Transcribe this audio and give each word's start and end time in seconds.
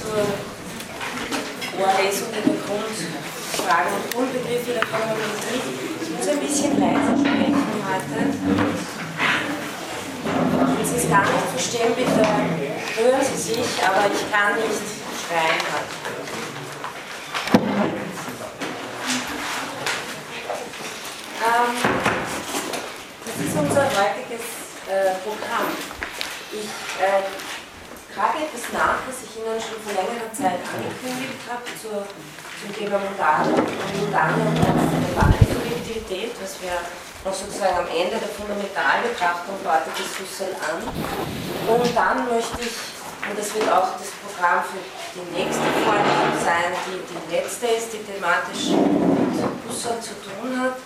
zur 0.00 0.24
Vorlesung 1.76 2.28
der 2.32 2.42
Grundfragen 2.42 3.92
und 3.92 4.14
Grundbegriffe 4.14 4.72
der 4.72 4.86
Phänomenologie. 4.86 5.60
Ich 6.00 6.10
muss 6.10 6.28
ein 6.28 6.40
bisschen 6.40 6.80
leiser 6.80 7.16
sprechen 7.20 7.84
heute. 7.84 8.18
Wenn 10.76 10.86
Sie 10.86 10.96
es 10.96 11.08
gar 11.10 11.22
nicht 11.22 11.50
verstehen, 11.52 11.92
bitte 11.94 12.24
hören 12.96 13.24
Sie 13.28 13.42
sich, 13.42 13.70
aber 13.84 14.06
ich 14.08 14.24
kann 14.32 14.54
nicht 14.56 14.88
schreien. 15.20 15.60
Ähm, 21.42 21.72
das 23.24 23.36
ist 23.46 23.56
unser 23.58 23.84
heutiges 23.84 24.44
äh, 24.88 25.14
Programm. 25.24 25.68
Ich 26.52 26.68
äh, 27.00 27.49
trage 28.14 28.42
etwas 28.42 28.66
nach, 28.74 28.98
was 29.06 29.22
ich 29.22 29.38
Ihnen 29.38 29.58
schon 29.60 29.78
vor 29.86 29.94
längerer 29.94 30.30
Zeit 30.34 30.58
angekündigt 30.66 31.38
habe 31.46 31.66
zur, 31.78 32.02
zum 32.02 32.70
Thema 32.74 32.98
moderne 32.98 33.54
und 33.54 33.70
relevante 33.70 35.42
Subjektivität, 35.46 36.34
was 36.42 36.58
wir 36.58 36.74
noch 37.22 37.34
sozusagen 37.34 37.86
am 37.86 37.90
Ende 37.90 38.18
der 38.18 38.32
Fundamentalbetrachtung 38.34 39.54
heute 39.62 39.90
des 39.94 40.10
Husserl 40.18 40.56
an. 40.58 40.82
Und 40.82 41.86
dann 41.94 42.26
möchte 42.26 42.58
ich, 42.64 42.74
und 43.28 43.36
das 43.36 43.54
wird 43.54 43.68
auch 43.70 43.94
das 43.94 44.10
Programm 44.24 44.64
für 44.64 44.82
die 45.14 45.26
nächste 45.30 45.68
Vorlesung 45.84 46.34
sein, 46.42 46.72
die 46.88 46.98
die 47.04 47.22
letzte 47.30 47.66
ist, 47.78 47.92
die 47.94 48.02
thematisch 48.02 48.74
mit 48.74 49.60
Husserl 49.68 50.00
zu 50.00 50.16
tun 50.24 50.50
hat, 50.58 50.80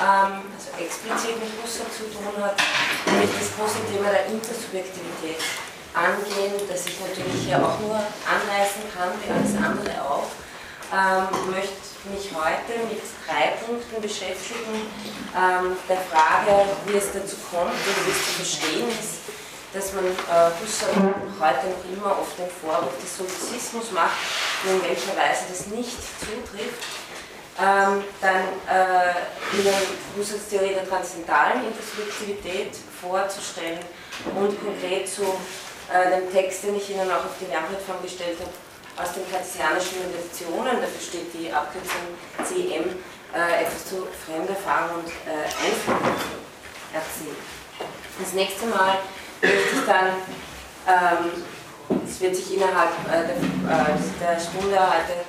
ähm, 0.00 0.50
also 0.50 0.68
explizit 0.80 1.36
mit 1.38 1.52
Husserl 1.60 1.86
zu 1.92 2.08
tun 2.10 2.34
hat, 2.42 2.56
nämlich 3.06 3.30
das 3.36 3.54
große 3.54 3.84
Thema 3.92 4.10
der 4.10 4.26
Intersubjektivität 4.32 5.44
angehen, 5.96 6.60
das 6.68 6.84
ich 6.86 7.00
natürlich 7.00 7.48
hier 7.48 7.56
auch 7.56 7.80
nur 7.80 7.96
anreißen 7.96 8.84
kann, 8.92 9.16
wie 9.24 9.32
alles 9.32 9.56
andere 9.56 9.96
auch. 10.04 10.28
Ähm, 10.92 11.50
möchte 11.50 11.82
mich 12.12 12.30
heute 12.30 12.78
mit 12.86 13.02
drei 13.26 13.56
Punkten 13.64 14.00
beschäftigen. 14.00 14.86
Ähm, 15.34 15.74
der 15.88 15.98
Frage, 16.12 16.68
wie 16.86 16.96
es 16.96 17.10
dazu 17.12 17.34
kommt 17.50 17.72
und 17.72 17.96
wie 18.06 18.12
es 18.12 18.22
zu 18.22 18.32
verstehen 18.44 18.88
ist, 18.92 19.26
dass 19.72 19.92
man 19.94 20.04
äh, 20.04 20.52
Husserl 20.60 20.94
heute 21.40 21.66
noch 21.72 21.84
immer 21.90 22.12
oft 22.20 22.38
den 22.38 22.48
Vorwurf 22.60 22.94
des 23.00 23.16
Solipsismus 23.16 23.90
macht 23.90 24.14
und 24.64 24.76
in 24.76 24.82
welcher 24.82 25.16
Weise 25.16 25.48
das 25.48 25.66
nicht 25.66 25.96
zutrifft. 26.20 26.84
Ähm, 27.58 28.04
dann 28.20 28.44
äh, 28.68 29.56
Ihnen 29.56 29.74
Husserls 30.16 30.48
Theorie 30.48 30.74
der 30.74 30.88
transzendentalen 30.88 31.64
Intersubjektivität 31.66 32.76
vorzustellen 33.00 33.80
und 34.36 34.54
konkret 34.62 35.08
zu 35.08 35.24
äh, 35.92 36.20
dem 36.20 36.32
Text, 36.32 36.64
den 36.64 36.76
ich 36.76 36.90
Ihnen 36.90 37.10
auch 37.10 37.24
auf 37.24 37.38
die 37.40 37.46
Lernplattform 37.46 38.02
gestellt 38.02 38.38
habe, 38.40 38.50
aus 38.96 39.12
den 39.12 39.30
kartesianischen 39.30 40.00
Meditationen, 40.02 40.80
dafür 40.80 41.00
steht 41.00 41.28
die 41.34 41.52
Abkürzung 41.52 42.16
CM, 42.42 42.96
äh, 43.34 43.62
etwas 43.62 43.86
zu 43.86 44.08
Fremderfahrung 44.24 45.04
und 45.04 45.08
äh, 45.28 45.44
Einführung 45.44 46.16
erzählen. 46.92 47.36
Das 48.18 48.32
nächste 48.32 48.66
Mal 48.66 48.98
möchte 49.42 49.76
ich 49.76 49.84
dann, 49.86 50.16
ähm, 50.88 51.44
es 52.08 52.20
wird 52.20 52.34
sich 52.34 52.56
innerhalb 52.56 52.90
äh, 53.06 53.28
der, 53.28 53.36
äh, 53.36 54.00
der, 54.20 54.40
Stunde 54.40 54.80
heute 54.80 55.20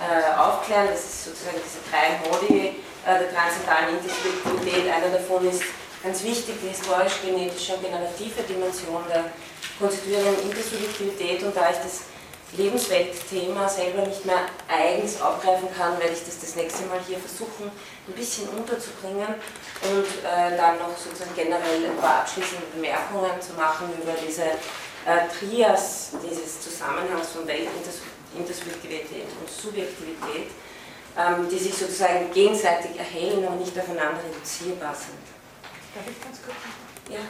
äh, 0.00 0.32
aufklären, 0.38 0.88
das 0.90 1.04
ist 1.04 1.24
sozusagen 1.26 1.58
diese 1.60 1.84
drei 1.90 2.16
Modi 2.24 2.76
der 3.04 3.32
transzendentalen 3.32 3.96
Intersubjektivität. 3.96 4.92
Einer 4.92 5.08
davon 5.08 5.48
ist 5.48 5.62
ganz 6.02 6.22
wichtig, 6.22 6.56
die 6.62 6.68
historisch-genetische 6.68 7.74
und 7.74 7.82
generative 7.82 8.42
Dimension 8.42 9.02
der 9.08 9.24
konstituierenden 9.80 10.50
Intersubjektivität 10.50 11.42
und 11.42 11.56
da 11.56 11.70
ich 11.70 11.78
das 11.78 12.02
Lebensweltthema 12.52 13.68
selber 13.68 14.06
nicht 14.06 14.24
mehr 14.26 14.46
eigens 14.68 15.20
aufgreifen 15.20 15.68
kann, 15.76 15.98
werde 15.98 16.12
ich 16.12 16.24
das 16.24 16.40
das 16.40 16.56
nächste 16.56 16.84
Mal 16.86 17.00
hier 17.06 17.18
versuchen, 17.18 17.70
ein 18.08 18.12
bisschen 18.12 18.48
unterzubringen 18.48 19.34
und 19.82 20.08
äh, 20.26 20.56
dann 20.56 20.78
noch 20.78 20.96
sozusagen 20.96 21.34
generell 21.36 21.86
ein 21.86 21.96
paar 21.96 22.20
abschließende 22.22 22.66
Bemerkungen 22.74 23.40
zu 23.40 23.54
machen 23.54 23.88
über 24.02 24.12
diese 24.26 24.42
äh, 24.42 25.30
Trias 25.30 26.10
dieses 26.28 26.60
Zusammenhangs 26.60 27.28
von 27.28 27.46
Weltintersubjektivität 27.46 29.30
und 29.40 29.48
Subjektivität, 29.48 30.50
ähm, 31.16 31.48
die 31.48 31.58
sich 31.58 31.74
sozusagen 31.74 32.32
gegenseitig 32.32 32.98
erhellen, 32.98 33.46
aber 33.46 33.56
nicht 33.56 33.78
aufeinander 33.78 34.18
reduzierbar 34.26 34.94
sind. 34.94 35.22
Darf 35.94 36.04
ich 36.10 36.20
ganz 36.20 36.38
kurz? 36.42 36.58
Ja. 37.08 37.22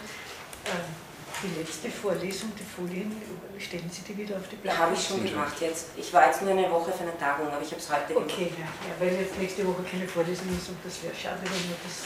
Ähm 0.64 1.09
die 1.42 1.60
letzte 1.60 1.90
Vorlesung, 1.90 2.52
die 2.58 2.64
Folien, 2.64 3.10
stellen 3.58 3.90
Sie 3.90 4.02
die 4.02 4.16
wieder 4.16 4.36
auf 4.36 4.48
die 4.50 4.56
Plattform? 4.56 4.86
Habe 4.86 4.94
ich 4.94 5.06
schon 5.06 5.24
gemacht 5.24 5.56
jetzt. 5.60 5.86
Ich 5.96 6.12
war 6.12 6.26
jetzt 6.26 6.42
nur 6.42 6.52
eine 6.52 6.70
Woche 6.70 6.92
für 6.92 7.02
eine 7.02 7.16
Tagung, 7.18 7.48
aber 7.48 7.62
ich 7.62 7.70
habe 7.72 7.80
es 7.80 7.88
heute 7.90 8.12
gemacht. 8.12 8.30
Okay, 8.30 8.52
ja, 8.58 8.68
ja, 8.68 8.92
weil 8.98 9.20
jetzt 9.20 9.38
nächste 9.38 9.66
Woche 9.66 9.82
keine 9.84 10.06
Vorlesung 10.06 10.48
ist 10.56 10.68
und 10.68 10.78
das 10.84 11.02
wäre 11.02 11.14
schade, 11.14 11.40
wenn 11.42 11.64
wir 11.68 11.76
das. 11.80 12.04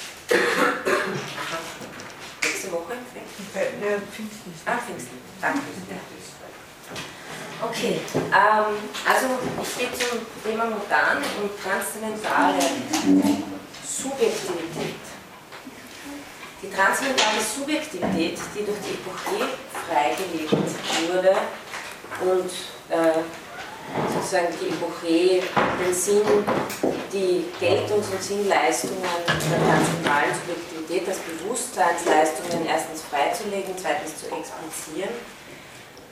Nächste 2.43 2.73
Woche? 2.73 2.95
Ja, 2.95 3.99
Pfingsten. 4.13 4.55
Ah, 4.67 4.79
Pfingsten. 4.79 5.19
Danke. 5.41 5.61
Ja. 5.91 5.99
Okay, 7.63 8.01
ähm, 8.15 8.77
also 9.09 9.27
ich 9.63 9.79
gehe 9.79 9.93
zum 9.93 10.19
Thema 10.45 10.67
Modern 10.67 11.19
und 11.41 11.51
transzendentale 11.63 12.61
Subjektivität. 13.83 15.14
Die 16.65 16.71
transzendentale 16.75 17.41
Subjektivität, 17.45 18.39
die 18.57 18.65
durch 18.65 18.79
die 18.81 18.97
Epoche 18.97 19.53
freigelegt 19.85 20.51
wurde 21.13 21.37
und 22.25 22.49
äh, 22.89 23.21
sozusagen 24.09 24.49
die 24.57 24.73
Epoche 24.73 25.45
den 25.45 25.93
Sinn, 25.93 26.25
die 27.13 27.45
Geltungs- 27.61 28.09
und 28.09 28.23
Sinnleistungen 28.23 28.97
der 29.05 29.61
transzendentalen 29.61 30.33
Subjektivität 30.33 31.09
als 31.09 31.19
Bewusstseinsleistungen 31.19 32.67
erstens 32.67 33.03
freizulegen, 33.03 33.77
zweitens 33.77 34.25
zu 34.25 34.27
explizieren. 34.33 35.13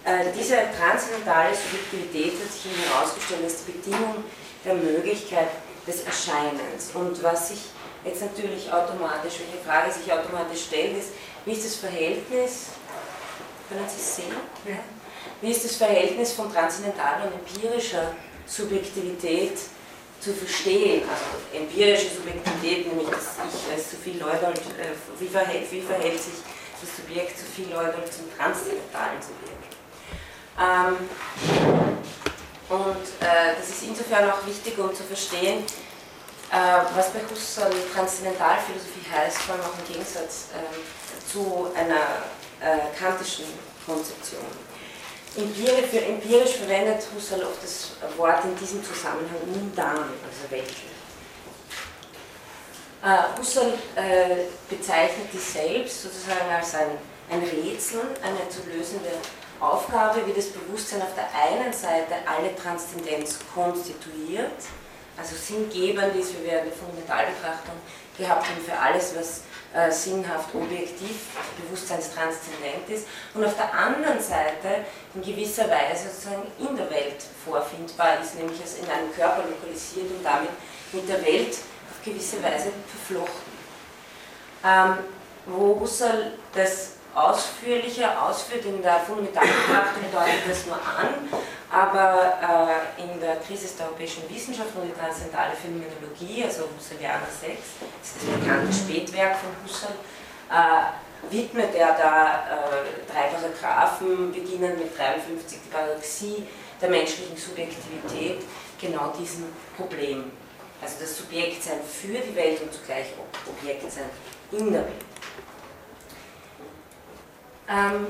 Äh, 0.04 0.36
diese 0.36 0.68
transzendentale 0.76 1.56
Subjektivität 1.56 2.36
hat 2.44 2.52
sich 2.52 2.68
herausgestellt 2.76 3.44
als 3.44 3.64
die 3.64 3.72
Bedingung 3.72 4.24
der 4.66 4.74
Möglichkeit 4.74 5.48
des 5.86 6.04
Erscheinens. 6.04 6.92
Und 6.92 7.22
was 7.22 7.48
sich 7.48 7.72
jetzt 8.04 8.22
natürlich 8.22 8.72
automatisch, 8.72 9.34
welche 9.40 9.64
Frage 9.64 9.92
sich 9.92 10.12
automatisch 10.12 10.64
stellt, 10.64 10.98
ist, 10.98 11.10
wie 11.44 11.52
ist 11.52 11.64
das 11.64 11.76
Verhältnis, 11.76 12.66
können 13.68 13.88
Sie 13.88 14.00
es 14.00 14.16
sehen? 14.16 14.36
Ja. 14.66 14.78
Wie 15.40 15.50
ist 15.50 15.64
das 15.64 15.76
Verhältnis 15.76 16.32
von 16.32 16.52
transzendentaler 16.52 17.26
und 17.26 17.34
empirischer 17.34 18.14
Subjektivität 18.46 19.58
zu 20.20 20.32
verstehen? 20.32 21.02
Also 21.02 21.62
empirische 21.64 22.14
Subjektivität, 22.14 22.86
nämlich 22.86 23.08
das 23.08 23.36
Ich 23.48 23.72
als 23.72 23.90
zu 23.90 23.96
viel 23.96 24.20
Leute, 24.20 24.46
äh, 24.46 24.94
wie, 25.18 25.28
verhält, 25.28 25.70
wie 25.72 25.80
verhält 25.80 26.20
sich 26.22 26.34
das 26.80 26.96
Subjekt 26.96 27.38
zu 27.38 27.44
viel 27.44 27.72
Leute 27.72 27.98
zum 28.10 28.26
transzendentalen 28.36 29.20
Subjekt? 29.20 29.72
Ähm, 30.60 30.96
und 32.68 33.26
äh, 33.26 33.56
das 33.58 33.68
ist 33.68 33.82
insofern 33.82 34.30
auch 34.30 34.46
wichtig, 34.46 34.78
um 34.78 34.94
zu 34.94 35.02
verstehen, 35.02 35.64
was 36.52 37.10
bei 37.10 37.20
Husserl 37.30 37.72
Transzendentalphilosophie 37.94 39.10
heißt, 39.10 39.38
vor 39.38 39.54
allem 39.54 39.64
auch 39.64 39.78
im 39.78 39.92
Gegensatz 39.92 40.48
ähm, 40.54 40.82
zu 41.26 41.72
einer 41.74 42.28
äh, 42.60 42.94
kantischen 42.98 43.46
Konzeption. 43.86 44.44
Empirisch, 45.34 46.56
verwendet 46.56 47.02
Husserl 47.14 47.44
oft 47.44 47.62
das 47.62 47.92
Wort 48.18 48.44
in 48.44 48.54
diesem 48.56 48.84
Zusammenhang 48.84 49.40
mundan, 49.46 49.96
also 49.96 50.50
weltlich. 50.50 50.92
Äh, 53.02 53.38
Husserl 53.38 53.72
äh, 53.96 54.44
bezeichnet 54.68 55.28
die 55.32 55.38
Selbst 55.38 56.02
sozusagen 56.02 56.50
als 56.54 56.74
ein, 56.74 56.98
ein 57.30 57.40
Rätsel, 57.40 58.02
eine 58.22 58.48
zu 58.50 58.60
lösende 58.70 59.10
Aufgabe, 59.58 60.26
wie 60.26 60.34
das 60.34 60.48
Bewusstsein 60.48 61.00
auf 61.00 61.14
der 61.16 61.28
einen 61.34 61.72
Seite 61.72 62.14
alle 62.26 62.54
Transzendenz 62.54 63.38
konstituiert, 63.54 64.52
also 65.16 65.36
sinngebend 65.36 66.16
ist, 66.16 66.34
wir 66.42 66.58
in 66.60 66.64
der 66.64 66.72
Fundamentalbetrachtung 66.72 67.74
gehabt 68.16 68.46
haben, 68.46 68.60
für 68.64 68.78
alles, 68.78 69.14
was 69.16 69.42
äh, 69.74 69.90
sinnhaft, 69.90 70.54
objektiv, 70.54 71.16
bewusstseinstranszendent 71.62 72.88
ist 72.88 73.06
und 73.34 73.44
auf 73.44 73.56
der 73.56 73.72
anderen 73.72 74.20
Seite 74.20 74.84
in 75.14 75.22
gewisser 75.22 75.68
Weise 75.68 76.08
sozusagen 76.08 76.46
in 76.58 76.76
der 76.76 76.90
Welt 76.90 77.22
vorfindbar 77.44 78.20
ist, 78.20 78.34
nämlich 78.36 78.60
als 78.60 78.78
in 78.78 78.88
einem 78.90 79.12
Körper 79.14 79.44
lokalisiert 79.48 80.10
und 80.10 80.24
damit 80.24 80.50
mit 80.92 81.08
der 81.08 81.24
Welt 81.24 81.54
auf 81.54 82.04
gewisse 82.04 82.42
Weise 82.42 82.70
verflochten. 82.86 83.52
Ähm, 84.64 84.98
wo 85.46 85.80
Husserl 85.80 86.34
das 86.54 86.92
ausführlicher 87.14 88.26
ausführt 88.26 88.64
in 88.64 88.82
der 88.82 89.00
Fundamentalbetrachtung, 89.00 90.02
deutet 90.12 90.48
das 90.48 90.66
nur 90.66 90.76
an, 90.76 91.28
aber 91.70 92.78
äh, 92.98 93.02
in 93.02 93.20
der 93.20 93.36
Krise 93.36 93.68
der 93.78 93.86
europäischen 93.86 94.22
Wissenschaft 94.28 94.70
und 94.74 94.88
die 94.88 94.98
transzendentale 94.98 95.52
Phänomenologie, 95.54 96.44
also 96.44 96.68
Husserlianer 96.76 97.28
6, 97.28 97.52
das 98.00 98.10
ist 98.10 98.28
das 98.28 98.40
bekannte 98.40 98.72
Spätwerk 98.72 99.36
von 99.36 99.50
Husserl, 99.62 99.94
äh, 100.50 101.32
widmet 101.32 101.74
er 101.74 101.96
da 101.96 102.44
äh, 102.50 103.10
drei 103.10 103.28
Paragraphen, 103.28 104.32
beginnend 104.32 104.78
mit 104.78 104.96
53 104.96 105.58
die 105.64 105.70
Paradoxie 105.70 106.46
der 106.80 106.90
menschlichen 106.90 107.36
Subjektivität 107.36 108.42
genau 108.80 109.12
diesem 109.18 109.44
Problem. 109.76 110.32
Also 110.82 110.96
das 111.00 111.16
Subjektsein 111.16 111.78
für 111.82 112.18
die 112.18 112.34
Welt 112.34 112.60
und 112.60 112.72
zugleich 112.72 113.06
Objektsein 113.46 114.10
in 114.50 114.72
der 114.72 114.82
Welt. 114.82 115.11
Ähm, 117.72 118.06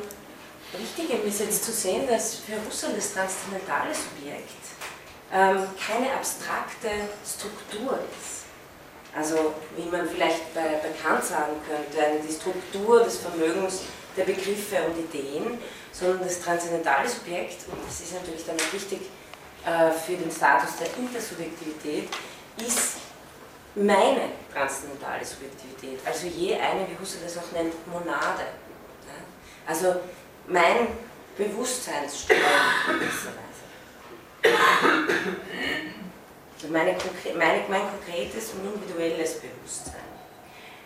wichtig 0.77 1.25
ist 1.25 1.41
jetzt 1.41 1.65
zu 1.65 1.71
sehen, 1.71 2.09
dass 2.09 2.37
für 2.37 2.57
Husserl 2.67 2.95
das 2.95 3.15
transzendentale 3.15 3.95
Subjekt 3.95 4.51
ähm, 5.33 5.67
keine 5.79 6.13
abstrakte 6.13 6.91
Struktur 7.25 8.01
ist. 8.11 8.43
Also 9.15 9.55
wie 9.77 9.89
man 9.89 10.09
vielleicht 10.09 10.53
bei, 10.53 10.81
bei 10.83 10.91
Kant 11.01 11.25
sagen 11.25 11.53
könnte, 11.69 12.27
die 12.27 12.33
Struktur 12.33 13.05
des 13.05 13.19
Vermögens 13.19 13.83
der 14.17 14.25
Begriffe 14.25 14.77
und 14.87 14.99
Ideen, 14.99 15.59
sondern 15.93 16.25
das 16.25 16.41
transzendentale 16.41 17.09
Subjekt, 17.09 17.69
und 17.71 17.79
das 17.87 18.01
ist 18.01 18.15
natürlich 18.15 18.45
dann 18.45 18.57
auch 18.57 18.73
wichtig 18.73 19.03
äh, 19.65 19.93
für 19.93 20.17
den 20.17 20.31
Status 20.31 20.71
der 20.81 20.89
Intersubjektivität, 20.99 22.09
ist 22.57 22.97
meine 23.75 24.31
transzendentale 24.53 25.25
Subjektivität, 25.25 26.01
also 26.05 26.27
je 26.27 26.55
eine, 26.57 26.89
wie 26.89 26.99
Husserl 27.01 27.23
das 27.25 27.39
auch 27.39 27.53
nennt, 27.53 27.75
Monade. 27.87 28.45
Also 29.67 29.97
mein 30.49 30.89
Bewusstseinsstrom 31.37 32.37
in 32.37 33.01
gewisser 33.01 33.31
Weise. 33.31 34.57
Also 36.55 36.69
meine, 36.73 36.97
meine, 37.37 37.63
mein 37.69 37.83
konkretes 37.89 38.51
und 38.51 38.75
individuelles 38.75 39.41
Bewusstsein. 39.41 39.95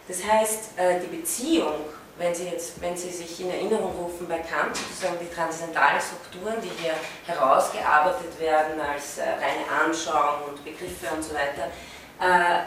Das 0.08 0.24
heißt, 0.24 0.78
äh, 0.78 1.00
die 1.00 1.16
Beziehung 1.16 1.74
wenn 2.18 2.34
Sie, 2.34 2.44
jetzt, 2.48 2.80
wenn 2.80 2.96
Sie 2.96 3.10
sich 3.10 3.40
in 3.40 3.50
Erinnerung 3.50 3.92
rufen 3.94 4.26
bei 4.26 4.38
Kant, 4.38 4.74
sozusagen 4.74 5.18
die 5.20 5.34
transzendentalen 5.34 6.00
Strukturen, 6.00 6.54
die 6.62 6.70
hier 6.82 6.94
herausgearbeitet 7.26 8.40
werden 8.40 8.80
als 8.80 9.18
äh, 9.18 9.22
reine 9.22 9.84
Anschauung 9.84 10.48
und 10.48 10.64
Begriffe 10.64 11.14
und 11.14 11.22
so 11.22 11.34
weiter, 11.34 11.68
äh, 12.20 12.62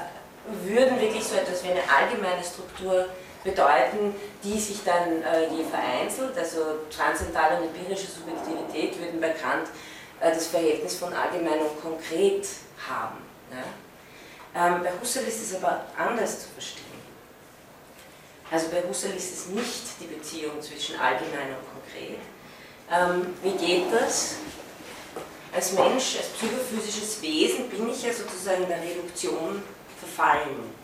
würden 0.67 0.99
wirklich 1.01 1.23
so 1.23 1.35
etwas 1.35 1.63
wie 1.63 1.71
eine 1.71 1.81
allgemeine 1.81 2.43
Struktur 2.43 3.07
bedeuten, 3.43 4.13
die 4.43 4.59
sich 4.59 4.83
dann 4.83 5.23
äh, 5.23 5.47
je 5.49 5.63
vereinzelt, 5.63 6.37
also 6.37 6.59
transzendentale 6.95 7.57
und 7.57 7.67
empirische 7.67 8.07
Subjektivität 8.07 8.99
würden 8.99 9.21
bei 9.21 9.29
Kant 9.29 9.67
äh, 10.19 10.33
das 10.33 10.47
Verhältnis 10.47 10.95
von 10.95 11.13
allgemein 11.13 11.59
und 11.59 11.81
konkret 11.81 12.47
haben. 12.87 13.17
Ja? 13.51 14.67
Ähm, 14.67 14.83
bei 14.83 14.91
Husserl 14.99 15.25
ist 15.25 15.41
es 15.41 15.55
aber 15.55 15.85
anders 15.97 16.41
zu 16.41 16.49
verstehen. 16.49 16.85
Also 18.51 18.67
bei 18.69 18.83
Husserl 18.87 19.15
ist 19.15 19.31
es 19.31 19.47
nicht 19.47 19.83
die 19.99 20.07
Beziehung 20.07 20.61
zwischen 20.61 20.99
allgemein 20.99 21.49
und 21.49 21.65
konkret. 21.71 22.19
Ähm, 22.91 23.35
wie 23.43 23.65
geht 23.65 23.93
das? 23.93 24.35
Als 25.53 25.73
Mensch, 25.73 26.17
als 26.17 26.29
psychophysisches 26.29 27.21
Wesen 27.21 27.69
bin 27.69 27.89
ich 27.89 28.03
ja 28.03 28.13
sozusagen 28.13 28.67
der 28.67 28.81
Reduktion 28.81 29.63
verfallen. 29.99 30.78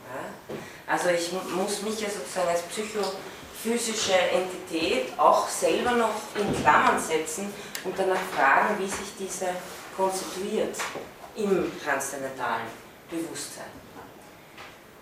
Also 0.88 1.10
ich 1.10 1.32
muss 1.32 1.82
mich 1.82 2.00
ja 2.02 2.10
sozusagen 2.10 2.50
als 2.50 2.62
psychophysische 2.64 4.14
Entität 4.14 5.18
auch 5.18 5.48
selber 5.48 5.92
noch 5.92 6.22
in 6.36 6.62
Klammern 6.62 7.00
setzen 7.00 7.52
und 7.84 7.98
danach 7.98 8.22
fragen, 8.36 8.78
wie 8.80 8.88
sich 8.88 9.16
diese 9.18 9.48
konstituiert 9.96 10.76
im 11.36 11.72
transzendentalen 11.84 12.68
Bewusstsein. 13.10 13.66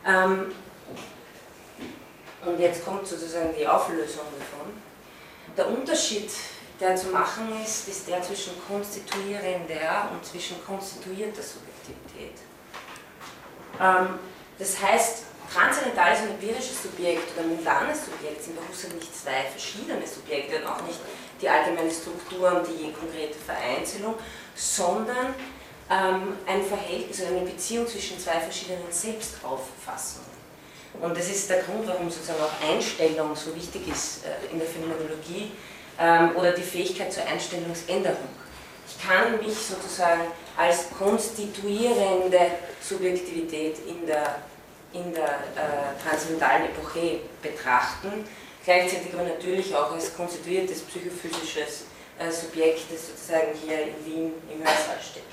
Ähm, 0.05 0.53
und 2.45 2.59
jetzt 2.59 2.85
kommt 2.85 3.07
sozusagen 3.07 3.53
die 3.57 3.67
Auflösung 3.67 4.25
davon. 4.37 4.73
Der 5.55 5.69
Unterschied, 5.69 6.29
der 6.79 6.95
zu 6.95 7.07
machen 7.07 7.61
ist, 7.63 7.87
ist 7.87 8.07
der 8.07 8.21
zwischen 8.21 8.53
konstituierender 8.67 10.09
und 10.11 10.25
zwischen 10.25 10.63
konstituierter 10.65 11.41
Subjektivität. 11.41 12.39
Ähm, 13.79 14.19
das 14.63 14.81
heißt, 14.81 15.23
transzendentales 15.53 16.21
und 16.21 16.29
empirisches 16.29 16.83
Subjekt 16.83 17.37
oder 17.37 17.47
mundanes 17.47 18.05
Subjekt 18.05 18.41
sind 18.43 18.55
bei 18.55 18.61
Husserl 18.71 18.93
nicht 18.95 19.11
zwei 19.11 19.43
verschiedene 19.51 20.07
Subjekte 20.07 20.59
und 20.59 20.67
auch 20.67 20.81
nicht 20.87 20.99
die 21.41 21.49
allgemeine 21.49 21.91
Struktur 21.91 22.47
und 22.47 22.67
die 22.67 22.93
konkrete 22.93 23.35
Vereinzelung, 23.35 24.15
sondern 24.55 25.35
ähm, 25.91 26.37
ein 26.47 26.63
Verhältnis, 26.63 27.21
also 27.21 27.35
eine 27.35 27.45
Beziehung 27.45 27.85
zwischen 27.85 28.17
zwei 28.17 28.39
verschiedenen 28.39 28.89
Selbstauffassungen. 28.89 30.31
Und 31.01 31.17
das 31.17 31.27
ist 31.27 31.49
der 31.49 31.63
Grund, 31.63 31.85
warum 31.85 32.09
sozusagen 32.09 32.39
auch 32.39 32.69
Einstellung 32.69 33.35
so 33.35 33.53
wichtig 33.53 33.87
ist 33.89 34.23
äh, 34.23 34.53
in 34.53 34.59
der 34.59 34.67
Phänomenologie 34.67 35.51
ähm, 35.99 36.37
oder 36.37 36.53
die 36.53 36.61
Fähigkeit 36.61 37.11
zur 37.11 37.25
Einstellungsänderung. 37.25 38.29
Ich 38.87 39.05
kann 39.05 39.37
mich 39.39 39.57
sozusagen 39.57 40.21
als 40.55 40.89
konstituierende 40.97 42.51
Subjektivität 42.81 43.77
in 43.87 44.05
der, 44.05 44.35
in 44.93 45.13
der 45.13 45.23
äh, 45.25 46.01
transzendentalen 46.07 46.65
Epoche 46.65 47.19
betrachten, 47.41 48.25
gleichzeitig 48.63 49.13
aber 49.13 49.23
natürlich 49.23 49.75
auch 49.75 49.91
als 49.91 50.15
konstituiertes 50.15 50.81
psychophysisches 50.81 51.85
äh, 52.19 52.31
Subjekt, 52.31 52.91
das 52.91 53.07
sozusagen 53.07 53.53
hier 53.65 53.87
in 53.87 54.05
Wien 54.05 54.33
im 54.51 54.59
Hörsaal 54.59 54.99
steht. 55.01 55.23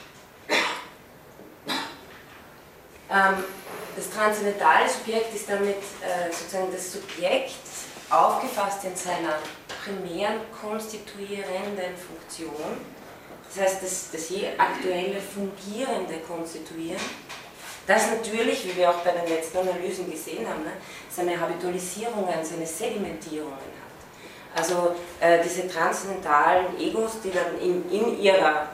Ähm, 3.10 3.44
das 3.96 4.10
transzendentale 4.10 4.88
Subjekt 4.88 5.34
ist 5.34 5.48
damit 5.48 5.76
äh, 5.76 6.32
sozusagen 6.32 6.72
das 6.72 6.92
Subjekt, 6.92 7.56
aufgefasst 8.08 8.84
in 8.84 8.96
seiner 8.96 9.38
primären 9.84 10.40
konstituierenden 10.60 11.94
Funktion, 11.96 12.80
das 13.48 13.64
heißt 13.64 13.82
das, 13.82 14.10
das 14.12 14.28
je 14.28 14.48
aktuelle 14.58 15.20
fungierende 15.20 16.18
Konstituieren, 16.26 17.00
das 17.86 18.10
natürlich, 18.10 18.64
wie 18.66 18.76
wir 18.76 18.90
auch 18.90 18.98
bei 18.98 19.12
den 19.12 19.28
letzten 19.28 19.58
Analysen 19.58 20.10
gesehen 20.10 20.48
haben, 20.48 20.62
ne, 20.62 20.72
seine 21.10 21.38
Habitualisierungen, 21.40 22.44
seine 22.44 22.66
Sedimentierungen 22.66 23.52
hat. 23.52 24.58
Also 24.58 24.94
äh, 25.20 25.42
diese 25.42 25.68
transzendentalen 25.68 26.78
Egos, 26.78 27.20
die 27.22 27.30
dann 27.30 27.58
in, 27.60 27.90
in 27.90 28.20
ihrer 28.20 28.68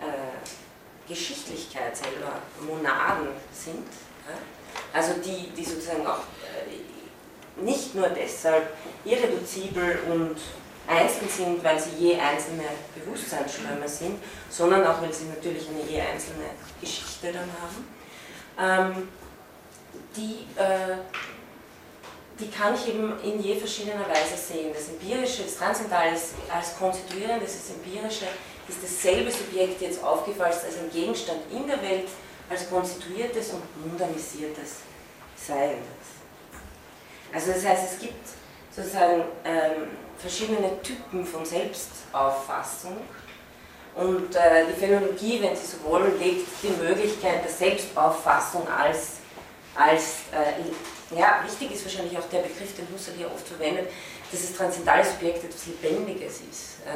äh, 0.00 1.08
Geschichtlichkeit 1.08 1.96
selber 1.96 2.40
Monaden 2.60 3.28
sind, 3.52 3.86
also 4.92 5.12
die, 5.24 5.50
die 5.50 5.64
sozusagen 5.64 6.06
auch 6.06 6.18
äh, 6.18 7.62
nicht 7.62 7.94
nur 7.94 8.08
deshalb 8.08 8.74
irreduzibel 9.04 10.00
und 10.10 10.36
einzeln 10.86 11.28
sind, 11.28 11.64
weil 11.64 11.78
sie 11.78 11.90
je 11.98 12.18
einzelne 12.18 12.64
Bewusstseinsströme 12.94 13.86
sind, 13.86 14.18
sondern 14.48 14.84
auch, 14.86 15.00
weil 15.00 15.12
sie 15.12 15.26
natürlich 15.26 15.68
eine 15.68 15.88
je 15.88 16.00
einzelne 16.00 16.50
Geschichte 16.80 17.32
dann 17.32 17.48
haben. 17.60 17.99
Ähm, 18.60 19.08
die, 20.16 20.46
äh, 20.60 20.98
die 22.38 22.50
kann 22.50 22.74
ich 22.74 22.88
eben 22.88 23.18
in 23.20 23.42
je 23.42 23.56
verschiedener 23.56 24.08
Weise 24.08 24.36
sehen. 24.36 24.72
Das 24.74 24.88
Empirische, 24.88 25.44
das 25.44 25.56
Transzendentale 25.56 26.16
als 26.52 26.76
konstituierendes, 26.78 27.52
das 27.52 27.76
Empirische 27.76 28.26
ist 28.68 28.82
dasselbe 28.82 29.30
Subjekt 29.30 29.80
jetzt 29.80 30.02
aufgefasst 30.02 30.64
als 30.64 30.78
ein 30.78 30.90
Gegenstand 30.90 31.40
in 31.50 31.66
der 31.66 31.80
Welt, 31.82 32.08
als 32.48 32.68
konstituiertes 32.68 33.50
und 33.50 33.86
mundanisiertes 33.86 34.76
Seiendes. 35.36 36.20
Also 37.32 37.52
das 37.52 37.64
heißt, 37.64 37.92
es 37.92 37.98
gibt 37.98 38.28
sozusagen 38.70 39.22
ähm, 39.44 39.88
verschiedene 40.18 40.80
Typen 40.82 41.24
von 41.24 41.44
Selbstauffassung 41.44 42.96
und 43.96 44.34
äh, 44.36 44.66
die 44.68 44.78
Phänomenologie, 44.78 45.42
wenn 45.42 45.56
Sie 45.56 45.66
so 45.66 45.82
wollen, 45.84 46.18
legt 46.18 46.46
die 46.62 46.68
Möglichkeit 46.68 47.44
der 47.44 47.50
Selbstauffassung 47.50 48.66
als, 48.68 49.18
als 49.74 50.20
äh, 50.32 51.16
ja, 51.18 51.42
wichtig 51.44 51.72
ist 51.72 51.84
wahrscheinlich 51.84 52.16
auch 52.16 52.28
der 52.30 52.40
Begriff, 52.40 52.74
den 52.76 52.86
Husserl 52.94 53.14
hier 53.16 53.32
oft 53.32 53.46
verwendet, 53.46 53.88
dass 54.30 54.42
das 54.42 54.56
transzendentale 54.56 55.04
Subjekt 55.04 55.44
etwas 55.44 55.66
Lebendiges 55.66 56.40
ist. 56.48 56.86
Ja? 56.86 56.94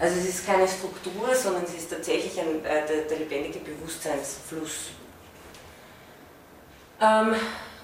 Also 0.00 0.18
es 0.18 0.28
ist 0.28 0.46
keine 0.46 0.66
Struktur, 0.66 1.32
sondern 1.34 1.62
es 1.62 1.74
ist 1.74 1.90
tatsächlich 1.90 2.38
ein, 2.40 2.64
äh, 2.64 2.86
der, 2.86 3.02
der, 3.08 3.18
lebendige 3.18 3.60
Bewusstseinsfluss. 3.60 4.90
Ähm, 7.00 7.36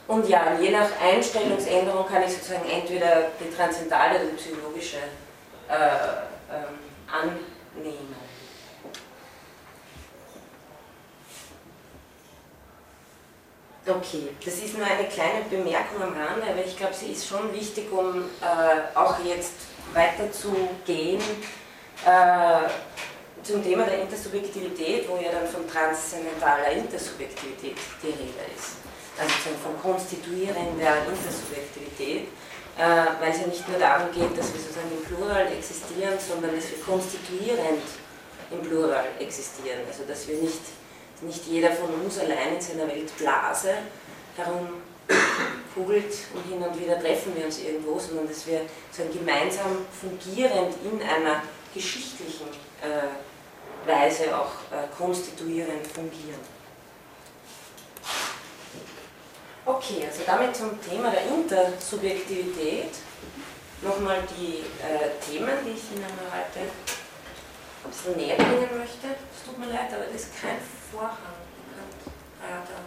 und 0.09 0.29
ja, 0.29 0.59
je 0.61 0.71
nach 0.71 0.89
Einstellungsänderung 1.01 2.09
kann 2.09 2.23
ich 2.25 2.33
sozusagen 2.33 2.69
entweder 2.69 3.31
die 3.39 3.55
transzendale 3.55 4.17
oder 4.17 4.31
die 4.31 4.37
psychologische 4.37 4.97
äh, 5.69 5.75
ähm, 6.51 6.79
annehmen. 7.07 8.28
Okay, 13.89 14.29
das 14.45 14.55
ist 14.57 14.77
nur 14.77 14.87
eine 14.87 15.09
kleine 15.09 15.47
Bemerkung 15.49 16.03
am 16.03 16.13
Rande, 16.13 16.47
aber 16.47 16.63
ich 16.63 16.77
glaube, 16.77 16.93
sie 16.93 17.13
ist 17.13 17.27
schon 17.27 17.51
wichtig, 17.55 17.91
um 17.91 18.25
äh, 18.43 18.95
auch 18.95 19.17
jetzt 19.25 19.55
weiterzugehen 19.95 21.23
äh, 22.05 22.69
zum 23.43 23.65
Thema 23.65 23.85
der 23.85 24.03
Intersubjektivität, 24.03 25.09
wo 25.09 25.17
ja 25.17 25.33
dann 25.33 25.49
von 25.49 25.67
transzendentaler 25.67 26.73
Intersubjektivität 26.73 27.77
die 28.03 28.07
Rede 28.09 28.45
ist. 28.55 28.77
Also 29.19 29.57
von 29.63 29.81
konstituierender 29.81 31.09
Intersubjektivität, 31.09 32.29
äh, 32.77 33.21
weil 33.21 33.31
es 33.33 33.41
ja 33.41 33.47
nicht 33.47 33.67
nur 33.71 33.79
darum 33.79 34.13
geht, 34.13 34.37
dass 34.37 34.53
wir 34.53 34.61
sozusagen 34.61 34.93
im 34.93 35.05
Plural 35.05 35.47
existieren, 35.51 36.19
sondern 36.21 36.55
dass 36.55 36.69
wir 36.71 36.79
konstituierend 36.85 37.89
im 38.51 38.61
Plural 38.69 39.07
existieren. 39.19 39.81
Also 39.89 40.05
dass 40.05 40.29
wir 40.29 40.37
nicht, 40.37 40.61
nicht 41.23 41.47
jeder 41.47 41.73
von 41.73 41.93
uns 41.95 42.19
allein 42.19 42.55
in 42.55 42.61
seiner 42.61 42.89
Weltblase 42.89 43.75
herumkugelt 44.37 46.15
und 46.35 46.47
hin 46.47 46.63
und 46.63 46.81
wieder 46.81 47.01
treffen 47.01 47.37
wir 47.37 47.47
uns 47.47 47.61
irgendwo, 47.61 47.99
sondern 47.99 48.29
dass 48.29 48.47
wir 48.47 48.61
so 48.91 49.03
gemeinsam 49.13 49.87
fungierend 50.01 50.75
in 50.85 51.03
einer 51.03 51.43
geschichtlichen 51.75 52.49
äh, 52.83 53.89
Weise 53.89 54.37
auch 54.37 54.53
äh, 54.71 54.87
konstituierend 54.97 55.87
fungieren. 55.87 56.59
Okay, 59.65 60.07
also 60.07 60.23
damit 60.27 60.57
zum 60.57 60.81
Thema 60.81 61.11
der 61.11 61.27
Intersubjektivität. 61.27 62.91
Nochmal 63.83 64.23
die 64.37 64.61
äh, 64.83 65.11
Themen, 65.21 65.59
die 65.65 65.71
ich 65.71 65.93
Ihnen 65.95 66.07
heute 66.33 66.61
ein 67.85 67.91
bisschen 67.91 68.17
näher 68.17 68.37
bringen 68.37 68.79
möchte. 68.79 69.09
Es 69.37 69.45
tut 69.45 69.59
mir 69.59 69.67
leid, 69.67 69.93
aber 69.93 70.05
das 70.11 70.23
ist 70.23 70.41
kein 70.41 70.57
foire 70.91 71.19
à 72.43 72.51
l'intérieur. 72.51 72.79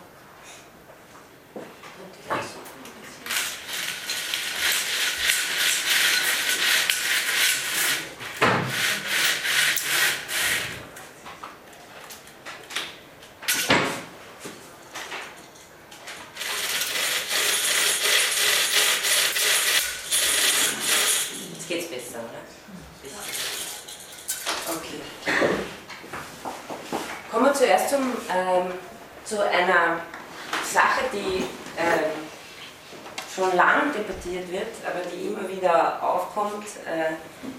Lang 33.55 33.93
debattiert 33.93 34.51
wird, 34.51 34.67
aber 34.85 35.01
die 35.09 35.27
immer 35.27 35.47
wieder 35.47 36.01
aufkommt, 36.01 36.65
äh, 36.85 37.13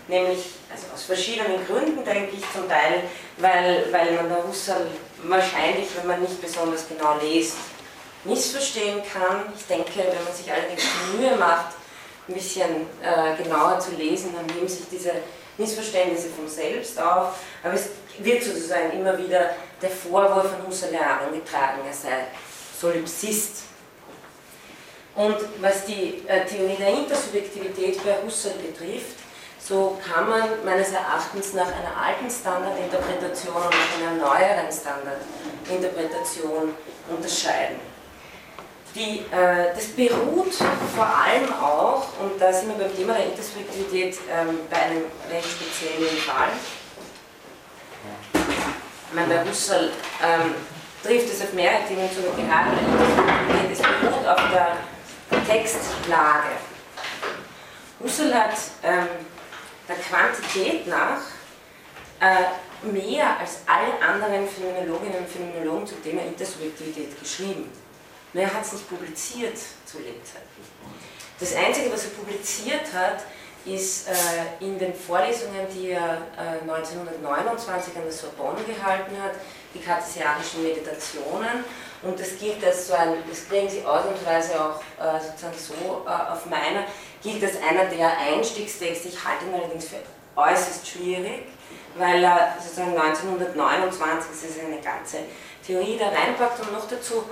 nämlich 0.08 0.54
also 0.70 0.86
aus 0.94 1.04
verschiedenen 1.04 1.66
Gründen, 1.66 2.04
denke 2.04 2.36
ich, 2.36 2.44
zum 2.52 2.68
Teil, 2.68 3.04
weil, 3.38 3.86
weil 3.92 4.12
man 4.12 4.28
der 4.28 4.46
Husserl 4.46 4.86
wahrscheinlich, 5.24 5.88
wenn 5.96 6.06
man 6.06 6.20
nicht 6.20 6.40
besonders 6.40 6.88
genau 6.88 7.16
liest, 7.22 7.56
missverstehen 8.24 9.02
kann. 9.12 9.52
Ich 9.56 9.66
denke, 9.66 9.90
wenn 9.96 10.24
man 10.24 10.34
sich 10.34 10.50
allerdings 10.50 10.82
die 10.82 11.16
Mühe 11.16 11.36
macht, 11.36 11.74
ein 12.28 12.34
bisschen 12.34 12.86
äh, 13.02 13.42
genauer 13.42 13.80
zu 13.80 13.92
lesen, 13.92 14.34
dann 14.34 14.46
nehmen 14.54 14.68
sich 14.68 14.86
diese 14.90 15.12
Missverständnisse 15.58 16.28
von 16.28 16.48
selbst 16.48 17.00
auf, 17.00 17.34
aber 17.62 17.74
es 17.74 17.90
wird 18.18 18.42
sozusagen 18.42 18.92
immer 18.92 19.18
wieder 19.18 19.50
der 19.80 19.90
Vorwurf 19.90 20.50
von 20.50 20.66
Husserl 20.66 20.94
herangetragen, 20.94 21.80
er 21.86 21.92
sei 21.92 22.26
Solipsist. 22.80 23.64
Und 25.14 25.36
was 25.60 25.84
die 25.84 26.22
äh, 26.26 26.46
Theorie 26.46 26.76
der 26.76 26.88
Intersubjektivität 26.88 28.02
bei 28.04 28.16
Husserl 28.24 28.54
betrifft, 28.54 29.18
so 29.58 29.98
kann 30.02 30.26
man 30.28 30.64
meines 30.64 30.92
Erachtens 30.92 31.52
nach 31.52 31.66
einer 31.66 31.94
alten 31.96 32.30
Standardinterpretation 32.30 33.54
und 33.54 33.74
einer 34.00 34.12
neueren 34.16 34.72
Standardinterpretation 34.72 36.74
unterscheiden. 37.08 37.76
Die, 38.94 39.20
äh, 39.30 39.74
das 39.74 39.88
beruht 39.88 40.54
vor 40.94 41.06
allem 41.06 41.52
auch, 41.62 42.06
und 42.20 42.40
da 42.40 42.50
sind 42.52 42.68
wir 42.68 42.76
beim 42.86 42.96
Thema 42.96 43.14
der 43.14 43.26
Intersubjektivität 43.26 44.18
ähm, 44.30 44.60
bei 44.70 44.76
einem 44.76 45.04
recht 45.30 45.48
speziellen 45.48 46.16
Fall, 46.18 46.50
ich 48.32 49.14
meine, 49.14 49.34
bei 49.34 49.44
Husserl 49.48 49.90
ähm, 50.24 50.54
trifft 51.02 51.32
es 51.32 51.42
auf 51.42 51.52
mehrere 51.52 51.84
Themen 51.86 52.10
zu, 52.10 52.22
gerade 52.22 52.70
bei 52.70 53.70
es 53.70 53.78
beruht 53.78 54.26
auf 54.26 54.50
der 54.50 54.78
Textlage. 55.46 56.56
Husserl 58.00 58.34
hat 58.34 58.54
ähm, 58.82 59.08
der 59.88 59.96
Quantität 59.96 60.86
nach 60.86 61.20
äh, 62.20 62.86
mehr 62.86 63.38
als 63.38 63.60
alle 63.66 64.00
anderen 64.06 64.48
Phänomenologinnen 64.48 65.18
und 65.18 65.28
Phänomenologen 65.28 65.86
zum 65.86 66.02
Thema 66.02 66.22
Intersubjektivität 66.22 67.18
geschrieben. 67.18 67.70
Nur 68.32 68.42
er 68.42 68.52
hat 68.52 68.64
es 68.64 68.72
nicht 68.72 68.88
publiziert 68.88 69.58
zu 69.84 69.98
Lebzeiten. 69.98 70.48
Das 71.38 71.54
Einzige, 71.54 71.92
was 71.92 72.04
er 72.04 72.10
publiziert 72.10 72.92
hat, 72.94 73.24
ist 73.64 74.08
äh, 74.08 74.12
in 74.64 74.78
den 74.78 74.94
Vorlesungen, 74.94 75.66
die 75.72 75.90
er 75.90 76.18
äh, 76.36 76.60
1929 76.62 77.96
an 77.96 78.02
der 78.02 78.12
Sorbonne 78.12 78.62
gehalten 78.64 79.20
hat, 79.22 79.32
die 79.74 79.80
kartesianischen 79.80 80.62
Meditationen. 80.62 81.64
Und 82.02 82.18
das 82.18 82.38
gilt 82.38 82.64
als 82.64 82.88
so 82.88 82.94
ein, 82.94 83.14
das 83.28 83.48
kriegen 83.48 83.68
Sie 83.68 83.84
ausnahmsweise 83.84 84.60
auch 84.60 84.80
äh, 85.00 85.20
sozusagen 85.20 85.56
so 85.56 86.04
äh, 86.06 86.32
auf 86.32 86.46
meiner, 86.46 86.84
gilt 87.22 87.42
als 87.44 87.56
einer 87.62 87.84
der 87.84 88.18
Einstiegstexte. 88.18 89.08
Ich 89.08 89.24
halte 89.24 89.44
ihn 89.46 89.54
allerdings 89.54 89.86
für 89.86 89.96
äußerst 90.34 90.86
schwierig, 90.86 91.44
weil 91.96 92.24
er 92.24 92.56
sozusagen 92.60 92.96
1929, 92.98 94.30
das 94.30 94.50
ist 94.50 94.60
eine 94.60 94.80
ganze 94.80 95.18
Theorie 95.64 95.96
da 95.96 96.08
reinpackt 96.08 96.60
und 96.60 96.72
noch 96.72 96.88
dazu 96.88 97.24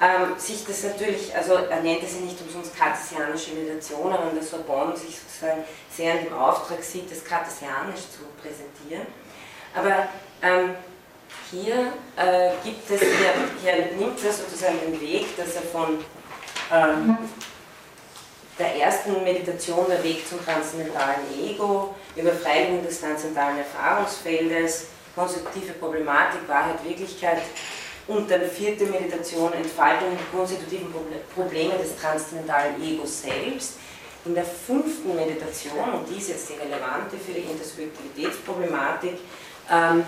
ähm, 0.00 0.38
sich 0.38 0.64
das 0.64 0.84
natürlich, 0.84 1.34
also 1.34 1.54
er 1.54 1.80
nennt 1.80 2.02
es 2.02 2.14
ja 2.14 2.20
nicht 2.20 2.40
umsonst 2.40 2.76
kartesianische 2.76 3.52
Meditation, 3.52 4.12
aber 4.12 4.30
der 4.30 4.42
Sorbonne 4.42 4.96
sich 4.96 5.18
sozusagen 5.18 5.64
sehr 5.90 6.20
in 6.20 6.26
dem 6.26 6.34
Auftrag 6.34 6.82
sieht, 6.82 7.10
das 7.10 7.24
kartesianisch 7.24 8.02
zu 8.12 8.24
präsentieren. 8.40 9.06
Aber 9.74 10.08
ähm, 10.42 10.74
hier 11.50 11.92
äh, 12.16 12.50
gibt 12.64 12.90
es, 12.90 13.00
hier, 13.00 13.32
hier, 13.62 13.96
nimmt 13.96 14.22
er 14.24 14.32
sozusagen 14.32 14.78
den 14.80 15.00
Weg, 15.00 15.36
dass 15.36 15.56
er 15.56 15.62
von 15.62 15.98
ähm, 16.72 17.16
der 18.58 18.76
ersten 18.76 19.22
Meditation, 19.22 19.86
der 19.88 20.02
Weg 20.02 20.26
zum 20.28 20.44
transzendentalen 20.44 21.20
Ego, 21.40 21.94
über 22.16 22.32
Freigung 22.32 22.84
des 22.84 23.00
transzendentalen 23.00 23.58
Erfahrungsfeldes, 23.58 24.86
konstruktive 25.14 25.72
Problematik, 25.74 26.40
Wahrheit, 26.48 26.84
Wirklichkeit, 26.84 27.42
und 28.08 28.30
dann 28.30 28.42
vierte 28.50 28.86
Meditation, 28.86 29.52
Entfaltung 29.52 30.16
der 30.16 30.38
konstitutiven 30.38 30.92
Probleme 31.34 31.74
des 31.76 31.94
transzendentalen 31.96 32.82
Egos 32.82 33.22
selbst. 33.22 33.74
In 34.24 34.34
der 34.34 34.44
fünften 34.44 35.14
Meditation, 35.14 35.92
und 35.92 36.08
die 36.08 36.18
ist 36.18 36.30
jetzt 36.30 36.48
die 36.48 36.54
relevante 36.54 37.16
für 37.16 37.32
die 37.32 37.46
Intersubjektivitätsproblematik, 37.50 39.18
ähm, 39.70 40.04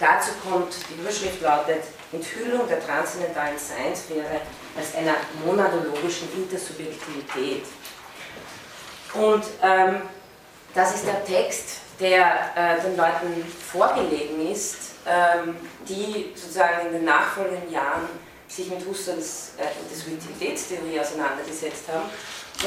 dazu 0.00 0.30
kommt, 0.48 0.74
die 0.90 1.00
Überschrift 1.00 1.40
lautet 1.40 1.82
Enthüllung 2.12 2.68
der 2.68 2.84
transzendentalen 2.84 3.58
Seinsphäre 3.58 4.40
als 4.76 4.94
einer 4.94 5.14
monadologischen 5.44 6.28
Intersubjektivität. 6.34 7.64
Und 9.14 9.44
ähm, 9.62 10.02
das 10.74 10.94
ist 10.94 11.06
der 11.06 11.24
Text, 11.24 11.78
der 11.98 12.50
äh, 12.54 12.82
den 12.82 12.96
Leuten 12.96 13.44
vorgelegen 13.72 14.50
ist, 14.50 14.76
ähm, 15.06 15.56
die 15.88 16.32
sozusagen 16.34 16.88
in 16.88 16.92
den 16.92 17.04
nachfolgenden 17.04 17.70
Jahren 17.70 18.08
sich 18.48 18.68
mit 18.68 18.86
Husserls 18.86 19.52
äh, 19.58 19.82
Intersubjektivitätstheorie 19.82 21.00
auseinandergesetzt 21.00 21.84
haben. 21.92 22.10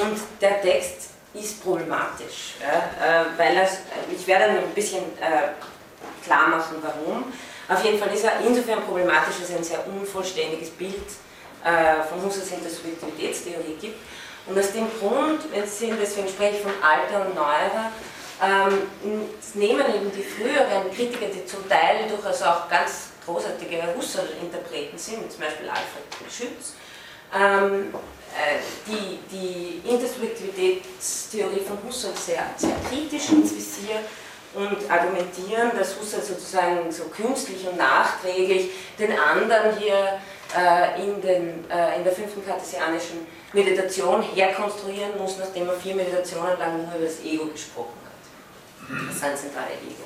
Und 0.01 0.19
der 0.41 0.61
Text 0.61 1.11
ist 1.33 1.63
problematisch, 1.63 2.55
ja, 2.59 3.21
äh, 3.21 3.25
weil 3.37 3.57
er, 3.57 3.69
ich 4.11 4.25
werde 4.25 4.45
ein 4.45 4.73
bisschen 4.73 5.03
äh, 5.19 5.49
klar 6.23 6.47
machen, 6.47 6.77
warum. 6.81 7.25
Auf 7.67 7.83
jeden 7.83 7.99
Fall 7.99 8.13
ist 8.13 8.23
er 8.23 8.39
insofern 8.45 8.81
problematisch, 8.81 9.35
dass 9.39 9.51
er 9.51 9.57
ein 9.57 9.63
sehr 9.63 9.85
unvollständiges 9.87 10.71
Bild 10.71 10.95
äh, 11.63 12.03
von 12.09 12.23
Husserls 12.23 12.51
Intersubjektivitätstheorie 12.51 13.77
gibt. 13.79 13.99
Und 14.47 14.57
aus 14.57 14.71
dem 14.71 14.87
Grund, 14.99 15.41
Sie 15.53 15.85
sehen, 15.85 15.97
deswegen 16.01 16.27
spreche 16.27 16.57
ich 16.57 16.61
von 16.63 16.71
alter 16.81 17.27
und 17.27 17.35
neuerer, 17.35 17.91
ähm, 18.41 19.29
nehmen 19.53 19.85
eben 19.93 20.11
die 20.11 20.23
früheren 20.23 20.89
Kritiker, 20.95 21.27
die 21.27 21.45
zum 21.45 21.67
Teil 21.67 22.07
durchaus 22.07 22.41
auch 22.41 22.69
ganz 22.69 23.09
großartige 23.25 23.83
Husserl-Interpreten 23.95 24.97
sind, 24.97 25.31
zum 25.31 25.41
Beispiel 25.41 25.69
Alfred 25.69 26.31
Schütz, 26.31 26.73
ähm, 27.35 27.93
äh, 28.33 28.59
die, 28.87 29.19
die 29.29 29.89
Intersubjektivitätstheorie 29.89 31.61
von 31.67 31.77
Husserl 31.85 32.15
sehr, 32.15 32.45
sehr 32.57 32.75
kritisch 32.89 33.29
ins 33.29 33.53
Visier 33.53 33.99
und 34.55 34.89
argumentieren, 34.89 35.71
dass 35.77 35.99
Husserl 35.99 36.23
sozusagen 36.23 36.91
so 36.91 37.03
künstlich 37.05 37.67
und 37.67 37.77
nachträglich 37.77 38.71
den 38.97 39.11
anderen 39.17 39.77
hier 39.77 40.19
äh, 40.57 41.03
in, 41.03 41.21
den, 41.21 41.69
äh, 41.69 41.97
in 41.97 42.03
der 42.03 42.13
fünften 42.13 42.45
kartesianischen 42.45 43.27
Meditation 43.53 44.21
herkonstruieren 44.21 45.17
muss, 45.17 45.37
nachdem 45.37 45.67
er 45.67 45.75
vier 45.75 45.95
Meditationen 45.95 46.57
lang 46.57 46.77
nur 46.77 46.95
über 46.95 47.05
das 47.05 47.19
Ego 47.23 47.45
gesprochen 47.47 47.93
hat 48.03 48.09
sein 49.13 49.35
zentrale 49.35 49.73
Ego. 49.85 50.05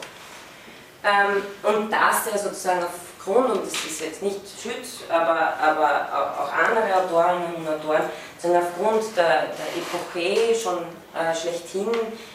Ähm, 1.03 1.43
und 1.63 1.91
dass 1.91 2.25
der 2.25 2.37
sozusagen 2.37 2.83
aufgrund, 2.83 3.51
und 3.51 3.65
das 3.65 3.73
ist 3.73 4.01
jetzt 4.01 4.21
nicht 4.21 4.39
Schütz, 4.61 5.03
aber, 5.09 5.53
aber 5.59 6.39
auch 6.39 6.51
andere 6.51 6.95
Autorinnen 6.95 7.55
und 7.55 7.67
Autoren, 7.67 8.03
sondern 8.39 8.63
aufgrund 8.63 9.15
der, 9.17 9.47
der 9.47 9.67
Epoche 9.77 10.55
schon 10.55 10.85
äh, 11.13 11.35
schlechthin 11.35 11.87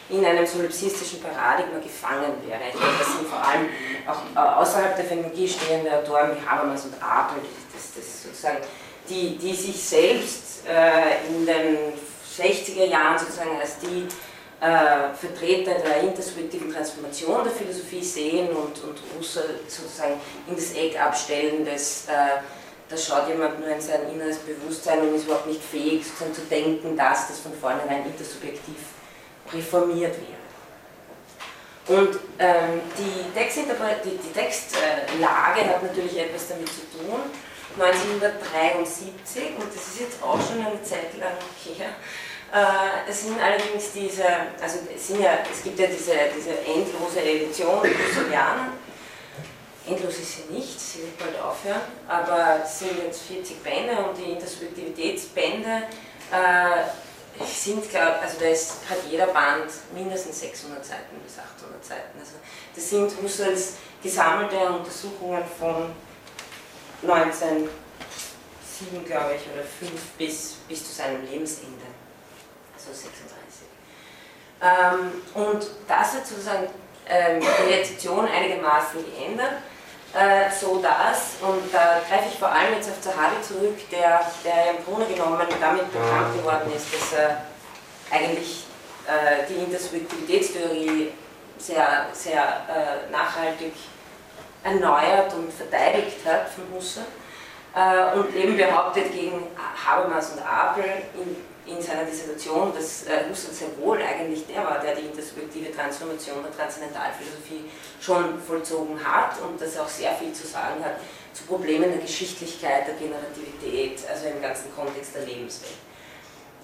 in 0.09 0.25
einem 0.25 0.47
solipsistischen 0.47 1.21
Paradigma 1.21 1.79
gefangen 1.79 2.33
wäre. 2.47 2.61
Ich 2.69 2.79
glaube, 2.79 2.95
das 2.99 3.09
sind 3.09 3.27
vor 3.29 3.45
allem 3.45 3.69
auch 4.07 4.37
äh, 4.37 4.61
außerhalb 4.61 4.97
der 4.97 5.05
Phänomenologie 5.05 5.49
stehende 5.49 5.93
Autoren 5.99 6.37
wie 6.37 6.47
Habermas 6.47 6.85
und 6.85 6.95
Apel, 7.03 7.39
das, 7.73 7.95
das 7.95 8.23
sozusagen, 8.23 8.59
die, 9.09 9.37
die 9.37 9.55
sich 9.55 9.83
selbst 9.83 10.67
äh, 10.69 11.27
in 11.29 11.47
den 11.47 11.79
60er 12.39 12.85
Jahren 12.85 13.19
sozusagen 13.19 13.59
als 13.61 13.79
die 13.81 14.07
äh, 14.61 15.15
Vertreter 15.15 15.75
der 15.81 16.03
intersubjektiven 16.03 16.73
Transformation 16.73 17.45
der 17.45 17.53
Philosophie 17.53 18.03
sehen 18.03 18.49
und, 18.49 18.83
und 18.83 18.99
Husserl 19.17 19.61
sozusagen 19.67 20.21
in 20.47 20.57
das 20.57 20.73
Eck 20.73 21.01
abstellen, 21.01 21.65
dass 21.65 22.07
äh, 22.09 22.41
da 22.89 22.97
schaut 22.97 23.29
jemand 23.29 23.61
nur 23.61 23.69
in 23.69 23.81
sein 23.81 24.09
inneres 24.11 24.39
Bewusstsein 24.39 25.01
und 25.01 25.15
ist 25.15 25.25
überhaupt 25.25 25.47
nicht 25.47 25.63
fähig, 25.63 26.05
sozusagen 26.05 26.35
zu 26.35 26.41
denken, 26.43 26.97
dass 26.97 27.29
das 27.29 27.41
von 27.41 27.53
vornherein 27.53 28.07
intersubjektiv 28.07 28.77
reformiert 29.53 30.15
wäre. 30.17 30.39
Und 31.89 32.19
ähm, 32.39 32.81
die, 32.99 33.03
die, 33.05 34.19
die, 34.19 34.33
Textlage 34.33 35.65
hat 35.67 35.83
natürlich 35.83 36.19
etwas 36.19 36.49
damit 36.49 36.69
zu 36.69 36.83
tun. 36.99 37.21
1973, 37.79 39.57
und 39.59 39.69
das 39.75 39.87
ist 39.89 40.01
jetzt 40.01 40.23
auch 40.23 40.39
schon 40.41 40.65
eine 40.67 40.83
Zeit 40.83 41.17
lang 41.19 41.37
her, 41.65 41.95
äh, 42.53 43.11
es 43.11 43.25
sind 43.25 43.41
allerdings 43.41 43.93
diese, 43.93 44.25
also 44.61 44.79
es, 44.95 45.07
sind 45.07 45.21
ja, 45.21 45.39
es 45.51 45.63
gibt 45.63 45.79
ja 45.79 45.87
diese, 45.87 46.13
diese 46.35 46.59
endlose 46.61 47.21
Edition 47.21 47.83
Husserlianer, 47.83 48.73
endlos 49.89 50.19
ist 50.19 50.37
sie 50.37 50.53
nicht, 50.53 50.81
sie 50.81 51.03
wird 51.03 51.19
bald 51.19 51.41
aufhören, 51.41 51.81
aber 52.07 52.61
es 52.65 52.79
sind 52.79 52.99
jetzt 53.05 53.23
40 53.23 53.63
Bände 53.63 53.97
und 53.97 54.17
die 54.17 54.33
Intersubjektivitätsbände 54.33 55.83
äh, 56.31 57.45
sind, 57.45 57.89
glaube 57.89 58.19
also 58.21 58.39
da 58.39 58.47
ist, 58.47 58.73
hat 58.89 58.99
jeder 59.09 59.29
Band 59.29 59.71
mindestens 59.95 60.41
600 60.41 60.85
Seiten 60.85 61.17
bis 61.25 61.39
800 61.39 61.85
Seiten. 61.85 62.19
Also 62.19 62.33
das 62.75 62.91
sind 62.91 63.13
Husserls 63.23 63.75
gesammelte 64.03 64.57
Untersuchungen 64.57 65.43
von 65.59 65.91
1907, 67.03 67.71
glaube 69.07 69.35
ich, 69.37 69.43
oder 69.53 69.63
5 69.63 69.91
bis, 70.19 70.57
bis 70.69 70.89
zu 70.89 70.95
seinem 70.95 71.25
Lebensende, 71.25 71.87
also 72.75 72.91
36. 72.93 73.29
Ähm, 74.61 75.23
und 75.35 75.67
das 75.87 76.15
hat 76.15 76.27
sozusagen 76.27 76.69
ähm, 77.09 77.41
die 77.41 77.73
Rezeption 77.73 78.27
einigermaßen 78.27 79.05
geändert 79.05 79.63
äh, 80.15 80.51
so 80.51 80.79
dass, 80.79 81.37
und 81.43 81.73
da 81.73 82.01
greife 82.09 82.29
ich 82.33 82.39
vor 82.39 82.51
allem 82.51 82.75
jetzt 82.75 82.89
auf 82.91 83.01
Zahavi 83.01 83.41
zurück, 83.43 83.79
der, 83.91 84.21
der 84.45 84.79
im 84.79 84.85
Grunde 84.85 85.07
genommen 85.07 85.47
damit 85.61 85.93
bekannt 85.93 86.35
geworden 86.35 86.73
ist, 86.75 86.95
dass 86.95 87.13
er 87.13 87.43
eigentlich 88.11 88.65
äh, 89.07 89.47
die 89.49 89.65
Intersubjektivitätstheorie 89.65 91.13
sehr, 91.59 92.07
sehr 92.13 92.43
äh, 92.43 93.11
nachhaltig 93.13 93.73
erneuert 94.65 95.35
und 95.35 95.53
verteidigt 95.53 96.25
hat 96.25 96.49
von 96.49 96.65
Husserl 96.75 97.05
und 98.17 98.35
eben 98.35 98.57
behauptet 98.57 99.13
gegen 99.13 99.47
Habermas 99.87 100.33
und 100.33 100.43
Apel 100.45 100.85
in 101.15 101.37
in 101.69 101.83
seiner 101.83 102.05
Dissertation, 102.05 102.73
dass 102.75 103.07
äh, 103.07 103.29
Husserl 103.29 103.53
sehr 103.55 103.69
wohl 103.79 104.01
eigentlich 104.03 104.47
der 104.47 104.65
war, 104.65 104.81
der 104.81 104.95
die 104.95 105.07
intersubjektive 105.07 105.75
Transformation 105.75 106.43
der 106.43 106.57
Transzendentalphilosophie 106.57 107.65
schon 108.01 108.41
vollzogen 108.41 108.99
hat 109.03 109.41
und 109.43 109.61
dass 109.61 109.77
er 109.77 109.83
auch 109.83 109.89
sehr 109.89 110.13
viel 110.15 110.33
zu 110.33 110.47
sagen 110.47 110.83
hat 110.85 110.97
zu 111.33 111.45
Problemen 111.45 111.91
der 111.91 112.01
Geschichtlichkeit, 112.01 112.87
der 112.87 112.95
Generativität, 112.95 114.01
also 114.11 114.27
im 114.29 114.43
ganzen 114.43 114.75
Kontext 114.75 115.15
der 115.15 115.23
Lebenswelt. 115.23 115.77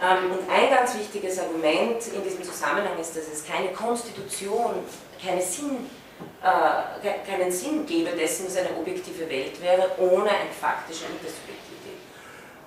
Ähm, 0.02 0.32
und 0.32 0.50
ein 0.50 0.70
ganz 0.70 0.96
wichtiges 0.96 1.38
Argument 1.38 2.02
in 2.12 2.22
diesem 2.24 2.42
Zusammenhang 2.42 2.98
ist, 2.98 3.16
dass 3.16 3.28
es 3.28 3.44
keine 3.46 3.68
Konstitution, 3.68 4.84
keine 5.22 5.40
Sinn, 5.40 5.86
äh, 6.42 7.30
keinen 7.30 7.52
Sinn 7.52 7.86
gäbe 7.86 8.10
dessen, 8.10 8.46
dass 8.46 8.56
eine 8.56 8.76
objektive 8.76 9.28
Welt 9.28 9.60
wäre, 9.62 9.90
ohne 9.98 10.30
ein 10.30 10.50
faktischer 10.50 11.06
Intersubjektivität. 11.06 12.02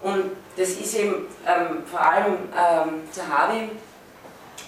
Und 0.01 0.31
das 0.55 0.69
ist 0.69 0.95
eben 0.95 1.27
ähm, 1.45 1.83
vor 1.89 1.99
allem 1.99 2.33
ähm, 2.55 3.01
Zahavi, 3.11 3.69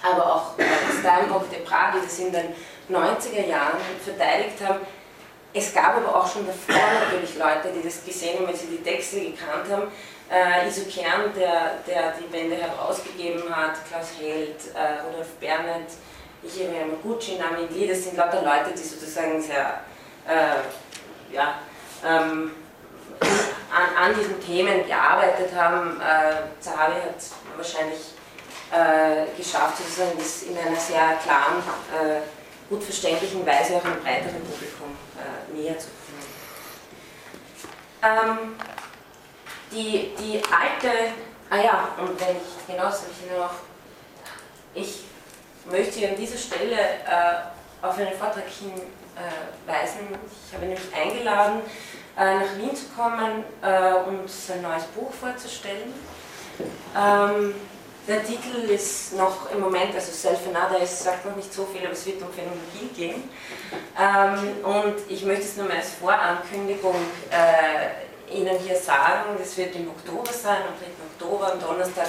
aber 0.01 0.35
auch 0.35 0.59
äh, 0.59 0.63
Steinbock, 0.99 1.49
de 1.49 1.59
Pragi, 1.59 1.97
das 2.03 2.19
in 2.19 2.31
den 2.31 2.55
90er 2.89 3.45
Jahren 3.47 3.77
verteidigt 4.03 4.55
haben. 4.65 4.79
Es 5.53 5.73
gab 5.73 5.97
aber 5.97 6.15
auch 6.15 6.31
schon 6.31 6.45
davor 6.45 6.81
natürlich 7.03 7.37
Leute, 7.37 7.73
die 7.75 7.83
das 7.83 8.05
gesehen 8.05 8.37
haben, 8.37 8.47
wenn 8.47 8.55
sie 8.55 8.67
die 8.67 8.83
Texte 8.83 9.19
gekannt 9.19 9.69
haben. 9.71 9.91
Äh, 10.31 10.67
Iso 10.67 10.81
Kern, 10.85 11.33
der, 11.35 11.79
der 11.87 12.13
die 12.19 12.27
Bände 12.27 12.55
herausgegeben 12.55 13.43
hat, 13.55 13.73
Klaus 13.89 14.09
Held, 14.19 14.57
äh, 14.75 15.01
Rudolf 15.07 15.29
Bernet, 15.39 15.89
Ichiro 16.43 16.71
Yamaguchi, 16.71 17.37
Nami 17.37 17.67
Lee, 17.71 17.87
das 17.87 18.03
sind 18.03 18.15
lauter 18.15 18.43
Leute, 18.43 18.71
die 18.77 18.83
sozusagen 18.83 19.41
sehr, 19.41 19.81
äh, 20.27 21.33
ja, 21.33 21.55
ähm, 22.05 22.51
an, 23.71 24.11
an 24.11 24.15
diesen 24.15 24.39
Themen 24.43 24.85
gearbeitet 24.85 25.53
haben. 25.55 25.99
Äh, 26.01 26.61
Zahavi 26.61 26.95
hat 26.95 27.15
wahrscheinlich 27.55 28.13
äh, 28.71 29.35
geschafft, 29.37 29.77
sozusagen 29.77 30.17
das 30.17 30.43
in 30.43 30.57
einer 30.57 30.79
sehr 30.79 31.15
klaren, 31.23 31.63
äh, 31.93 32.21
gut 32.69 32.83
verständlichen 32.83 33.45
Weise 33.45 33.75
auch 33.77 33.85
einem 33.85 34.01
breiteren 34.01 34.43
Publikum 34.43 34.95
äh, 35.17 35.57
näher 35.57 35.77
zu 35.77 35.87
bringen. 35.87 35.99
Ähm, 38.01 38.55
die, 39.71 40.13
die 40.17 40.41
alte, 40.45 41.13
ah 41.49 41.57
ja, 41.57 41.89
und 41.97 42.19
wenn 42.19 42.37
ich, 42.37 42.67
genau, 42.67 42.89
soll 42.89 43.09
ich 43.11 43.37
noch, 43.37 43.53
ich 44.73 45.03
möchte 45.65 46.07
an 46.07 46.15
dieser 46.15 46.37
Stelle 46.37 46.75
äh, 46.75 47.85
auf 47.85 47.97
einen 47.97 48.13
Vortrag 48.13 48.45
hinweisen. 48.47 50.07
Ich 50.47 50.53
habe 50.53 50.65
nämlich 50.65 50.93
eingeladen, 50.93 51.61
nach 52.25 52.57
Wien 52.57 52.75
zu 52.75 52.85
kommen 52.95 53.43
äh, 53.61 53.93
und 54.07 54.29
sein 54.29 54.61
neues 54.61 54.83
Buch 54.85 55.11
vorzustellen. 55.13 55.93
Ähm, 56.95 57.55
der 58.07 58.25
Titel 58.25 58.69
ist 58.69 59.13
noch 59.15 59.51
im 59.51 59.59
Moment, 59.59 59.93
also 59.93 60.11
Self 60.11 60.39
Another, 60.47 60.81
es 60.81 61.03
sagt 61.03 61.25
noch 61.25 61.35
nicht 61.35 61.53
so 61.53 61.65
viel, 61.65 61.83
aber 61.83 61.93
es 61.93 62.05
wird 62.05 62.21
um 62.21 62.29
Phänomenologie 62.33 62.89
gehen. 62.95 63.29
Ähm, 63.97 64.65
und 64.65 64.95
ich 65.07 65.23
möchte 65.25 65.43
es 65.43 65.57
nur 65.57 65.67
mal 65.67 65.77
als 65.77 65.91
Vorankündigung 65.93 66.95
äh, 67.29 68.33
Ihnen 68.35 68.57
hier 68.59 68.75
sagen, 68.75 69.37
das 69.37 69.57
wird 69.57 69.75
im 69.75 69.89
Oktober 69.89 70.31
sein, 70.31 70.57
am 70.57 70.73
3. 70.77 71.27
Oktober, 71.27 71.53
am 71.53 71.59
Donnerstag, 71.59 72.07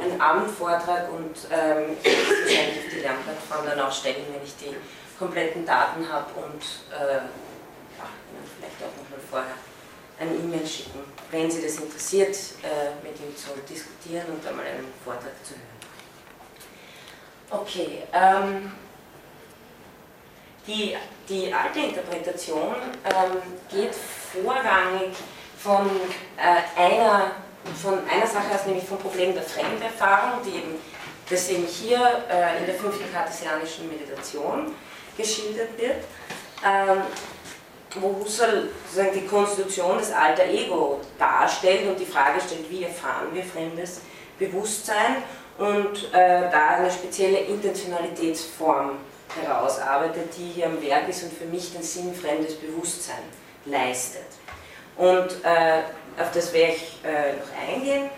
ein 0.00 0.20
Abendvortrag 0.20 1.10
und 1.12 1.36
ähm, 1.50 1.96
ich 2.02 2.04
werde 2.04 2.22
es 2.22 2.40
wahrscheinlich 2.44 2.78
auf 2.78 2.90
die 2.92 3.00
Lernplattform 3.00 3.66
dann 3.66 3.80
auch 3.80 3.92
stellen, 3.92 4.24
wenn 4.32 4.42
ich 4.44 4.56
die 4.56 4.76
kompletten 5.18 5.66
Daten 5.66 6.08
habe 6.10 6.26
und 6.40 6.62
äh, 6.90 7.16
ja, 7.16 8.06
vielleicht 8.56 8.80
auch 8.82 8.96
nochmal 9.02 9.19
vorher 9.30 9.54
eine 10.18 10.34
E-Mail 10.34 10.66
schicken, 10.66 11.00
wenn 11.30 11.50
Sie 11.50 11.62
das 11.62 11.76
interessiert, 11.76 12.36
äh, 12.62 12.92
mit 13.02 13.18
ihm 13.20 13.34
zu 13.34 13.50
diskutieren 13.68 14.26
und 14.28 14.46
einmal 14.46 14.66
einen 14.66 14.92
Vortrag 15.02 15.32
zu 15.42 15.54
hören. 15.54 15.70
Okay, 17.62 18.02
ähm, 18.12 18.72
die, 20.66 20.96
die 21.28 21.52
alte 21.52 21.80
Interpretation 21.80 22.74
ähm, 23.04 23.36
geht 23.70 23.94
vorrangig 23.94 25.16
von, 25.58 25.88
äh, 26.36 26.80
einer, 26.80 27.32
von 27.82 27.98
einer 28.08 28.26
Sache 28.26 28.54
aus, 28.54 28.66
nämlich 28.66 28.84
vom 28.84 28.98
Problem 28.98 29.34
der 29.34 29.42
Fremderfahrung, 29.42 30.40
die 30.44 30.58
eben, 30.58 30.74
das 31.28 31.48
eben 31.48 31.66
hier 31.66 32.24
äh, 32.30 32.58
in 32.58 32.66
der 32.66 32.74
fünften 32.74 33.10
kartesianischen 33.12 33.88
Meditation 33.88 34.74
geschildert 35.16 35.76
wird. 35.78 36.04
Ähm, 36.64 37.02
wo 37.96 38.20
Husserl 38.20 38.68
sozusagen 38.86 39.20
die 39.20 39.26
Konstitution 39.26 39.98
des 39.98 40.12
Alter 40.12 40.44
Ego 40.44 41.00
darstellt 41.18 41.88
und 41.88 41.98
die 41.98 42.06
Frage 42.06 42.40
stellt, 42.40 42.70
wie 42.70 42.84
erfahren 42.84 43.28
wir 43.32 43.42
fremdes 43.42 44.02
Bewusstsein 44.38 45.16
und 45.58 46.12
äh, 46.12 46.50
da 46.50 46.76
eine 46.76 46.90
spezielle 46.90 47.38
Intentionalitätsform 47.38 48.92
herausarbeitet, 49.42 50.30
die 50.36 50.52
hier 50.54 50.66
am 50.66 50.80
Werk 50.82 51.08
ist 51.08 51.22
und 51.24 51.32
für 51.32 51.44
mich 51.44 51.72
den 51.72 51.82
Sinn 51.82 52.14
fremdes 52.14 52.54
Bewusstsein 52.54 53.22
leistet. 53.66 54.26
Und 54.96 55.44
äh, 55.44 55.82
auf 56.20 56.30
das 56.32 56.52
werde 56.52 56.74
ich 56.74 56.98
äh, 57.04 57.32
noch 57.32 57.74
eingehen. 57.74 58.10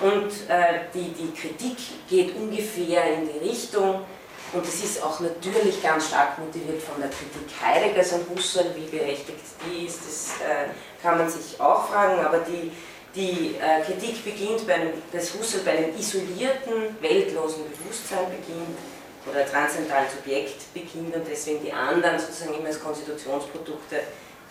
Und 0.00 0.30
äh, 0.48 0.80
die, 0.94 1.12
die 1.12 1.32
Kritik 1.32 1.76
geht 2.08 2.34
ungefähr 2.36 3.04
in 3.14 3.28
die 3.28 3.48
Richtung, 3.48 4.04
und 4.52 4.66
das 4.66 4.74
ist 4.74 5.02
auch 5.02 5.18
natürlich 5.20 5.82
ganz 5.82 6.08
stark 6.08 6.38
motiviert 6.38 6.82
von 6.82 7.00
der 7.00 7.08
Kritik 7.08 7.48
Heideggers 7.60 8.12
an 8.12 8.20
Husserl, 8.34 8.74
wie 8.74 8.84
berechtigt 8.84 9.38
die 9.64 9.86
ist, 9.86 10.00
das 10.06 10.46
äh, 10.46 10.68
kann 11.02 11.18
man 11.18 11.28
sich 11.28 11.58
auch 11.58 11.88
fragen, 11.88 12.20
aber 12.24 12.40
die, 12.40 12.70
die 13.14 13.56
äh, 13.56 13.82
Kritik 13.82 14.22
beginnt, 14.24 14.66
bei 14.66 14.92
dass 15.10 15.32
Husserl 15.34 15.62
bei 15.64 15.72
einem 15.72 15.96
isolierten, 15.98 16.96
weltlosen 17.00 17.64
Bewusstsein 17.70 18.26
beginnt 18.26 18.78
oder 19.26 19.46
transzendentalen 19.46 20.10
Subjekt 20.10 20.72
beginnt 20.74 21.14
und 21.14 21.26
deswegen 21.26 21.64
die 21.64 21.72
anderen 21.72 22.18
sozusagen 22.18 22.54
immer 22.54 22.66
als 22.66 22.82
Konstitutionsprodukte 22.82 24.00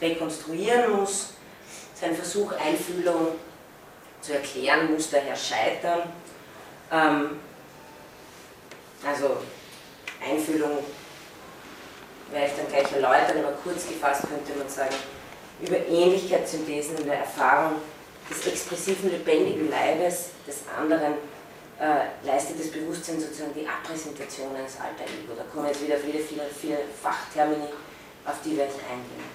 rekonstruieren 0.01 0.99
muss. 0.99 1.33
Sein 1.93 2.15
Versuch, 2.15 2.53
Einfühlung 2.53 3.27
zu 4.21 4.33
erklären, 4.33 4.91
muss 4.91 5.11
daher 5.11 5.35
scheitern. 5.35 6.11
Ähm, 6.91 7.39
also 9.05 9.37
Einfühlung 10.21 10.79
werde 12.31 12.47
ich 12.47 12.53
dann 12.55 12.67
gleich 12.67 12.91
erläutern, 12.93 13.43
aber 13.43 13.57
kurz 13.63 13.88
gefasst 13.88 14.21
könnte 14.21 14.57
man 14.57 14.69
sagen, 14.69 14.95
über 15.62 15.77
Ähnlichkeitssynthesen 15.77 16.97
in 16.99 17.05
der 17.05 17.19
Erfahrung 17.19 17.75
des 18.29 18.47
expressiven, 18.47 19.12
lebendigen 19.12 19.69
Leibes 19.69 20.29
des 20.47 20.60
anderen 20.77 21.13
äh, 21.79 22.25
leistet 22.25 22.60
das 22.60 22.71
Bewusstsein 22.71 23.19
sozusagen 23.19 23.53
die 23.53 23.67
Abpräsentation 23.67 24.55
eines 24.55 24.77
alter 24.79 25.03
Ego. 25.03 25.34
Da 25.36 25.43
kommen 25.51 25.67
jetzt 25.67 25.84
wieder 25.84 25.97
viele, 25.97 26.19
viele, 26.19 26.45
viele 26.49 26.77
Fachtermini, 27.01 27.69
auf 28.25 28.36
die 28.45 28.55
werde 28.57 28.71
ich 28.75 28.84
eingehen. 28.86 29.25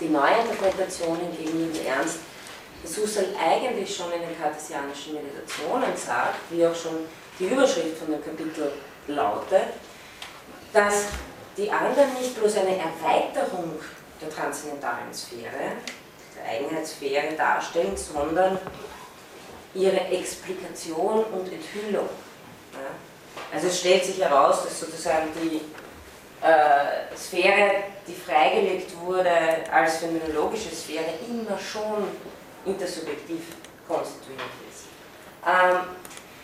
Die 0.00 0.08
neue 0.08 0.44
Interpretation 0.44 1.18
hingegen 1.18 1.58
nimmt 1.58 1.86
ernst, 1.86 2.18
dass 2.82 2.98
Husserl 2.98 3.28
eigentlich 3.40 3.96
schon 3.96 4.12
in 4.12 4.20
den 4.20 4.38
kartesianischen 4.38 5.14
Meditationen 5.14 5.96
sagt, 5.96 6.36
wie 6.50 6.66
auch 6.66 6.74
schon 6.74 7.06
die 7.38 7.46
Überschrift 7.46 7.98
von 7.98 8.12
dem 8.12 8.22
Kapitel 8.22 8.72
lautet, 9.08 9.72
dass 10.74 11.04
die 11.56 11.70
anderen 11.70 12.12
nicht 12.14 12.38
bloß 12.38 12.58
eine 12.58 12.76
Erweiterung 12.76 13.80
der 14.20 14.28
transzendentalen 14.28 15.14
Sphäre, 15.14 15.72
der 16.36 16.50
Eigenheitssphäre 16.50 17.34
darstellen, 17.34 17.96
sondern 17.96 18.58
ihre 19.72 20.00
Explikation 20.00 21.24
und 21.24 21.52
Enthüllung. 21.52 22.08
Also 23.52 23.68
es 23.68 23.80
stellt 23.80 24.04
sich 24.04 24.20
heraus, 24.20 24.64
dass 24.64 24.80
sozusagen 24.80 25.28
die 25.40 25.60
äh, 26.44 27.16
Sphäre, 27.16 27.84
die 28.06 28.14
freigelegt 28.14 28.98
wurde 28.98 29.30
als 29.72 29.98
phänomenologische 29.98 30.74
Sphäre, 30.74 31.04
immer 31.28 31.58
schon 31.58 32.08
intersubjektiv 32.66 33.42
konstituiert 33.86 34.40
ist. 34.68 34.84
Ähm, 35.46 35.78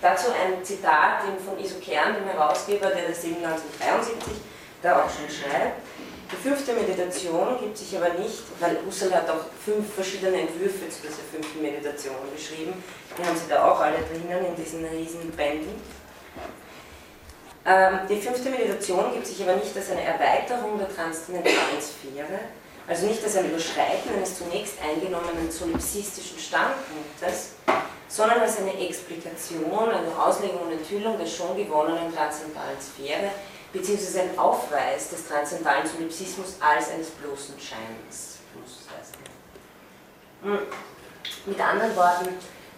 dazu 0.00 0.28
ein 0.30 0.64
Zitat 0.64 1.22
von 1.44 1.58
Iso 1.58 1.76
Kern, 1.78 2.14
dem 2.14 2.28
Herausgeber, 2.28 2.88
der 2.88 3.08
das 3.08 3.24
1973 3.24 4.34
da 4.82 5.04
auch 5.04 5.10
schon 5.10 5.28
schreibt. 5.28 5.80
Die 6.32 6.36
fünfte 6.36 6.72
Meditation 6.74 7.58
gibt 7.58 7.76
sich 7.76 7.96
aber 7.96 8.14
nicht, 8.14 8.44
weil 8.60 8.78
Husserl 8.86 9.12
hat 9.12 9.28
auch 9.28 9.46
fünf 9.64 9.94
verschiedene 9.94 10.42
Entwürfe 10.42 10.88
zu 10.88 11.02
dieser 11.02 11.26
fünften 11.30 11.60
Meditation 11.60 12.14
beschrieben. 12.32 12.72
Die 13.18 13.24
haben 13.24 13.36
Sie 13.36 13.48
da 13.48 13.68
auch 13.68 13.80
alle 13.80 13.98
drinnen 13.98 14.46
in 14.46 14.54
diesen 14.54 14.84
riesen 14.84 15.30
Bänden. 15.32 15.82
Ähm, 17.66 17.98
die 18.08 18.20
fünfte 18.20 18.48
Meditation 18.48 19.12
gibt 19.12 19.26
sich 19.26 19.42
aber 19.42 19.56
nicht 19.56 19.76
als 19.76 19.90
eine 19.90 20.02
Erweiterung 20.02 20.78
der 20.78 20.94
transzendentalen 20.94 21.80
Sphäre, 21.80 22.38
also 22.86 23.06
nicht 23.06 23.22
als 23.22 23.36
ein 23.36 23.50
Überschreiten 23.50 24.14
eines 24.16 24.38
zunächst 24.38 24.74
eingenommenen 24.80 25.50
solipsistischen 25.50 26.38
Standpunktes, 26.38 27.50
sondern 28.10 28.40
als 28.40 28.58
eine 28.58 28.76
Explikation, 28.86 29.88
eine 29.88 30.18
Auslegung 30.18 30.62
und 30.62 30.72
Enthüllung 30.72 31.16
der 31.16 31.26
schon 31.26 31.56
gewonnenen 31.56 32.12
transzendentalen 32.12 32.76
Sphäre, 32.80 33.30
beziehungsweise 33.72 34.22
ein 34.22 34.38
Aufweis 34.38 35.10
des 35.10 35.28
transzendentalen 35.28 35.86
Solipsismus 35.86 36.56
als 36.58 36.90
eines 36.90 37.10
bloßen 37.10 37.54
Scheins. 37.58 38.38
Hm. 40.42 40.58
Mit 41.46 41.60
anderen 41.60 41.94
Worten, 41.94 42.30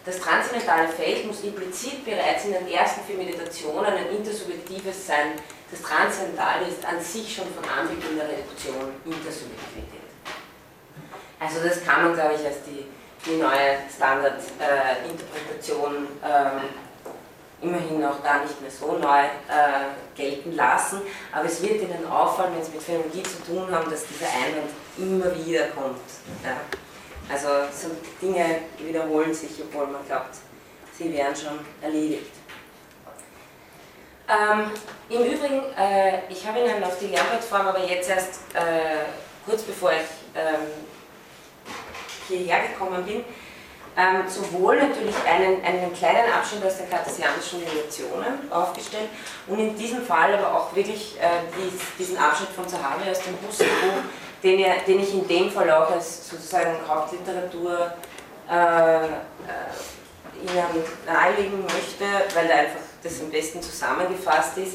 das 0.05 0.19
transzendentale 0.19 0.87
Feld 0.87 1.25
muss 1.25 1.41
implizit 1.41 2.05
bereits 2.05 2.45
in 2.45 2.53
den 2.53 2.67
ersten 2.67 3.01
vier 3.05 3.17
Meditationen 3.17 3.85
ein 3.85 4.09
intersubjektives 4.09 5.07
sein. 5.07 5.31
Das 5.71 5.81
Transzendentale 5.81 6.67
ist 6.67 6.85
an 6.85 7.01
sich 7.01 7.33
schon 7.33 7.47
von 7.53 7.63
Anbeginn 7.63 8.17
der 8.17 8.27
Reduktion 8.27 8.93
Intersubjektivität. 9.05 10.03
Also 11.39 11.67
das 11.67 11.83
kann 11.83 12.03
man, 12.03 12.13
glaube 12.13 12.35
ich, 12.35 12.45
als 12.45 12.63
die, 12.67 12.85
die 13.25 13.37
neue 13.37 13.77
Standardinterpretation 13.95 16.07
äh, 16.21 16.27
ähm, 16.27 16.63
immerhin 17.61 18.03
auch 18.03 18.21
gar 18.21 18.43
nicht 18.43 18.59
mehr 18.61 18.69
so 18.69 18.97
neu 18.97 19.23
äh, 19.23 19.85
gelten 20.15 20.53
lassen. 20.55 21.01
Aber 21.31 21.45
es 21.45 21.61
wird 21.61 21.81
Ihnen 21.81 22.05
auffallen, 22.09 22.53
wenn 22.55 22.63
Sie 22.63 22.71
mit 22.71 22.83
Phänomenologie 22.83 23.23
zu 23.23 23.41
tun 23.45 23.71
haben, 23.71 23.89
dass 23.89 24.05
dieser 24.05 24.27
Einwand 24.27 24.69
immer 24.97 25.33
wieder 25.45 25.67
kommt. 25.67 26.01
Ja. 26.43 26.57
Also 27.31 27.47
so 27.71 27.87
Dinge 28.21 28.59
wiederholen 28.77 29.33
sich, 29.33 29.51
obwohl 29.61 29.87
man 29.87 30.05
glaubt, 30.05 30.35
sie 30.97 31.13
wären 31.13 31.33
schon 31.35 31.59
erledigt. 31.81 32.31
Ähm, 34.27 34.71
Im 35.09 35.33
Übrigen, 35.33 35.63
äh, 35.77 36.29
ich 36.29 36.45
habe 36.45 36.59
Ihnen 36.59 36.83
auf 36.83 36.99
die 36.99 37.07
Lernplattform 37.07 37.67
aber 37.67 37.79
jetzt 37.79 38.09
erst 38.09 38.41
äh, 38.53 39.05
kurz 39.45 39.63
bevor 39.63 39.91
ich 39.91 39.97
ähm, 40.35 40.67
hierher 42.27 42.67
gekommen 42.67 43.03
bin, 43.05 43.23
ähm, 43.95 44.23
sowohl 44.27 44.77
natürlich 44.77 45.15
einen, 45.29 45.63
einen 45.63 45.93
kleinen 45.93 46.31
Abschnitt 46.31 46.65
aus 46.65 46.77
den 46.77 46.89
kartesianischen 46.89 47.61
Relationen 47.61 48.51
aufgestellt 48.51 49.09
und 49.47 49.59
in 49.59 49.77
diesem 49.77 50.03
Fall 50.03 50.33
aber 50.33 50.55
auch 50.55 50.75
wirklich 50.75 51.15
äh, 51.19 51.27
dies, 51.55 51.79
diesen 51.99 52.17
Abschnitt 52.17 52.49
von 52.49 52.67
Zahavi 52.67 53.09
aus 53.09 53.19
dem 53.19 53.35
Husserl-Buch, 53.47 54.01
den, 54.41 54.65
den, 54.87 54.99
ich 54.99 55.13
in 55.13 55.27
dem 55.27 55.51
Fall 55.51 55.69
auch 55.71 55.91
als 55.91 56.27
sozusagen 56.27 56.75
Hauptliteratur 56.87 57.93
äh, 58.49 59.05
äh, 59.05 59.09
Ihnen 60.41 60.83
nahelegen 61.05 61.63
möchte, 61.63 62.05
weil 62.35 62.49
er 62.49 62.59
einfach 62.59 62.81
das 63.01 63.21
am 63.21 63.29
besten 63.29 63.61
zusammengefasst 63.61 64.57
ist. 64.57 64.73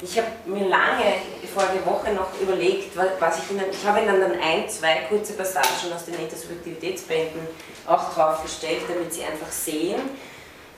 Ich 0.00 0.16
habe 0.16 0.28
mir 0.46 0.68
lange, 0.68 1.14
vorige 1.58 1.84
Woche 1.84 2.12
noch 2.12 2.38
überlegt, 2.40 2.96
was 2.96 3.38
ich 3.38 3.50
Ihnen, 3.50 3.64
ich 3.70 3.84
habe 3.84 4.00
Ihnen 4.00 4.20
dann 4.20 4.40
ein, 4.40 4.68
zwei 4.68 5.06
kurze 5.08 5.32
Passagen 5.32 5.92
aus 5.94 6.04
den 6.04 6.14
Intersubjektivitätsbänden 6.14 7.40
auch 7.86 8.14
draufgestellt, 8.14 8.82
damit 8.88 9.12
Sie 9.12 9.24
einfach 9.24 9.50
sehen, 9.50 10.00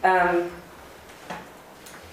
ähm, 0.02 0.50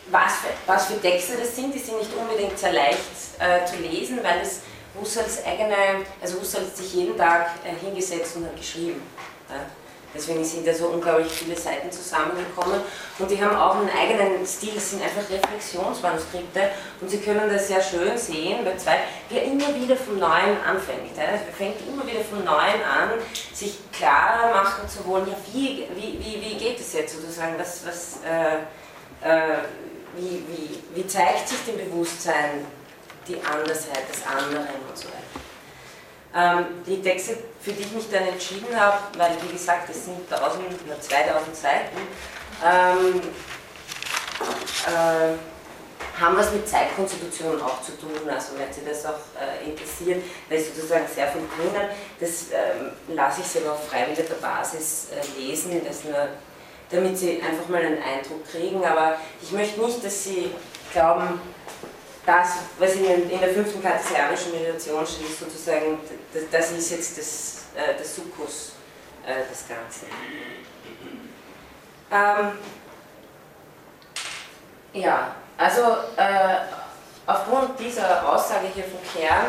was, 0.10 0.34
für, 0.34 0.48
was 0.66 0.86
für 0.88 1.02
Texte 1.02 1.38
das 1.38 1.56
sind. 1.56 1.74
Die 1.74 1.80
sind 1.80 1.98
nicht 1.98 2.12
unbedingt 2.14 2.58
sehr 2.58 2.74
leicht 2.74 3.00
äh, 3.40 3.66
zu 3.66 3.78
lesen, 3.78 4.20
weil 4.22 4.42
es 4.42 4.62
Husserls 5.00 5.46
eigene, 5.46 6.06
also 6.22 6.42
Husserl 6.42 6.66
hat 6.66 6.76
sich 6.76 6.94
jeden 6.94 7.18
Tag 7.18 7.52
äh, 7.64 7.86
hingesetzt 7.86 8.36
und 8.36 8.46
hat 8.46 8.56
geschrieben. 8.58 9.02
Ja. 9.50 9.56
Deswegen 10.16 10.44
sind 10.44 10.66
da 10.66 10.74
so 10.74 10.88
unglaublich 10.88 11.32
viele 11.32 11.56
Seiten 11.56 11.92
zusammengekommen 11.92 12.82
und 13.20 13.30
die 13.30 13.44
haben 13.44 13.56
auch 13.56 13.76
einen 13.76 13.90
eigenen 13.90 14.46
Stil, 14.48 14.74
es 14.78 14.92
sind 14.92 15.04
einfach 15.04 15.30
Reflexionsmanuskripte 15.30 16.70
und 17.02 17.10
Sie 17.10 17.20
können 17.20 17.50
das 17.50 17.68
sehr 17.68 17.82
schön 17.82 18.18
sehen 18.18 18.64
bei 18.64 18.76
zwei, 18.78 19.00
wie 19.30 19.38
er 19.38 19.44
immer 19.44 19.76
wieder 19.76 19.96
vom 19.98 20.18
Neuen 20.18 20.62
anfängt. 20.66 21.18
Er 21.18 21.38
fängt 21.54 21.76
immer 21.88 22.06
wieder 22.08 22.22
vom 22.22 22.44
Neuen 22.44 22.82
an, 22.84 23.10
sich 23.54 23.80
klarer 23.92 24.52
machen 24.54 24.88
zu 24.88 25.06
wollen, 25.06 25.28
ja, 25.28 25.36
wie, 25.54 25.88
wie, 25.96 26.20
wie, 26.20 26.42
wie 26.42 26.58
geht 26.58 26.80
es 26.80 26.94
jetzt 26.94 27.20
sozusagen, 27.20 27.56
was, 27.60 27.86
was, 27.86 28.20
äh, 28.26 29.28
äh, 29.28 29.58
wie, 30.16 30.44
wie, 30.48 30.84
wie 30.96 31.08
zeigt 31.08 31.50
sich 31.50 31.60
dem 31.66 31.78
Bewusstsein 31.78 32.66
die 33.28 33.36
Andersheit 33.36 34.10
des 34.10 34.26
anderen 34.26 34.68
und 34.88 34.98
so 34.98 35.06
weiter. 35.10 35.47
Ähm, 36.38 36.66
die 36.86 37.02
Texte, 37.02 37.36
für 37.60 37.72
die 37.72 37.82
ich 37.82 37.92
mich 37.92 38.12
dann 38.12 38.28
entschieden 38.28 38.80
habe, 38.80 38.98
weil 39.18 39.32
wie 39.42 39.54
gesagt, 39.54 39.90
es 39.90 40.06
sind 40.06 40.32
1000 40.32 40.66
oder 40.86 41.02
2000 41.02 41.56
Seiten, 41.56 41.98
ähm, 42.64 43.22
äh, 44.86 46.22
haben 46.22 46.38
was 46.38 46.52
mit 46.52 46.70
Zeitkonstitution 46.70 47.60
auch 47.60 47.82
zu 47.82 47.94
tun. 47.98 48.12
Also 48.30 48.54
wenn 48.56 48.72
Sie 48.72 48.82
das 48.88 49.04
auch 49.08 49.20
äh, 49.40 49.68
interessiert, 49.68 50.24
da 50.48 50.56
ist 50.56 50.76
sozusagen 50.76 51.06
sehr 51.08 51.28
viel 51.28 51.42
drinnen. 51.58 51.90
Das 52.20 52.46
ähm, 52.52 53.16
lasse 53.16 53.42
ich 53.42 53.48
Sie 53.48 53.60
aber 53.60 53.74
auf 53.74 53.88
freiwilliger 53.88 54.36
Basis 54.36 55.08
äh, 55.10 55.40
lesen, 55.40 55.82
das 55.88 56.04
nur, 56.04 56.28
damit 56.92 57.18
Sie 57.18 57.42
einfach 57.42 57.68
mal 57.68 57.82
einen 57.82 58.02
Eindruck 58.02 58.48
kriegen. 58.48 58.86
Aber 58.86 59.18
ich 59.42 59.52
möchte 59.52 59.82
nicht, 59.82 60.06
dass 60.06 60.24
Sie 60.24 60.52
glauben, 60.94 61.42
das, 62.28 62.58
was 62.78 62.96
in, 62.96 63.30
in 63.30 63.40
der 63.40 63.50
fünften 63.50 63.82
kartesianischen 63.82 64.52
Meditation 64.52 65.08
steht, 65.08 65.30
ist 65.30 65.40
sozusagen, 65.40 65.98
das, 66.34 66.44
das 66.52 66.72
ist 66.72 66.92
jetzt 66.92 67.18
das, 67.18 67.66
äh, 67.74 67.96
der 67.96 68.06
Sukkus 68.06 68.74
äh, 69.26 69.50
des 69.50 69.66
Ganzen. 69.66 70.08
Ähm, 72.12 72.52
ja, 74.92 75.36
also 75.58 75.82
äh, 76.18 76.58
aufgrund 77.26 77.80
dieser 77.80 78.28
Aussage 78.30 78.68
hier 78.76 78.84
von 78.84 79.00
Kern 79.14 79.46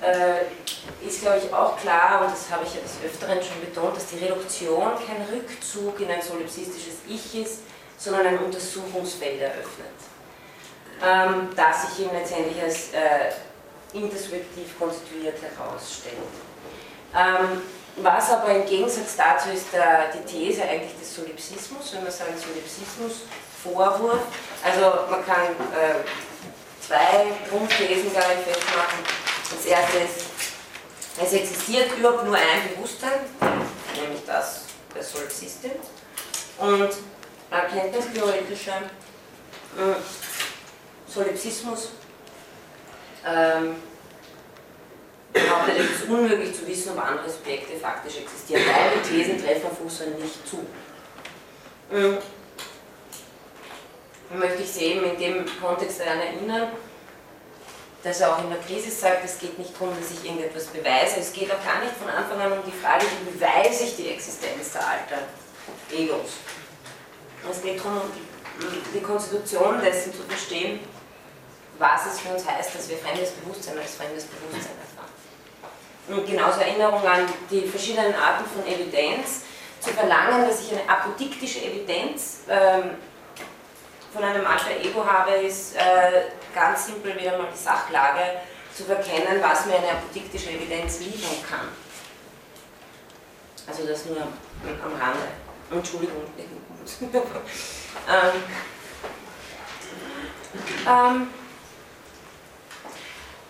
äh, 0.00 1.06
ist, 1.06 1.20
glaube 1.20 1.42
ich, 1.44 1.52
auch 1.52 1.78
klar, 1.78 2.22
und 2.22 2.32
das 2.32 2.50
habe 2.50 2.64
ich 2.64 2.74
ja 2.74 2.80
des 2.80 2.96
Öfteren 3.04 3.38
schon 3.42 3.60
betont, 3.60 3.96
dass 3.96 4.06
die 4.06 4.24
Reduktion 4.24 4.92
kein 5.06 5.26
Rückzug 5.30 6.00
in 6.00 6.10
ein 6.10 6.22
solipsistisches 6.22 7.00
Ich 7.06 7.34
ist, 7.42 7.60
sondern 7.98 8.28
ein 8.28 8.38
Untersuchungsfeld 8.38 9.42
eröffnet 9.42 10.07
ähm, 11.04 11.48
das 11.56 11.88
sich 11.88 12.06
eben 12.06 12.14
letztendlich 12.14 12.62
als 12.62 12.92
äh, 12.92 13.32
intersubjektiv 13.92 14.78
konstituiert 14.78 15.36
herausstellt. 15.40 16.16
Ähm, 17.14 17.62
was 17.96 18.30
aber 18.30 18.50
im 18.50 18.66
Gegensatz 18.66 19.16
dazu 19.16 19.50
ist 19.50 19.72
der, 19.72 20.10
die 20.12 20.24
These 20.24 20.62
eigentlich 20.62 20.96
des 20.98 21.14
Solipsismus, 21.14 21.92
wenn 21.94 22.04
man 22.04 22.12
sagt 22.12 22.38
Solipsismus, 22.38 23.22
Vorwurf. 23.62 24.20
Also 24.62 25.10
man 25.10 25.24
kann 25.26 25.50
äh, 25.74 26.04
zwei 26.80 27.26
Grundthesen, 27.50 28.12
glaube 28.12 28.34
ich, 28.38 28.54
festmachen. 28.54 28.98
Das 29.50 29.66
erste 29.66 29.98
ist, 29.98 30.26
es 31.20 31.32
existiert 31.32 31.98
überhaupt 31.98 32.24
nur 32.24 32.36
ein 32.36 32.74
Bewusstsein, 32.74 33.20
nämlich 34.00 34.24
das 34.26 34.62
der 34.94 35.02
Solipsistin. 35.02 35.72
und 36.58 36.90
erkenntnistheoretische 37.50 38.70
äh, 38.70 40.27
Solipsismus 41.08 41.90
ähm, 43.26 43.76
es 45.32 46.02
ist 46.02 46.08
unmöglich 46.08 46.54
zu 46.54 46.66
wissen, 46.66 46.92
ob 46.92 47.04
andere 47.04 47.28
Subjekte 47.28 47.76
faktisch 47.76 48.16
existieren. 48.18 48.62
Beide 48.66 49.02
Thesen 49.02 49.42
treffen 49.42 49.66
auf 49.66 49.80
Husserl 49.84 50.10
nicht 50.10 50.46
zu. 50.48 50.64
Ähm, 51.92 52.18
möchte 54.34 54.62
ich 54.62 54.70
Sie 54.70 54.84
eben 54.84 55.04
in 55.04 55.18
dem 55.18 55.46
Kontext 55.60 56.00
daran 56.00 56.20
erinnern, 56.20 56.68
dass 58.02 58.20
er 58.20 58.34
auch 58.34 58.44
in 58.44 58.50
der 58.50 58.58
Krise 58.60 58.90
sagt, 58.90 59.24
es 59.24 59.38
geht 59.38 59.58
nicht 59.58 59.74
darum, 59.74 59.94
dass 59.98 60.10
ich 60.10 60.24
irgendetwas 60.24 60.66
beweise, 60.66 61.20
es 61.20 61.32
geht 61.32 61.50
auch 61.50 61.64
gar 61.64 61.82
nicht 61.82 61.94
von 61.96 62.08
Anfang 62.08 62.40
an 62.40 62.52
um 62.52 62.64
die 62.64 62.76
Frage, 62.76 63.04
wie 63.04 63.30
beweise 63.30 63.84
ich 63.84 63.96
die 63.96 64.10
Existenz 64.10 64.72
der 64.72 64.86
alten 64.86 65.24
Egos. 65.92 66.32
Es 67.50 67.62
geht 67.62 67.78
darum, 67.78 68.02
die 68.94 69.00
Konstitution 69.00 69.80
dessen 69.80 70.12
zu 70.12 70.22
verstehen, 70.22 70.80
was 71.78 72.06
es 72.06 72.20
für 72.20 72.30
uns 72.30 72.46
heißt, 72.46 72.74
dass 72.74 72.88
wir 72.88 72.98
fremdes 72.98 73.30
Bewusstsein 73.32 73.78
als 73.78 73.94
fremdes 73.94 74.24
Bewusstsein 74.24 74.76
erfahren. 74.80 75.12
Und 76.08 76.26
genauso 76.26 76.60
Erinnerung 76.60 77.06
an 77.06 77.26
die 77.50 77.66
verschiedenen 77.66 78.14
Arten 78.14 78.44
von 78.46 78.66
Evidenz, 78.66 79.42
zu 79.80 79.90
verlangen, 79.90 80.48
dass 80.48 80.62
ich 80.62 80.72
eine 80.72 80.88
apodiktische 80.88 81.60
Evidenz 81.60 82.40
ähm, 82.48 82.96
von 84.12 84.24
einem 84.24 84.46
Alter 84.46 84.70
Ego 84.82 85.04
habe, 85.04 85.32
ist 85.32 85.76
äh, 85.76 86.22
ganz 86.54 86.86
simpel 86.86 87.14
wieder 87.18 87.38
mal 87.38 87.48
die 87.52 87.58
Sachlage 87.58 88.40
zu 88.74 88.84
verkennen, 88.84 89.40
was 89.42 89.66
mir 89.66 89.76
eine 89.76 89.90
apodiktische 89.92 90.50
Evidenz 90.50 91.00
liefern 91.00 91.36
kann. 91.48 91.68
Also 93.66 93.86
das 93.86 94.06
nur 94.06 94.16
am 94.20 95.00
Rande. 95.00 95.28
Entschuldigung. 95.70 96.22
ähm, 97.12 98.42
ähm, 100.86 101.30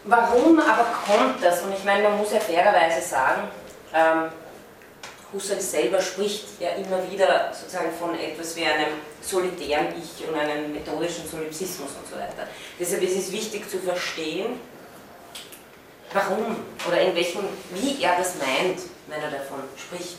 warum 0.04 0.58
aber 0.60 0.86
kommt 1.06 1.42
das? 1.42 1.62
Und 1.62 1.74
ich 1.74 1.84
meine, 1.84 2.08
man 2.08 2.18
muss 2.18 2.32
ja 2.32 2.40
fairerweise 2.40 3.06
sagen, 3.06 3.48
ähm, 3.94 4.30
Husserl 5.32 5.60
selber 5.60 6.00
spricht 6.00 6.58
ja 6.58 6.70
immer 6.70 6.98
wieder 7.10 7.52
sozusagen 7.52 7.92
von 7.92 8.18
etwas 8.18 8.56
wie 8.56 8.64
einem 8.64 8.94
solitären 9.20 9.88
Ich 9.98 10.26
und 10.26 10.34
einem 10.34 10.72
methodischen 10.72 11.28
Solipsismus 11.28 11.90
und 12.00 12.08
so 12.10 12.16
weiter. 12.16 12.48
Deshalb 12.80 13.02
ist 13.02 13.16
es 13.16 13.32
wichtig 13.32 13.68
zu 13.68 13.78
verstehen, 13.78 14.58
warum 16.14 16.56
oder 16.86 17.00
in 17.00 17.14
welchem, 17.14 17.40
wie 17.72 18.02
er 18.02 18.16
das 18.16 18.36
meint, 18.36 18.80
wenn 19.06 19.20
er 19.20 19.30
davon 19.30 19.64
spricht. 19.76 20.18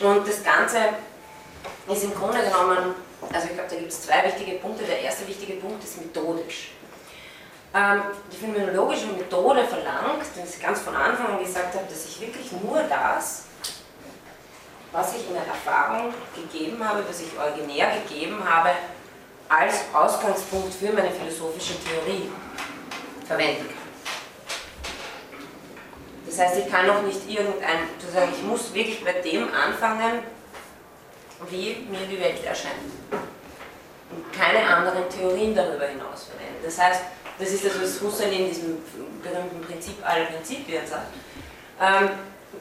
Und 0.00 0.26
das 0.26 0.44
Ganze 0.44 0.78
ist 1.88 2.04
im 2.04 2.14
Grunde 2.14 2.38
genommen, 2.42 2.94
also 3.32 3.48
ich 3.48 3.54
glaube, 3.54 3.70
da 3.70 3.76
gibt 3.76 3.90
es 3.90 4.02
zwei 4.02 4.24
wichtige 4.24 4.58
Punkte. 4.58 4.84
Der 4.84 5.00
erste 5.00 5.26
wichtige 5.26 5.54
Punkt 5.54 5.82
ist 5.82 6.00
methodisch. 6.00 6.70
Ähm, 7.72 8.02
die 8.32 8.36
phänomenologische 8.36 9.06
Methode 9.06 9.64
verlangt, 9.64 10.26
dass 10.34 10.56
ich 10.56 10.60
ganz 10.60 10.80
von 10.80 10.96
Anfang 10.96 11.36
an 11.36 11.38
gesagt 11.38 11.72
habe, 11.74 11.86
dass 11.88 12.04
ich 12.04 12.20
wirklich 12.20 12.50
nur 12.50 12.82
das, 12.82 13.44
was 14.90 15.14
ich 15.14 15.28
in 15.28 15.34
der 15.34 15.46
Erfahrung 15.46 16.12
gegeben 16.34 16.82
habe, 16.86 17.04
was 17.08 17.20
ich 17.20 17.28
originär 17.38 17.92
gegeben 18.02 18.42
habe, 18.44 18.70
als 19.48 19.84
Ausgangspunkt 19.92 20.74
für 20.74 20.92
meine 20.92 21.10
philosophische 21.10 21.74
Theorie 21.84 22.28
verwenden 23.24 23.68
kann. 23.68 23.76
Das 26.26 26.38
heißt, 26.38 26.58
ich 26.58 26.70
kann 26.70 26.88
noch 26.88 27.02
nicht 27.02 27.28
irgendein, 27.28 27.88
sozusagen, 28.00 28.32
ich 28.32 28.42
muss 28.42 28.74
wirklich 28.74 29.04
bei 29.04 29.12
dem 29.12 29.48
anfangen, 29.54 30.24
wie 31.48 31.86
mir 31.88 32.06
die 32.08 32.20
Welt 32.20 32.44
erscheint. 32.44 32.74
Und 34.10 34.32
keine 34.32 34.66
anderen 34.66 35.08
Theorien 35.08 35.54
darüber 35.54 35.86
hinaus 35.86 36.24
verwenden. 36.24 36.62
Das 36.64 36.78
heißt, 36.78 37.00
das 37.40 37.50
ist 37.50 37.64
das, 37.64 37.80
was 37.80 38.00
Husserl 38.00 38.32
in 38.32 38.48
diesem 38.48 38.78
berühmten 39.22 39.62
Prinzip 39.66 39.96
aller 40.06 40.26
Prinzipien 40.26 40.86
sagt. 40.86 41.08
Ähm, 41.80 42.10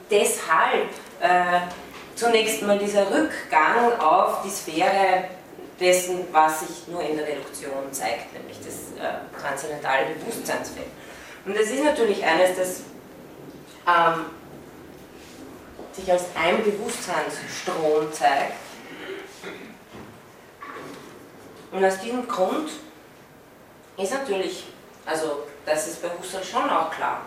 deshalb 0.09 0.89
äh, 1.19 1.59
zunächst 2.15 2.61
mal 2.61 2.79
dieser 2.79 3.05
Rückgang 3.11 3.99
auf 3.99 4.41
die 4.43 4.49
Sphäre 4.49 5.25
dessen, 5.79 6.27
was 6.31 6.61
sich 6.61 6.87
nur 6.87 7.01
in 7.01 7.17
der 7.17 7.27
Reduktion 7.27 7.91
zeigt, 7.91 8.33
nämlich 8.33 8.57
das 8.57 8.97
äh, 8.97 9.39
transzendentale 9.39 10.15
Bewusstseinsfeld. 10.15 10.87
Und 11.45 11.57
das 11.57 11.67
ist 11.67 11.83
natürlich 11.83 12.23
eines, 12.23 12.57
das 12.57 12.81
ähm, 13.87 14.25
sich 15.93 16.11
als 16.11 16.23
ein 16.35 16.63
Bewusstseinsstrom 16.63 18.11
zeigt. 18.13 18.53
Und 21.71 21.85
aus 21.85 21.99
diesem 21.99 22.27
Grund 22.27 22.69
ist 23.99 24.13
natürlich, 24.13 24.65
also 25.05 25.43
das 25.65 25.88
ist 25.88 26.01
bei 26.01 26.09
Husserl 26.09 26.43
schon 26.43 26.69
auch 26.69 26.91
klar, 26.91 27.21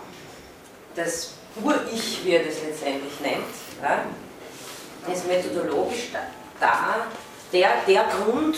das 0.94 1.34
Ur-Ich, 1.62 2.24
wie 2.24 2.32
er 2.32 2.44
das 2.44 2.62
letztendlich 2.62 3.20
nennt, 3.20 3.44
ja, 3.82 4.04
ist 5.12 5.26
methodologisch 5.26 6.10
da, 6.60 7.06
der, 7.52 7.70
der 7.86 8.04
Grund, 8.04 8.56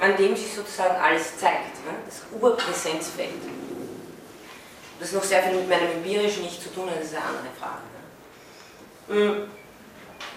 an 0.00 0.16
dem 0.16 0.36
sich 0.36 0.54
sozusagen 0.54 0.96
alles 0.96 1.38
zeigt, 1.38 1.84
ne? 1.86 1.92
das 2.06 2.22
Urpräsenzfeld. 2.40 3.30
Das 4.98 5.12
noch 5.12 5.22
sehr 5.22 5.42
viel 5.42 5.54
mit 5.54 5.68
meinem 5.68 5.90
Empirischen 5.92 6.42
nicht 6.42 6.62
zu 6.62 6.72
tun 6.72 6.88
das 6.94 7.06
ist 7.06 7.14
eine 7.14 7.24
andere 7.24 7.46
Frage. 7.58 7.82
Ne? 9.08 9.30
Mm. 9.30 9.50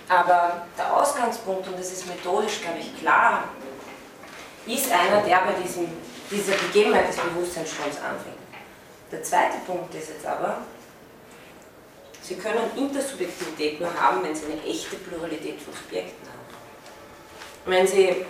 Aber 0.07 0.67
der 0.77 0.95
Ausgangspunkt, 0.95 1.67
und 1.67 1.79
das 1.79 1.91
ist 1.91 2.07
methodisch, 2.07 2.61
glaube 2.61 2.79
ich, 2.79 2.99
klar, 2.99 3.45
ist 4.67 4.91
einer, 4.91 5.21
der 5.21 5.37
bei 5.39 5.53
diesem, 5.63 5.87
dieser 6.31 6.55
Gegebenheit 6.57 7.09
des 7.09 7.17
Bewusstseinsstroms 7.17 7.97
anfängt. 7.97 8.35
Der 9.11 9.23
zweite 9.23 9.57
Punkt 9.65 9.93
ist 9.93 10.09
jetzt 10.09 10.25
aber, 10.25 10.59
Sie 12.21 12.35
können 12.35 12.71
Intersubjektivität 12.75 13.79
nur 13.79 13.93
haben, 13.93 14.23
wenn 14.23 14.35
Sie 14.35 14.45
eine 14.45 14.63
echte 14.63 14.95
Pluralität 14.95 15.61
von 15.61 15.73
Subjekten 15.73 16.27
haben. 16.27 16.39
Wenn, 17.67 17.85
Sie, 17.85 18.25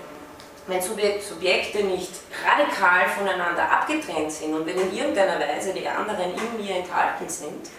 wenn 0.67 0.81
Subjekte 0.81 1.83
nicht 1.83 2.11
radikal 2.45 3.07
voneinander 3.07 3.71
abgetrennt 3.71 4.31
sind 4.31 4.53
und 4.53 4.65
wenn 4.65 4.77
in 4.77 4.93
irgendeiner 4.93 5.39
Weise 5.39 5.73
die 5.73 5.87
anderen 5.87 6.33
in 6.33 6.65
mir 6.65 6.75
enthalten 6.75 7.29
sind, 7.29 7.69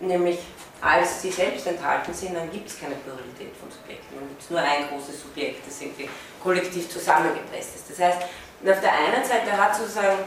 nämlich 0.00 0.40
als 0.84 1.22
sie 1.22 1.30
selbst 1.30 1.66
enthalten 1.66 2.12
sind, 2.12 2.34
dann 2.34 2.50
gibt 2.50 2.68
es 2.68 2.78
keine 2.78 2.94
Pluralität 2.96 3.56
von 3.58 3.70
Subjekten. 3.70 4.16
Dann 4.18 4.28
gibt 4.28 4.42
es 4.42 4.50
nur 4.50 4.60
ein 4.60 4.88
großes 4.90 5.22
Subjekt, 5.22 5.66
das 5.66 5.80
irgendwie 5.80 6.10
kollektiv 6.42 6.90
zusammengepresst 6.90 7.76
ist. 7.76 7.90
Das 7.90 7.98
heißt, 7.98 8.22
auf 8.22 8.80
der 8.80 8.92
einen 8.92 9.24
Seite 9.24 9.52
hat 9.56 9.74
sozusagen 9.74 10.18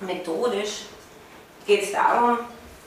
methodisch 0.00 0.84
geht 1.66 1.84
es 1.84 1.92
darum, 1.92 2.38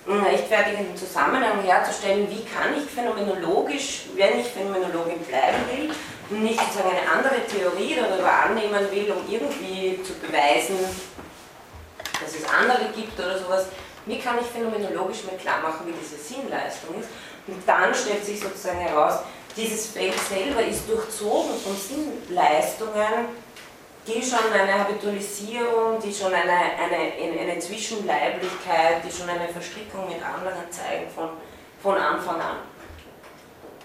einen 0.07 0.23
rechtfertigenden 0.23 0.95
Zusammenhang 0.95 1.61
herzustellen, 1.63 2.27
wie 2.29 2.43
kann 2.45 2.75
ich 2.75 2.89
phänomenologisch, 2.89 4.05
wenn 4.15 4.39
ich 4.39 4.47
Phänomenologin 4.47 5.19
bleiben 5.19 5.57
will 5.71 5.91
und 6.29 6.43
nicht 6.43 6.59
sozusagen 6.59 6.89
eine 6.89 7.11
andere 7.11 7.45
Theorie 7.45 7.95
darüber 7.95 8.31
annehmen 8.31 8.91
will, 8.91 9.11
um 9.11 9.31
irgendwie 9.31 10.01
zu 10.03 10.13
beweisen, 10.15 10.77
dass 12.19 12.35
es 12.35 12.45
andere 12.45 12.85
gibt 12.95 13.19
oder 13.19 13.37
sowas, 13.37 13.65
wie 14.05 14.19
kann 14.19 14.37
ich 14.39 14.47
phänomenologisch 14.47 15.23
mir 15.23 15.37
klar 15.37 15.61
machen, 15.61 15.85
wie 15.85 15.93
diese 15.93 16.17
Sinnleistung 16.17 16.99
ist. 16.99 17.09
Und 17.47 17.61
dann 17.67 17.93
stellt 17.93 18.25
sich 18.25 18.39
sozusagen 18.39 18.79
heraus, 18.79 19.19
dieses 19.55 19.87
Feld 19.87 20.17
selber 20.29 20.63
ist 20.63 20.87
durchzogen 20.89 21.51
von 21.59 21.75
Sinnleistungen, 21.75 23.25
die 24.07 24.21
schon 24.21 24.51
eine 24.51 24.79
Habitualisierung, 24.79 25.99
die 26.03 26.13
schon 26.13 26.33
eine, 26.33 26.51
eine, 26.51 27.39
eine 27.39 27.59
Zwischenleiblichkeit, 27.59 29.03
die 29.05 29.11
schon 29.11 29.29
eine 29.29 29.47
Verstrickung 29.49 30.07
mit 30.07 30.23
anderen 30.23 30.71
zeigen 30.71 31.09
von, 31.13 31.29
von 31.81 31.97
Anfang 31.97 32.39
an. 32.41 32.57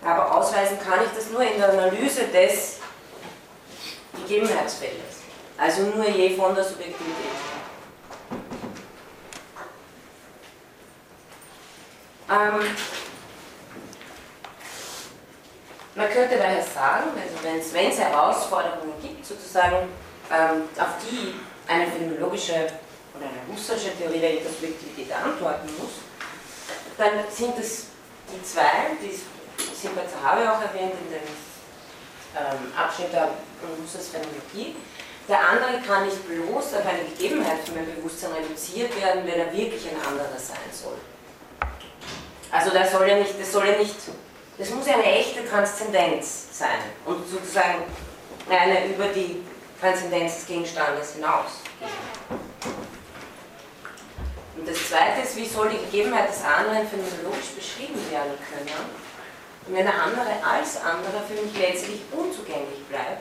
Aber 0.05 0.37
ausweisen 0.37 0.79
kann 0.79 1.01
ich 1.05 1.11
das 1.15 1.31
nur 1.31 1.43
in 1.43 1.59
der 1.59 1.71
Analyse 1.71 2.25
des 2.29 2.79
Gegebenheitsfeldes, 4.23 5.23
also 5.59 5.83
nur 5.83 6.09
je 6.09 6.37
von 6.37 6.55
der 6.55 6.65
Subjektivität. 6.65 7.46
Ähm, 12.29 12.61
man 15.95 16.11
könnte 16.11 16.37
daher 16.37 16.63
sagen, 16.63 17.11
also 17.15 17.73
wenn 17.73 17.89
es 17.89 17.99
Herausforderungen 17.99 18.95
gibt, 19.01 19.25
sozusagen 19.25 19.89
ähm, 20.31 20.63
auf 20.77 20.89
die 21.03 21.35
eine 21.69 21.87
phänomenologische 21.87 22.67
oder 23.15 23.27
eine 23.27 23.55
Husserlsche 23.55 23.97
Theorie 23.97 24.19
der 24.19 24.39
Intersubjektivität 24.39 25.15
antworten 25.15 25.69
muss, 25.79 26.03
dann 26.99 27.13
sind 27.31 27.59
es 27.59 27.87
die 28.29 28.43
zwei, 28.43 28.97
die 29.01 29.15
Siebert 29.75 30.11
Zahabe 30.11 30.51
auch 30.51 30.61
erwähnt 30.61 30.95
in 31.07 31.11
dem 31.11 31.29
ähm, 32.37 32.73
Abschnitt 32.77 33.13
der 33.13 33.31
Husserls 33.83 34.09
Phänomenologie. 34.09 34.77
Der 35.29 35.41
andere 35.49 35.81
kann 35.87 36.05
nicht 36.05 36.27
bloß 36.27 36.75
auf 36.75 36.87
eine 36.87 37.09
Gegebenheit 37.09 37.59
von 37.65 37.75
meinem 37.75 37.95
Bewusstsein 37.97 38.33
reduziert 38.33 38.95
werden, 39.01 39.23
wenn 39.25 39.41
er 39.41 39.53
wirklich 39.53 39.89
ein 39.89 39.97
anderer 40.07 40.39
sein 40.39 40.71
soll. 40.73 40.99
Also 42.51 42.71
der 42.71 42.87
soll 42.87 43.09
ja 43.09 43.17
nicht, 43.17 43.41
das 43.41 43.53
soll 43.53 43.67
ja 43.67 43.79
nicht 43.79 43.95
das 44.59 44.71
muss 44.71 44.89
eine 44.89 45.05
echte 45.05 45.47
Transzendenz 45.47 46.47
sein 46.53 46.81
und 47.05 47.29
sozusagen 47.29 47.85
eine 48.49 48.87
über 48.87 49.09
die 49.09 49.43
Transzendenz 49.79 50.37
des 50.37 50.47
Gegenstandes 50.47 51.15
hinaus. 51.15 51.61
Und 54.57 54.67
das 54.67 54.89
zweite 54.89 55.21
ist, 55.23 55.37
wie 55.37 55.47
soll 55.47 55.69
die 55.69 55.85
Gegebenheit 55.91 56.31
des 56.31 56.43
anderen 56.43 56.89
phänomenologisch 56.89 57.53
beschrieben 57.55 58.01
werden 58.11 58.33
können, 58.49 58.71
wenn 59.67 59.85
der 59.85 60.03
andere 60.03 60.33
als 60.43 60.81
anderer 60.81 61.23
für 61.29 61.35
mich 61.35 61.53
letztlich 61.59 62.01
unzugänglich 62.13 62.83
bleibt, 62.89 63.21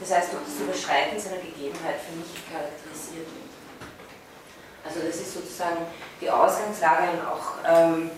das 0.00 0.10
heißt 0.10 0.32
durch 0.32 0.44
das 0.44 0.64
Überschreiten 0.64 1.20
seiner 1.20 1.42
Gegebenheit 1.42 2.00
für 2.00 2.16
mich 2.16 2.32
charakterisiert 2.48 3.28
wird. 3.28 3.52
Also 4.86 5.00
das 5.06 5.16
ist 5.16 5.34
sozusagen 5.34 5.84
die 6.20 6.30
Ausgangslage 6.30 7.10
und 7.12 7.26
auch 7.26 7.52
ähm, 7.68 8.10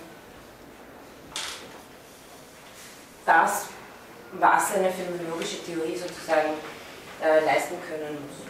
das, 3.27 3.67
was 4.33 4.75
eine 4.75 4.91
phänomenologische 4.91 5.65
Theorie 5.65 5.97
sozusagen 5.97 6.55
äh, 7.23 7.45
leisten 7.45 7.77
können 7.89 8.17
muss. 8.23 8.47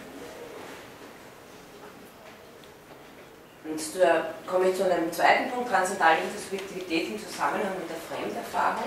Und 3.66 4.00
da 4.00 4.34
komme 4.46 4.68
ich 4.68 4.76
zu 4.76 4.84
einem 4.84 5.12
zweiten 5.12 5.50
Punkt, 5.50 5.70
transzendentale 5.70 6.18
Intersubjektivität 6.22 7.08
im 7.08 7.18
Zusammenhang 7.18 7.74
mit 7.80 7.90
der 7.90 7.98
Fremderfahrung. 7.98 8.84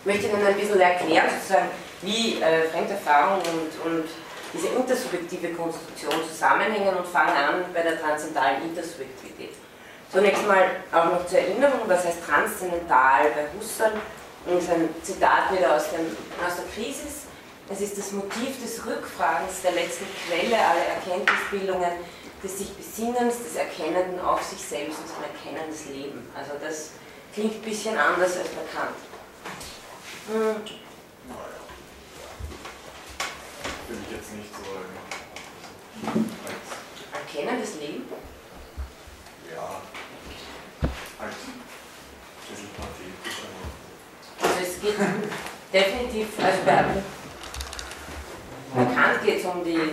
Ich 0.00 0.06
möchte 0.06 0.28
Ihnen 0.28 0.46
ein 0.46 0.56
bisschen 0.56 0.80
erklären, 0.80 1.28
sozusagen, 1.28 1.68
wie 2.00 2.40
äh, 2.40 2.62
Fremderfahrung 2.70 3.42
und, 3.42 3.92
und 3.92 4.08
diese 4.54 4.68
intersubjektive 4.68 5.52
Konstitution 5.52 6.14
zusammenhängen 6.26 6.96
und 6.96 7.06
fange 7.06 7.34
an 7.34 7.64
bei 7.74 7.82
der 7.82 8.00
transzendentalen 8.00 8.62
Intersubjektivität. 8.62 9.52
Zunächst 10.10 10.46
mal 10.46 10.64
auch 10.90 11.04
noch 11.12 11.26
zur 11.26 11.38
Erinnerung, 11.38 11.80
was 11.86 12.06
heißt 12.06 12.24
transzendental 12.26 13.24
bei 13.34 13.46
Husserl 13.58 13.92
und 14.48 14.70
ein 14.70 14.88
Zitat 15.02 15.52
wieder 15.52 15.76
aus, 15.76 15.90
dem, 15.90 16.06
aus 16.44 16.56
der 16.56 16.64
Krisis. 16.74 17.26
Es 17.70 17.80
ist 17.82 17.98
das 17.98 18.12
Motiv 18.12 18.62
des 18.62 18.84
Rückfragens 18.86 19.60
der 19.62 19.72
letzten 19.72 20.06
Quelle 20.26 20.56
aller 20.56 20.86
Erkenntnisbildungen, 20.96 21.90
des 22.42 22.58
sich 22.58 22.72
Besinnens, 22.72 23.42
des 23.44 23.56
Erkennenden 23.56 24.18
auf 24.20 24.42
sich 24.42 24.60
selbst 24.60 24.98
und 25.00 25.08
sein 25.08 25.24
erkennendes 25.24 25.86
Leben. 25.86 26.26
Also 26.34 26.52
das 26.60 26.92
klingt 27.34 27.56
ein 27.56 27.62
bisschen 27.62 27.98
anders 27.98 28.38
als 28.38 28.48
bekannt. 28.48 28.96
Hm. 30.32 30.56
Will 33.88 33.98
ich 34.06 34.16
jetzt 34.16 34.32
nicht 34.34 34.50
so 34.54 34.62
Erkennendes 37.12 37.74
Leben? 37.76 38.04
Ja, 39.54 39.82
halt 41.18 41.32
pathetisch. 41.38 41.58
Also 42.50 42.87
es 44.78 44.82
geht 44.82 44.96
definitiv, 45.72 46.26
also 46.38 46.58
bei 46.64 46.84
bekannt 48.74 49.24
geht 49.24 49.40
es 49.40 49.44
um 49.44 49.64
die, 49.64 49.92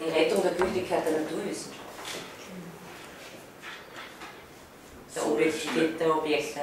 die 0.00 0.10
Rettung 0.10 0.42
der 0.42 0.52
Gültigkeit 0.52 1.04
der 1.04 1.20
Naturwissenschaft. 1.20 1.80
Der 5.14 5.26
Objektivität 5.26 6.00
der 6.00 6.16
Objekte. 6.16 6.60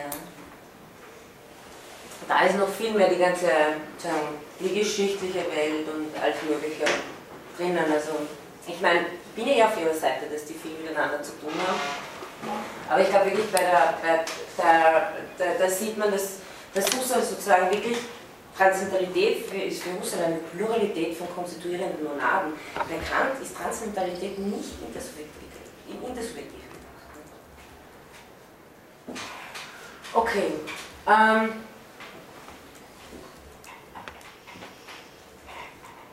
Da 2.27 2.41
ist 2.45 2.57
noch 2.57 2.69
viel 2.69 2.91
mehr 2.91 3.09
die 3.09 3.17
ganze 3.17 3.45
sagen, 3.45 4.39
die 4.59 4.79
geschichtliche 4.79 5.39
Welt 5.39 5.87
und 5.87 6.21
alles 6.21 6.37
Mögliche 6.47 6.85
drinnen. 7.57 7.91
Also 7.91 8.11
ich 8.67 8.81
meine, 8.81 9.01
ich 9.01 9.43
bin 9.43 9.55
ja 9.55 9.67
auf 9.67 9.79
ihrer 9.79 9.93
Seite, 9.93 10.25
dass 10.31 10.45
die 10.45 10.53
viel 10.53 10.71
miteinander 10.81 11.21
zu 11.21 11.31
tun 11.39 11.51
haben. 11.65 11.79
Aber 12.89 13.01
ich 13.01 13.09
glaube 13.09 13.27
wirklich, 13.27 13.51
bei 13.51 13.59
der, 13.59 13.97
bei 14.01 14.23
der, 14.57 15.13
da, 15.37 15.45
da 15.59 15.69
sieht 15.69 15.97
man, 15.97 16.11
dass, 16.11 16.39
dass 16.73 16.85
Husserl 16.85 17.23
sozusagen 17.23 17.71
wirklich 17.71 17.97
Transzendentalität 18.57 19.51
ist 19.53 19.83
für 19.83 19.99
Husserl 19.99 20.25
eine 20.25 20.37
Pluralität 20.37 21.15
von 21.15 21.27
konstituierenden 21.33 22.03
Monaden. 22.03 22.53
Bekannt 22.75 23.41
ist 23.41 23.55
Transzendentalität 23.55 24.37
nicht 24.37 24.69
intersubjektiv. 24.85 26.59
Okay. 30.13 30.51
Ähm, 31.07 31.49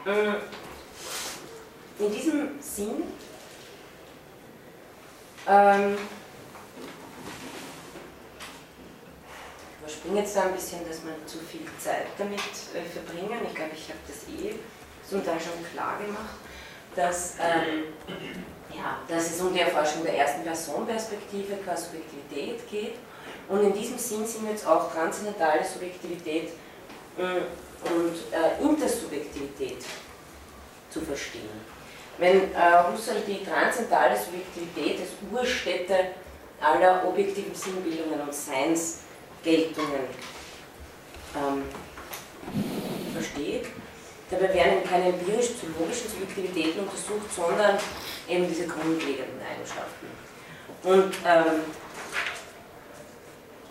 äh, 0.07 2.05
in 2.05 2.12
diesem 2.12 2.49
Sinn 2.61 3.03
ähm, 5.49 5.97
überspringe 9.87 10.20
jetzt 10.20 10.37
da 10.37 10.42
ein 10.42 10.53
bisschen, 10.53 10.81
dass 10.87 11.05
wir 11.05 11.14
zu 11.27 11.38
viel 11.38 11.66
Zeit 11.79 12.07
damit 12.18 12.40
äh, 12.40 12.83
verbringen. 12.83 13.38
Ich 13.46 13.55
glaube, 13.55 13.70
ich 13.72 13.88
habe 13.88 14.01
das 14.07 14.27
eh 14.29 14.57
zum 15.09 15.25
Teil 15.25 15.38
schon 15.38 15.64
klar 15.72 15.99
gemacht, 16.05 16.35
dass, 16.96 17.35
ähm, 17.38 17.94
ja, 18.75 18.99
dass 19.09 19.31
es 19.31 19.40
um 19.40 19.55
die 19.55 19.61
Erforschung 19.61 20.03
der 20.03 20.18
ersten 20.18 20.42
Personperspektive 20.42 21.57
qua 21.64 21.77
Subjektivität 21.77 22.68
geht. 22.68 22.94
Und 23.49 23.62
in 23.62 23.72
diesem 23.72 23.96
Sinn 23.96 24.27
sind 24.27 24.51
jetzt 24.51 24.66
auch 24.66 24.92
transzendentale 24.92 25.64
Subjektivität 25.64 26.51
äh, 27.16 27.22
und 27.88 28.16
äh, 28.33 28.61
Intersubjektivität 28.61 29.85
zu 30.90 31.01
verstehen. 31.01 31.77
Wenn 32.18 32.53
äh, 32.55 32.92
Husserl 32.92 33.20
die 33.25 33.44
transzendentale 33.44 34.16
Subjektivität 34.16 35.01
als 35.01 35.11
Urstätte 35.31 35.94
aller 36.61 37.07
objektiven 37.07 37.55
Sinnbildungen 37.55 38.20
und 38.20 38.35
Seinsgeltungen 39.47 40.01
ähm, 41.37 41.63
versteht, 43.13 43.67
dabei 44.31 44.53
werden 44.53 44.85
keine 44.89 45.09
empirisch-psychologischen 45.09 46.11
Subjektivitäten 46.11 46.81
untersucht, 46.81 47.33
sondern 47.35 47.79
eben 48.29 48.49
diese 48.49 48.67
grundlegenden 48.67 49.41
Eigenschaften. 49.41 50.07
Und 50.83 51.15
ähm, 51.25 51.63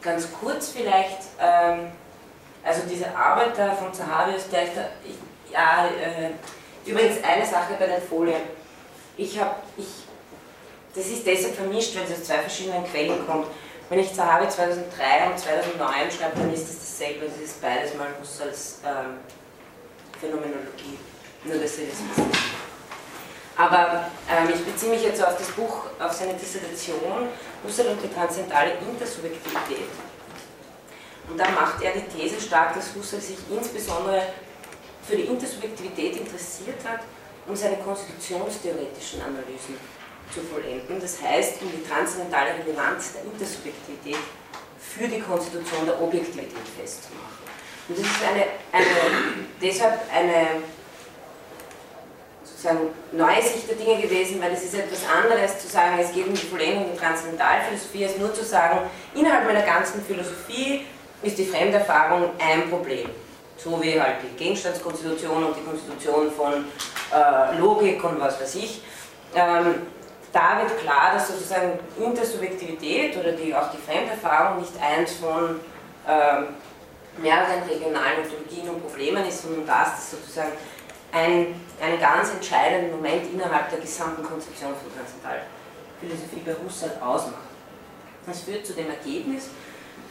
ganz 0.02 0.28
kurz 0.40 0.70
vielleicht, 0.70 1.20
ähm, 1.40 1.92
also 2.64 2.82
diese 2.90 3.16
Arbeit 3.16 3.58
da 3.58 3.76
von 3.76 3.94
Zahavius, 3.94 4.50
der 4.50 4.64
ich 4.64 4.70
da, 4.74 4.90
ich, 5.04 5.54
ja, 5.54 5.88
äh, 5.88 6.32
Übrigens 6.86 7.24
eine 7.24 7.44
Sache 7.44 7.74
bei 7.80 7.88
den 7.88 8.00
Folien. 8.00 8.42
Ich 9.18 9.40
habe, 9.40 9.56
ich, 9.76 9.88
das 10.94 11.08
ist 11.08 11.26
deshalb 11.26 11.56
vermischt, 11.56 11.96
weil 11.96 12.04
es 12.04 12.12
aus 12.12 12.24
zwei 12.26 12.38
verschiedenen 12.38 12.86
Quellen 12.86 13.26
kommt. 13.26 13.48
Wenn 13.90 14.00
ich 14.00 14.14
Zahavi 14.14 14.50
2003 14.50 15.28
und 15.30 15.40
2009 15.40 16.12
schreibe, 16.12 16.40
dann 16.40 16.54
ist 16.54 16.68
das 16.68 16.80
dasselbe. 16.80 17.28
Das 17.28 17.38
ist 17.38 17.62
beides 17.62 17.94
mal 17.96 18.08
Husserls 18.20 18.80
ähm, 18.84 19.18
Phänomenologie. 20.20 20.98
Nur, 21.44 21.60
dass 21.60 21.78
ihr 21.78 21.88
das 21.88 22.00
wisst. 22.00 22.28
Aber 23.56 24.08
ähm, 24.30 24.50
ich 24.54 24.66
beziehe 24.66 24.92
mich 24.92 25.04
jetzt 25.04 25.24
auf 25.24 25.38
das 25.38 25.52
Buch, 25.52 25.86
auf 26.00 26.12
seine 26.12 26.34
Dissertation 26.34 27.30
Husserl 27.64 27.90
und 27.90 28.02
die 28.02 28.12
transzendentale 28.12 28.72
Intersubjektivität. 28.80 29.88
Und 31.30 31.40
da 31.40 31.50
macht 31.52 31.82
er 31.84 31.94
die 31.94 32.02
These 32.02 32.42
stark, 32.42 32.76
dass 32.76 32.94
Husserl 32.96 33.22
sich 33.22 33.38
insbesondere 33.50 34.24
für 35.08 35.16
die 35.16 35.24
Intersubjektivität 35.24 36.18
interessiert 36.18 36.84
hat, 36.84 37.02
um 37.48 37.56
seine 37.56 37.78
konstitutionstheoretischen 37.78 39.22
Analysen 39.22 39.78
zu 40.34 40.42
vollenden. 40.42 41.00
Das 41.00 41.22
heißt, 41.22 41.62
um 41.62 41.72
die 41.72 41.84
transzendentale 41.88 42.52
Relevanz 42.60 43.14
der 43.14 43.24
Intersubjektivität 43.24 44.18
für 44.80 45.08
die 45.08 45.20
Konstitution 45.20 45.86
der 45.86 46.02
Objektivität 46.02 46.68
festzumachen. 46.78 47.46
Und 47.88 48.00
das 48.00 48.06
ist 48.06 48.24
eine, 48.24 48.46
eine, 48.72 48.86
deshalb 49.62 50.00
eine 50.12 50.64
sozusagen 52.44 52.90
neue 53.12 53.42
Sicht 53.42 53.70
der 53.70 53.76
Dinge 53.76 54.02
gewesen, 54.02 54.42
weil 54.42 54.54
es 54.54 54.64
ist 54.64 54.74
etwas 54.74 55.02
anderes 55.08 55.60
zu 55.60 55.68
sagen, 55.68 55.98
es 56.00 56.12
geht 56.12 56.28
um 56.28 56.34
die 56.34 56.48
Vollendung 56.48 56.86
der 56.88 56.98
Transzendentalphilosophie, 56.98 58.06
als 58.06 58.18
nur 58.18 58.34
zu 58.34 58.44
sagen, 58.44 58.80
innerhalb 59.14 59.46
meiner 59.46 59.62
ganzen 59.62 60.04
Philosophie 60.04 60.86
ist 61.22 61.38
die 61.38 61.46
Fremderfahrung 61.46 62.30
ein 62.40 62.70
Problem 62.70 63.10
so 63.58 63.82
wie 63.82 64.00
halt 64.00 64.18
die 64.24 64.38
Gegenstandskonstitution 64.38 65.44
und 65.44 65.56
die 65.58 65.64
Konstitution 65.64 66.32
von 66.32 66.66
äh, 67.14 67.58
Logik 67.58 68.04
und 68.04 68.20
was 68.20 68.40
weiß 68.40 68.56
ich. 68.56 68.82
Ähm, 69.34 69.76
da 70.36 70.60
wird 70.62 70.78
klar, 70.82 71.14
dass 71.14 71.30
sozusagen 71.30 71.80
Intersubjektivität 71.98 73.16
oder 73.16 73.32
die, 73.32 73.56
auch 73.56 73.72
die 73.72 73.78
Fremderfahrung 73.78 74.60
nicht 74.60 74.74
eins 74.82 75.14
von 75.14 75.62
ähm, 76.06 76.48
mehreren 77.18 77.64
regionalen 77.64 78.26
Ontologien 78.26 78.70
und 78.70 78.86
Problemen 78.86 79.26
ist, 79.26 79.44
sondern 79.44 79.66
dass 79.66 79.92
das 79.96 80.12
sozusagen 80.12 80.52
ein, 81.14 81.56
einen 81.82 82.00
ganz 82.02 82.32
entscheidenden 82.32 82.92
Moment 82.92 83.32
innerhalb 83.32 83.70
der 83.70 83.80
gesamten 83.80 84.24
Konzeption 84.24 84.74
von 84.76 84.92
Transzendentalphilosophie 84.94 86.44
bei 86.46 86.56
Husserl 86.62 86.98
ausmacht. 87.02 87.48
Das 88.28 88.42
führt 88.42 88.66
zu 88.66 88.74
dem 88.74 88.90
Ergebnis, 88.90 89.48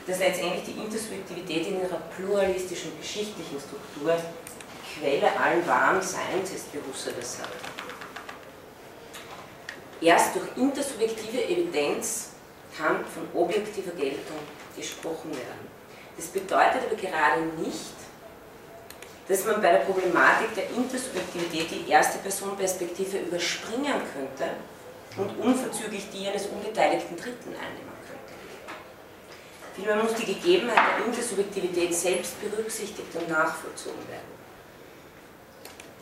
dass 0.06 0.20
letztendlich 0.20 0.64
die 0.64 0.80
Intersubjektivität 0.80 1.66
in 1.66 1.82
ihrer 1.82 2.00
pluralistischen 2.16 2.96
geschichtlichen 2.98 3.60
Struktur 3.60 4.16
Quelle 4.96 5.28
allen 5.38 5.66
wahren 5.66 6.00
Seins 6.00 6.50
ist, 6.54 6.72
wie 6.72 6.78
Husserl 6.88 7.12
das 7.18 7.38
sagt. 7.38 7.73
Erst 10.00 10.34
durch 10.34 10.46
intersubjektive 10.56 11.44
Evidenz 11.44 12.30
kann 12.76 13.04
von 13.06 13.40
objektiver 13.40 13.92
Geltung 13.92 14.38
gesprochen 14.76 15.30
werden. 15.30 15.68
Das 16.16 16.26
bedeutet 16.26 16.82
aber 16.86 16.96
gerade 16.96 17.42
nicht, 17.58 17.94
dass 19.28 19.44
man 19.44 19.62
bei 19.62 19.72
der 19.72 19.78
Problematik 19.78 20.54
der 20.54 20.68
Intersubjektivität 20.70 21.70
die 21.70 21.90
erste 21.90 22.18
Personperspektive 22.18 23.18
überspringen 23.18 24.00
könnte 24.12 24.50
und 25.16 25.38
unverzüglich 25.38 26.08
die 26.12 26.28
eines 26.28 26.46
unbeteiligten 26.46 27.16
Dritten 27.16 27.54
einnehmen 27.54 27.94
könnte. 28.06 28.34
Vielmehr 29.74 29.96
muss 29.96 30.14
die 30.14 30.26
Gegebenheit 30.26 30.98
der 30.98 31.06
Intersubjektivität 31.06 31.94
selbst 31.94 32.34
berücksichtigt 32.40 33.14
und 33.14 33.28
nachvollzogen 33.28 34.06
werden. 34.08 34.34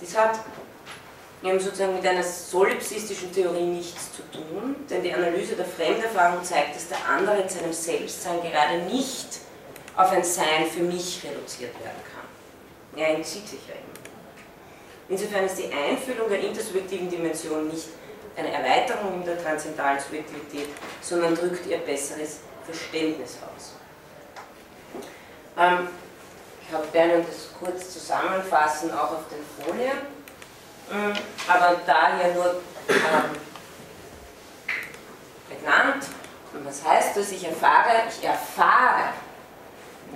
Das 0.00 0.16
hat 1.42 1.50
eben 1.50 1.60
sozusagen 1.60 1.94
mit 1.94 2.06
einer 2.06 2.22
solipsistischen 2.22 3.32
Theorie 3.32 3.64
nichts 3.64 4.12
zu 4.14 4.22
tun, 4.30 4.76
denn 4.88 5.02
die 5.02 5.12
Analyse 5.12 5.56
der 5.56 5.64
Fremderfahrung 5.64 6.42
zeigt, 6.44 6.76
dass 6.76 6.88
der 6.88 6.98
andere 7.08 7.42
in 7.42 7.48
seinem 7.48 7.72
Selbstsein 7.72 8.40
gerade 8.42 8.78
nicht 8.82 9.40
auf 9.96 10.10
ein 10.10 10.24
Sein 10.24 10.66
für 10.72 10.82
mich 10.82 11.20
reduziert 11.24 11.74
werden 11.80 12.00
kann. 12.12 13.00
Er 13.00 13.16
entzieht 13.16 13.48
sich 13.48 13.60
ja 13.68 13.74
immer. 13.74 13.92
Insofern 15.08 15.44
ist 15.44 15.58
die 15.58 15.70
Einfühlung 15.72 16.28
der 16.28 16.40
intersubjektiven 16.40 17.10
Dimension 17.10 17.68
nicht 17.68 17.88
eine 18.36 18.50
Erweiterung 18.50 19.24
der 19.26 19.42
transzendalen 19.42 20.00
Subjektivität, 20.00 20.68
sondern 21.02 21.34
drückt 21.34 21.66
ihr 21.66 21.78
besseres 21.78 22.40
Verständnis 22.64 23.36
aus. 23.42 23.74
Ähm, 25.58 25.88
ich 26.66 26.72
habe 26.72 26.86
gerne 26.92 27.18
das 27.18 27.50
kurz 27.58 27.92
zusammenfassen, 27.92 28.90
auch 28.92 29.12
auf 29.12 29.24
den 29.28 29.66
Folien, 29.66 29.98
ähm, 30.92 31.12
aber 31.48 31.80
da 31.86 32.16
hier 32.18 32.34
nur 32.34 32.60
ähm, 32.88 33.36
prägnant. 35.48 36.04
Und 36.52 36.66
was 36.66 36.84
heißt 36.84 37.16
das? 37.16 37.32
Ich 37.32 37.44
erfahre, 37.44 38.04
ich 38.08 38.24
erfahre 38.24 39.12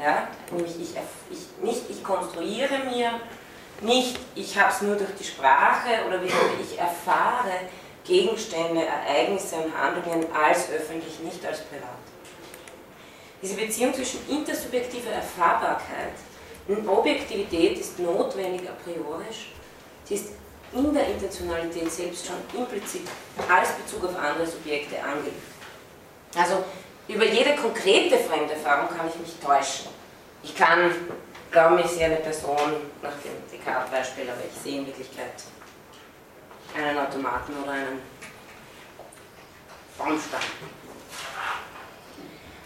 ja? 0.00 0.28
Nämlich 0.50 0.80
ich, 0.80 0.90
ich, 1.30 1.62
nicht 1.62 1.90
ich 1.90 2.04
konstruiere 2.04 2.78
mir, 2.90 3.20
nicht 3.80 4.18
ich 4.34 4.58
habe 4.58 4.72
es 4.72 4.82
nur 4.82 4.96
durch 4.96 5.14
die 5.18 5.24
Sprache 5.24 6.06
oder 6.06 6.22
wie 6.22 6.26
ich 6.26 6.78
erfahre 6.78 7.52
Gegenstände, 8.04 8.84
Ereignisse 8.84 9.56
und 9.56 9.76
Handlungen 9.76 10.26
als 10.32 10.70
öffentlich, 10.70 11.18
nicht 11.20 11.44
als 11.44 11.62
privat. 11.62 11.88
Diese 13.42 13.54
Beziehung 13.54 13.92
zwischen 13.92 14.20
intersubjektiver 14.28 15.10
Erfahrbarkeit 15.10 16.14
und 16.68 16.88
Objektivität 16.88 17.78
ist 17.78 17.98
notwendig 17.98 18.68
a 18.68 18.72
priori. 18.82 19.24
Sie 20.04 20.14
ist 20.14 20.32
in 20.72 20.92
der 20.92 21.08
Intentionalität 21.08 21.90
selbst 21.90 22.26
schon 22.26 22.36
implizit 22.58 23.06
als 23.48 23.72
Bezug 23.72 24.04
auf 24.04 24.16
andere 24.18 24.46
Subjekte 24.46 25.02
angelegt. 25.02 25.42
Also 26.36 26.64
über 27.08 27.24
jede 27.24 27.54
konkrete 27.56 28.18
Fremderfahrung 28.18 28.88
kann 28.96 29.08
ich 29.08 29.18
mich 29.18 29.36
täuschen. 29.38 29.88
Ich 30.42 30.54
kann 30.54 30.90
glauben, 31.50 31.78
ich 31.78 31.86
sehe 31.86 32.06
eine 32.06 32.16
Person 32.16 32.56
nach 33.02 33.14
dem 33.24 33.32
Descartes-Beispiel, 33.50 34.28
aber 34.28 34.40
ich 34.52 34.62
sehe 34.62 34.80
in 34.80 34.86
Wirklichkeit 34.86 35.32
einen 36.76 36.98
Automaten 36.98 37.52
oder 37.62 37.72
einen 37.72 38.00
Baumstamm. 39.96 40.40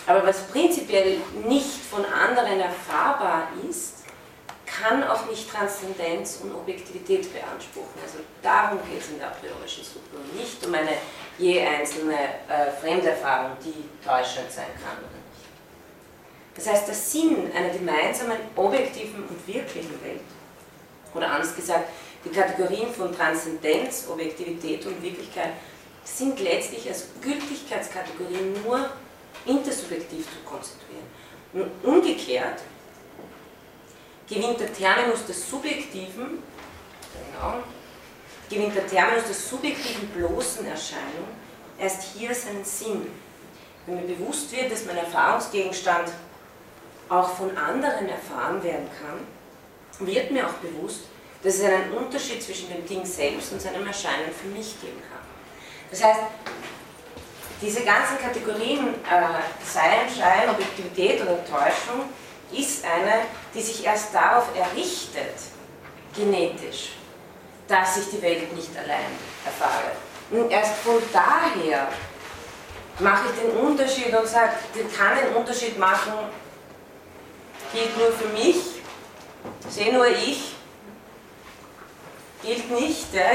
Aber 0.06 0.26
was 0.26 0.42
prinzipiell 0.48 1.18
nicht 1.46 1.84
von 1.88 2.04
anderen 2.04 2.60
erfahrbar 2.60 3.48
ist, 3.68 3.99
kann 4.80 5.02
auch 5.04 5.26
nicht 5.26 5.50
Transzendenz 5.50 6.40
und 6.42 6.54
Objektivität 6.54 7.32
beanspruchen. 7.32 8.00
Also 8.02 8.18
darum 8.42 8.78
geht 8.88 9.00
es 9.00 9.10
in 9.10 9.18
der 9.18 9.28
a 9.28 9.30
priorischen 9.30 9.84
Struktur, 9.84 10.20
nicht 10.34 10.64
um 10.66 10.74
eine 10.74 10.92
je 11.38 11.60
einzelne 11.60 12.14
äh, 12.14 12.70
Fremderfahrung, 12.80 13.56
die 13.64 13.84
täuschend 14.06 14.50
sein 14.50 14.72
kann 14.82 14.98
oder 14.98 15.20
nicht. 15.28 15.46
Das 16.54 16.66
heißt, 16.68 16.88
der 16.88 16.94
Sinn 16.94 17.50
einer 17.54 17.70
gemeinsamen 17.70 18.38
objektiven 18.56 19.24
und 19.24 19.46
wirklichen 19.46 20.02
Welt, 20.02 20.20
oder 21.14 21.30
anders 21.30 21.54
gesagt, 21.54 21.88
die 22.24 22.30
Kategorien 22.30 22.92
von 22.92 23.14
Transzendenz, 23.14 24.06
Objektivität 24.08 24.84
und 24.86 25.02
Wirklichkeit 25.02 25.52
sind 26.04 26.38
letztlich 26.40 26.88
als 26.88 27.06
Gültigkeitskategorien 27.22 28.62
nur 28.62 28.90
intersubjektiv 29.46 30.26
zu 30.26 30.38
konstituieren. 30.44 31.06
Und 31.52 31.70
umgekehrt 31.82 32.60
gewinnt 34.30 34.60
der 34.60 34.72
Terminus 34.72 35.26
des 35.26 35.50
Subjektiven, 35.50 36.38
genau, 37.12 37.54
gewinnt 38.48 38.76
der 38.76 38.86
Terminus 38.86 39.24
der 39.24 39.34
subjektiven 39.34 40.08
bloßen 40.10 40.66
Erscheinung 40.66 41.26
erst 41.78 42.14
hier 42.14 42.34
seinen 42.34 42.64
Sinn. 42.64 43.10
Wenn 43.86 43.96
mir 43.96 44.14
bewusst 44.14 44.52
wird, 44.52 44.70
dass 44.70 44.84
mein 44.84 44.98
Erfahrungsgegenstand 44.98 46.10
auch 47.08 47.34
von 47.34 47.56
anderen 47.56 48.08
erfahren 48.08 48.62
werden 48.62 48.88
kann, 49.00 50.06
wird 50.06 50.30
mir 50.30 50.46
auch 50.46 50.54
bewusst, 50.54 51.00
dass 51.42 51.56
es 51.56 51.64
einen 51.64 51.92
Unterschied 51.92 52.42
zwischen 52.42 52.68
dem 52.68 52.86
Ding 52.86 53.04
selbst 53.04 53.52
und 53.52 53.60
seinem 53.60 53.86
Erscheinen 53.86 54.30
für 54.30 54.48
mich 54.48 54.80
geben 54.80 55.02
kann. 55.10 55.20
Das 55.90 56.04
heißt, 56.04 56.20
diese 57.60 57.82
ganzen 57.82 58.18
Kategorien 58.18 58.88
äh, 58.88 59.66
Sein, 59.66 60.08
Schein, 60.14 60.48
Objektivität 60.48 61.20
oder 61.20 61.44
Täuschung 61.44 62.04
ist 62.52 62.84
eine, 62.84 63.22
die 63.54 63.60
sich 63.60 63.84
erst 63.84 64.14
darauf 64.14 64.48
errichtet, 64.56 65.34
genetisch, 66.14 66.92
dass 67.68 67.96
ich 67.98 68.10
die 68.10 68.22
Welt 68.22 68.52
nicht 68.54 68.76
allein 68.76 69.06
erfahre. 69.44 69.92
Und 70.30 70.50
erst 70.50 70.76
von 70.78 71.00
daher 71.12 71.88
mache 72.98 73.28
ich 73.28 73.40
den 73.40 73.58
Unterschied 73.58 74.14
und 74.14 74.26
sage, 74.26 74.52
kann 74.96 75.16
den 75.16 75.34
Unterschied 75.34 75.78
machen, 75.78 76.12
gilt 77.72 77.96
nur 77.96 78.12
für 78.12 78.28
mich, 78.28 78.56
sehe 79.68 79.92
nur 79.92 80.06
ich, 80.06 80.54
gilt 82.42 82.70
nicht, 82.70 83.14
ja, 83.14 83.30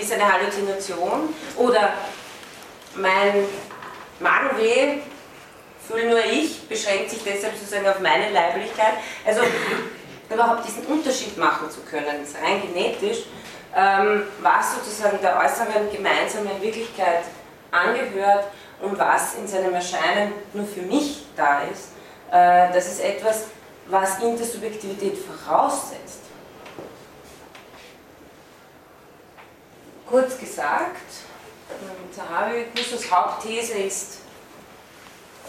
ist 0.00 0.12
eine 0.12 0.32
Halluzination 0.32 1.34
oder 1.56 1.94
mein 2.94 3.46
Magenweh 4.20 5.00
fühle 5.92 6.10
nur 6.10 6.24
ich, 6.24 6.68
beschränkt 6.68 7.10
sich 7.10 7.22
deshalb 7.22 7.56
sozusagen 7.56 7.88
auf 7.88 8.00
meine 8.00 8.30
Leiblichkeit. 8.30 8.94
Also 9.26 9.42
überhaupt 10.30 10.66
diesen 10.66 10.86
Unterschied 10.86 11.36
machen 11.36 11.70
zu 11.70 11.80
können, 11.80 12.22
ist 12.22 12.36
rein 12.36 12.62
genetisch, 12.62 13.24
ähm, 13.74 14.24
was 14.40 14.74
sozusagen 14.74 15.18
der 15.20 15.38
äußeren 15.38 15.90
gemeinsamen 15.92 16.60
Wirklichkeit 16.60 17.24
angehört 17.70 18.46
und 18.80 18.98
was 18.98 19.34
in 19.34 19.46
seinem 19.46 19.74
Erscheinen 19.74 20.32
nur 20.52 20.66
für 20.66 20.82
mich 20.82 21.26
da 21.36 21.62
ist, 21.62 21.90
äh, 22.30 22.72
das 22.72 22.88
ist 22.88 23.00
etwas, 23.00 23.44
was 23.86 24.18
Intersubjektivität 24.20 25.16
voraussetzt. 25.18 26.20
Kurz 30.08 30.38
gesagt, 30.38 30.96
Zahavi 32.14 32.66
Kussos 32.74 33.10
Hauptthese 33.10 33.74
ist, 33.74 34.21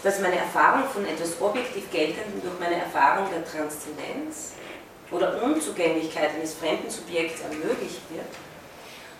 dass 0.04 0.20
meine 0.20 0.36
Erfahrung 0.36 0.88
von 0.88 1.04
etwas 1.06 1.40
objektiv 1.40 1.90
Geltendem 1.90 2.42
durch 2.42 2.60
meine 2.60 2.80
Erfahrung 2.80 3.26
der 3.30 3.44
Transzendenz 3.44 4.52
oder 5.10 5.42
Unzugänglichkeit 5.42 6.30
eines 6.36 6.54
fremden 6.54 6.88
Subjekts 6.90 7.40
ermöglicht 7.40 8.02
wird 8.10 8.28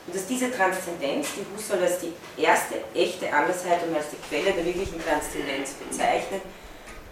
und 0.07 0.15
dass 0.15 0.27
diese 0.27 0.53
Transzendenz, 0.53 1.29
die 1.35 1.47
Husserl 1.55 1.83
als 1.83 2.01
die 2.01 2.13
erste 2.37 2.75
echte 2.95 3.33
Andersheit 3.33 3.83
und 3.89 3.97
als 3.97 4.11
die 4.11 4.21
Quelle 4.29 4.53
der 4.53 4.65
wirklichen 4.65 5.03
Transzendenz 5.03 5.73
bezeichnet, 5.73 6.43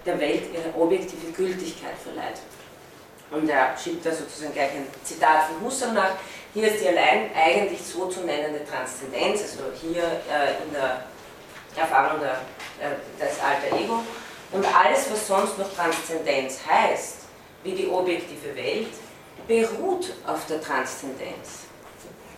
der 0.04 0.20
Welt 0.20 0.42
ihre 0.52 0.78
objektive 0.78 1.32
Gültigkeit 1.32 1.96
verleiht. 2.02 2.40
Und 3.30 3.48
er 3.48 3.74
schiebt 3.82 4.04
da 4.04 4.12
sozusagen 4.12 4.52
gleich 4.52 4.72
ein 4.72 4.86
Zitat 5.02 5.46
von 5.46 5.64
Husserl 5.64 5.92
nach. 5.94 6.16
Hier 6.52 6.70
ist 6.70 6.82
die 6.82 6.88
allein 6.88 7.30
eigentlich 7.34 7.80
so 7.80 8.08
zu 8.08 8.20
nennende 8.20 8.62
Transzendenz, 8.66 9.40
also 9.40 9.64
hier 9.80 10.02
äh, 10.02 10.62
in 10.66 10.74
der 10.74 11.04
Erfahrung 11.74 12.20
der, 12.20 12.40
äh, 12.80 13.20
des 13.20 13.40
alter 13.40 13.76
Ego. 13.76 14.02
Und 14.52 14.64
alles, 14.64 15.10
was 15.10 15.26
sonst 15.26 15.58
noch 15.58 15.72
Transzendenz 15.74 16.58
heißt, 16.66 17.18
wie 17.62 17.72
die 17.72 17.88
objektive 17.88 18.54
Welt, 18.54 18.88
beruht 19.46 20.12
auf 20.26 20.46
der 20.46 20.60
Transzendenz 20.60 21.62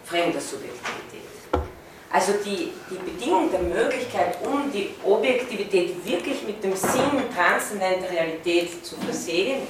fremder 0.05 0.41
Subjektivität. 0.41 1.22
Also 2.11 2.35
die, 2.45 2.72
die 2.89 3.11
Bedingung 3.11 3.51
der 3.51 3.61
Möglichkeit, 3.61 4.37
um 4.45 4.70
die 4.70 4.95
Objektivität 5.05 5.97
wirklich 6.07 6.45
mit 6.45 6.62
dem 6.62 6.76
Sinn 6.76 7.11
transzendenter 7.35 8.09
Realität 8.09 8.87
zu 8.87 8.95
versehen, 8.97 9.66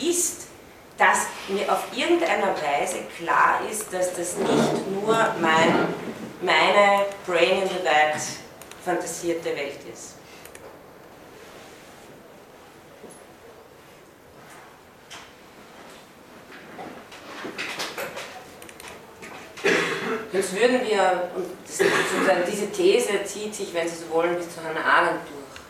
ist, 0.00 0.46
dass 0.96 1.26
mir 1.48 1.72
auf 1.72 1.84
irgendeiner 1.92 2.54
Weise 2.54 2.98
klar 3.16 3.60
ist, 3.68 3.92
dass 3.92 4.14
das 4.14 4.36
nicht 4.36 5.02
nur 5.02 5.34
mein, 5.40 5.88
meine 6.40 7.06
Brain 7.26 7.62
in 7.62 7.68
the 7.68 7.84
Light 7.84 8.20
fantasierte 8.88 9.54
Welt 9.54 9.80
ist. 9.92 10.14
Sonst 20.32 20.54
würden 20.54 20.86
wir, 20.86 21.30
und 21.34 21.46
das, 21.66 21.78
diese 22.50 22.70
These 22.70 23.24
zieht 23.24 23.54
sich, 23.54 23.74
wenn 23.74 23.88
Sie 23.88 23.96
so 23.96 24.10
wollen, 24.10 24.36
bis 24.36 24.54
zu 24.54 24.62
Hannah 24.62 24.84
Arendt 24.84 25.22
durch, 25.28 25.60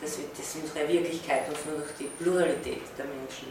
dass, 0.00 0.18
wir, 0.18 0.24
dass 0.36 0.54
unsere 0.56 0.88
Wirklichkeit 0.88 1.48
uns 1.48 1.58
nur 1.66 1.76
durch 1.76 1.92
die 1.98 2.04
Pluralität 2.04 2.82
der 2.96 3.04
Menschen 3.04 3.48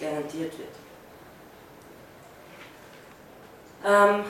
garantiert 0.00 0.52
wird. 0.58 0.68
Ähm, 3.84 4.24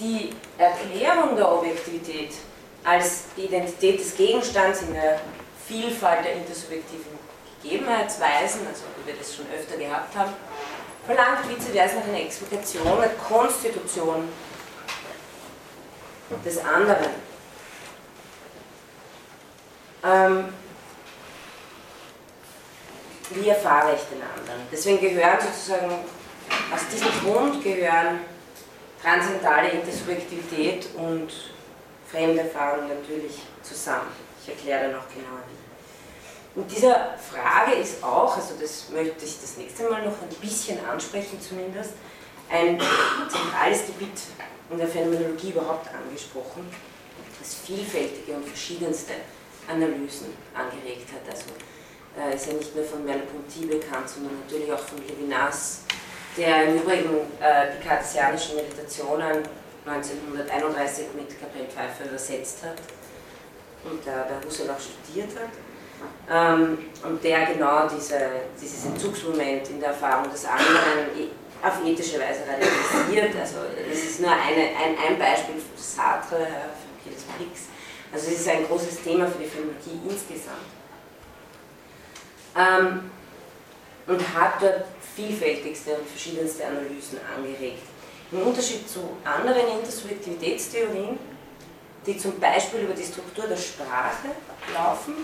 die 0.00 0.30
Erklärung 0.56 1.36
der 1.36 1.52
Objektivität 1.52 2.32
als 2.82 3.24
die 3.36 3.42
Identität 3.42 4.00
des 4.00 4.16
Gegenstands 4.16 4.82
in 4.82 4.94
der 4.94 5.20
Vielfalt 5.68 6.24
der 6.24 6.34
intersubjektiven 6.34 7.18
Gegebenheitsweisen, 7.62 8.66
also 8.66 8.84
wie 8.96 9.12
wir 9.12 9.18
das 9.18 9.36
schon 9.36 9.44
öfter 9.54 9.76
gehabt 9.76 10.16
haben, 10.16 10.32
verlangt 11.06 11.48
vice 11.48 11.74
nach 11.94 12.04
einer 12.08 12.20
Explikation, 12.20 12.86
einer 12.86 13.08
Konstitution 13.08 14.28
des 16.44 16.58
anderen. 16.58 17.10
Ähm, 20.02 20.48
wie 23.30 23.48
erfahre 23.48 23.94
ich 23.94 24.02
den 24.02 24.22
anderen? 24.22 24.66
Deswegen 24.72 25.00
gehören 25.00 25.38
sozusagen, 25.40 25.90
aus 26.72 26.80
diesem 26.90 27.10
Grund 27.20 27.62
gehören 27.62 28.20
transzendentale 29.02 29.70
Intersubjektivität 29.70 30.88
und 30.96 31.30
Fremderfahrung 32.10 32.88
natürlich 32.88 33.38
zusammen. 33.62 34.08
Ich 34.42 34.48
erkläre 34.48 34.90
dann 34.90 35.00
auch 35.00 35.08
genauer 35.08 35.42
wie. 35.48 36.60
Und 36.60 36.70
dieser 36.70 37.14
Frage 37.16 37.74
ist 37.74 38.02
auch, 38.02 38.36
also 38.36 38.54
das 38.60 38.88
möchte 38.90 39.24
ich 39.24 39.40
das 39.40 39.56
nächste 39.56 39.84
Mal 39.84 40.04
noch 40.04 40.20
ein 40.20 40.28
bisschen 40.40 40.84
ansprechen 40.84 41.40
zumindest, 41.40 41.92
ein 42.50 42.80
zentrales 43.28 43.86
Gebiet 43.86 44.18
in 44.70 44.78
der 44.78 44.88
Phänomenologie 44.88 45.50
überhaupt 45.50 45.88
angesprochen, 45.94 46.68
das 47.38 47.54
vielfältige 47.54 48.32
und 48.32 48.46
verschiedenste 48.46 49.12
Analysen 49.68 50.34
angeregt 50.52 51.08
hat. 51.12 51.32
Also 51.32 51.50
äh, 52.18 52.34
ist 52.34 52.46
ja 52.46 52.54
nicht 52.54 52.74
nur 52.74 52.84
von 52.84 53.04
Merleau-Ponty 53.04 53.66
bekannt, 53.66 54.08
sondern 54.08 54.32
natürlich 54.40 54.72
auch 54.72 54.80
von 54.80 54.98
Levinas, 55.06 55.82
der 56.40 56.68
im 56.68 56.76
Übrigen 56.76 57.16
äh, 57.38 57.66
die 57.76 57.86
kartesianischen 57.86 58.56
Meditationen 58.56 59.42
1931 59.84 61.06
mit 61.14 61.38
Kapell 61.38 61.66
Pfeiffer 61.66 62.08
übersetzt 62.08 62.64
hat 62.64 62.78
und 63.84 64.06
äh, 64.06 64.10
bei 64.10 64.46
Husserl 64.46 64.70
auch 64.70 64.80
studiert 64.80 65.30
hat. 65.36 65.52
Ähm, 66.30 66.78
und 67.04 67.22
der 67.22 67.44
genau 67.44 67.86
diese, 67.88 68.18
dieses 68.60 68.86
Entzugsmoment 68.86 69.68
in 69.68 69.80
der 69.80 69.90
Erfahrung 69.90 70.30
des 70.30 70.46
anderen 70.46 71.12
e, 71.14 71.28
auf 71.62 71.84
ethische 71.84 72.18
Weise 72.18 72.40
radikalisiert. 72.48 73.36
Also 73.38 73.56
das 73.86 73.98
ist 73.98 74.20
nur 74.20 74.30
eine, 74.30 74.62
ein, 74.62 74.96
ein 74.96 75.18
Beispiel 75.18 75.56
von 75.56 75.76
Sartre, 75.76 76.38
von 76.38 77.04
Gilles 77.04 77.24
Blix. 77.36 77.60
Also 78.10 78.28
es 78.28 78.40
ist 78.40 78.48
ein 78.48 78.66
großes 78.66 79.02
Thema 79.02 79.26
für 79.26 79.38
die 79.38 79.44
Phänomenologie 79.44 80.00
insgesamt. 80.08 80.56
Ähm, 82.56 83.10
und 84.06 84.34
hat 84.34 84.60
dort 84.60 84.84
vielfältigste 85.20 85.94
und 85.94 86.08
verschiedenste 86.08 86.66
Analysen 86.66 87.18
angeregt. 87.36 87.82
Im 88.32 88.42
Unterschied 88.42 88.88
zu 88.88 89.00
anderen 89.24 89.78
Intersubjektivitätstheorien, 89.78 91.18
die 92.06 92.16
zum 92.16 92.38
Beispiel 92.38 92.80
über 92.80 92.94
die 92.94 93.04
Struktur 93.04 93.46
der 93.46 93.56
Sprache 93.56 94.28
laufen, 94.72 95.14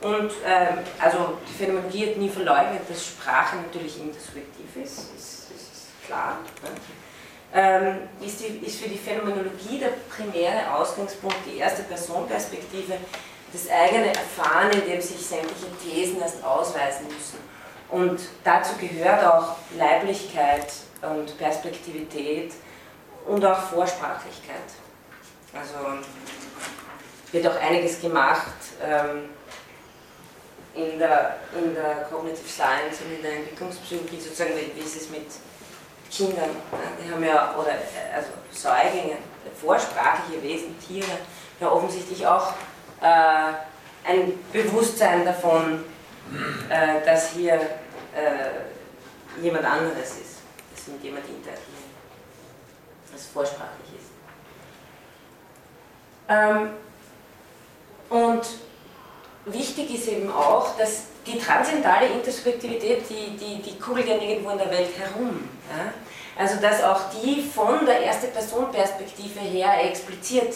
und 0.00 0.30
ähm, 0.44 0.78
also 1.00 1.38
die 1.48 1.54
Phänomenologie 1.54 2.10
hat 2.10 2.16
nie 2.18 2.28
verleugnet, 2.28 2.82
dass 2.88 3.06
Sprache 3.06 3.56
natürlich 3.56 3.98
intersubjektiv 3.98 4.76
ist, 4.84 4.98
ist, 5.16 5.50
ist 5.50 6.06
klar. 6.06 6.40
Ne? 6.62 6.68
Ähm, 7.54 7.96
ist, 8.20 8.40
die, 8.40 8.66
ist 8.66 8.78
für 8.78 8.90
die 8.90 8.98
Phänomenologie 8.98 9.78
der 9.78 9.92
primäre 10.14 10.74
Ausgangspunkt 10.74 11.38
die 11.50 11.58
erste 11.58 11.82
Personperspektive, 11.84 12.98
das 13.52 13.70
eigene 13.70 14.08
Erfahren, 14.08 14.70
in 14.72 14.84
dem 14.84 15.00
sich 15.00 15.16
sämtliche 15.16 15.66
Thesen 15.82 16.20
erst 16.20 16.44
ausweisen 16.44 17.06
müssen. 17.06 17.38
Und 17.90 18.20
dazu 18.42 18.74
gehört 18.78 19.24
auch 19.24 19.56
Leiblichkeit 19.76 20.72
und 21.02 21.38
Perspektivität 21.38 22.52
und 23.26 23.44
auch 23.44 23.58
Vorsprachlichkeit. 23.58 24.56
Also 25.52 26.02
wird 27.32 27.46
auch 27.46 27.60
einiges 27.60 28.00
gemacht 28.00 28.54
ähm, 28.82 29.30
in, 30.74 30.98
der, 30.98 31.36
in 31.56 31.74
der 31.74 32.06
Cognitive 32.10 32.48
Science 32.48 33.00
und 33.04 33.16
in 33.16 33.22
der 33.22 33.36
Entwicklungspsychologie, 33.36 34.20
sozusagen, 34.20 34.52
wie 34.74 34.80
ist 34.80 34.96
es 34.96 35.10
mit 35.10 35.26
Kindern? 36.10 36.50
Die 37.02 37.10
haben 37.10 37.24
ja, 37.24 37.54
oder 37.56 37.72
also 38.14 38.28
Säuglinge, 38.50 39.16
vorsprachliche 39.60 40.42
Wesen, 40.42 40.76
Tiere, 40.78 41.18
ja 41.60 41.70
offensichtlich 41.70 42.26
auch 42.26 42.52
äh, 43.00 43.52
ein 44.06 44.32
Bewusstsein 44.52 45.24
davon, 45.24 45.84
äh, 46.68 47.04
dass 47.04 47.32
hier 47.32 47.54
äh, 47.54 49.40
jemand 49.42 49.64
anderes 49.64 50.10
ist, 50.10 50.36
dass 50.74 50.88
mit 50.88 51.02
jemand 51.02 51.24
interagieren, 51.28 51.62
das 53.12 53.26
vorsprachlich 53.26 53.88
ist. 53.98 54.10
Ähm, 56.28 56.70
und 58.08 58.46
wichtig 59.46 59.94
ist 59.94 60.08
eben 60.08 60.32
auch, 60.32 60.76
dass 60.76 61.04
die 61.26 61.38
transzendentale 61.38 62.06
Intersubjektivität, 62.06 63.02
die, 63.08 63.36
die, 63.36 63.62
die 63.62 63.78
kugelt 63.78 64.08
ja 64.08 64.16
nirgendwo 64.16 64.50
in 64.50 64.58
der 64.58 64.70
Welt 64.70 64.90
herum. 64.98 65.48
Ja? 65.68 65.92
Also 66.38 66.60
dass 66.60 66.82
auch 66.82 67.00
die 67.10 67.42
von 67.42 67.84
der 67.86 68.00
erste 68.00 68.28
Person 68.28 68.70
Perspektive 68.70 69.40
her 69.40 69.84
expliziert 69.84 70.54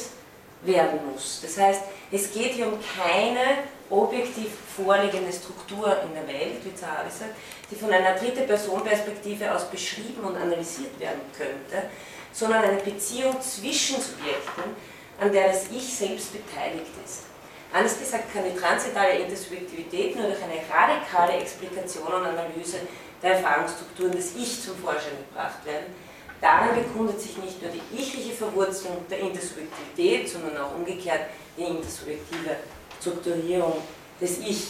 werden 0.62 1.00
muss. 1.10 1.40
Das 1.42 1.56
heißt, 1.58 1.82
es 2.12 2.32
geht 2.32 2.52
hier 2.52 2.66
um 2.66 2.78
keine 2.96 3.64
objektiv 3.90 4.50
vorliegende 4.76 5.32
Struktur 5.32 5.96
in 6.04 6.14
der 6.14 6.26
Welt, 6.26 6.64
wie 6.64 6.74
Zahari 6.74 7.10
sagt, 7.10 7.34
die 7.70 7.74
von 7.74 7.92
einer 7.92 8.14
dritte 8.14 8.42
Person 8.42 8.82
Perspektive 8.84 9.52
aus 9.54 9.64
beschrieben 9.70 10.22
und 10.22 10.36
analysiert 10.36 10.98
werden 10.98 11.20
könnte, 11.36 11.88
sondern 12.32 12.62
eine 12.62 12.80
Beziehung 12.80 13.40
zwischen 13.40 14.00
Subjekten, 14.00 14.76
an 15.20 15.32
der 15.32 15.48
das 15.48 15.66
Ich 15.70 15.94
selbst 15.94 16.32
beteiligt 16.32 16.92
ist. 17.04 17.24
Anders 17.72 17.98
gesagt 17.98 18.32
kann 18.32 18.44
die 18.44 18.58
transzendentale 18.58 19.18
Intersubjektivität 19.18 20.16
nur 20.16 20.26
durch 20.26 20.42
eine 20.42 20.60
radikale 20.68 21.40
Explikation 21.40 22.06
und 22.06 22.26
Analyse 22.26 22.78
der 23.22 23.34
Erfahrungsstrukturen 23.34 24.12
des 24.12 24.34
Ich 24.34 24.62
zum 24.62 24.76
Vorschein 24.78 25.18
gebracht 25.28 25.64
werden. 25.64 25.94
Darin 26.40 26.82
bekundet 26.82 27.20
sich 27.20 27.36
nicht 27.36 27.60
nur 27.62 27.70
die 27.70 27.96
ichliche 27.96 28.32
Verwurzelung 28.32 29.04
der 29.10 29.20
Intersubjektivität, 29.20 30.28
sondern 30.28 30.56
auch 30.56 30.74
umgekehrt 30.74 31.26
die 31.56 31.64
intersubjektive 31.64 32.56
Strukturierung 33.00 33.74
des 34.20 34.38
Ich. 34.38 34.68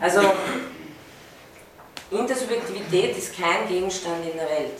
Also 0.00 0.20
Intersubjektivität 2.10 3.16
ist 3.16 3.36
kein 3.36 3.66
Gegenstand 3.68 4.24
in 4.30 4.36
der 4.36 4.48
Welt. 4.48 4.78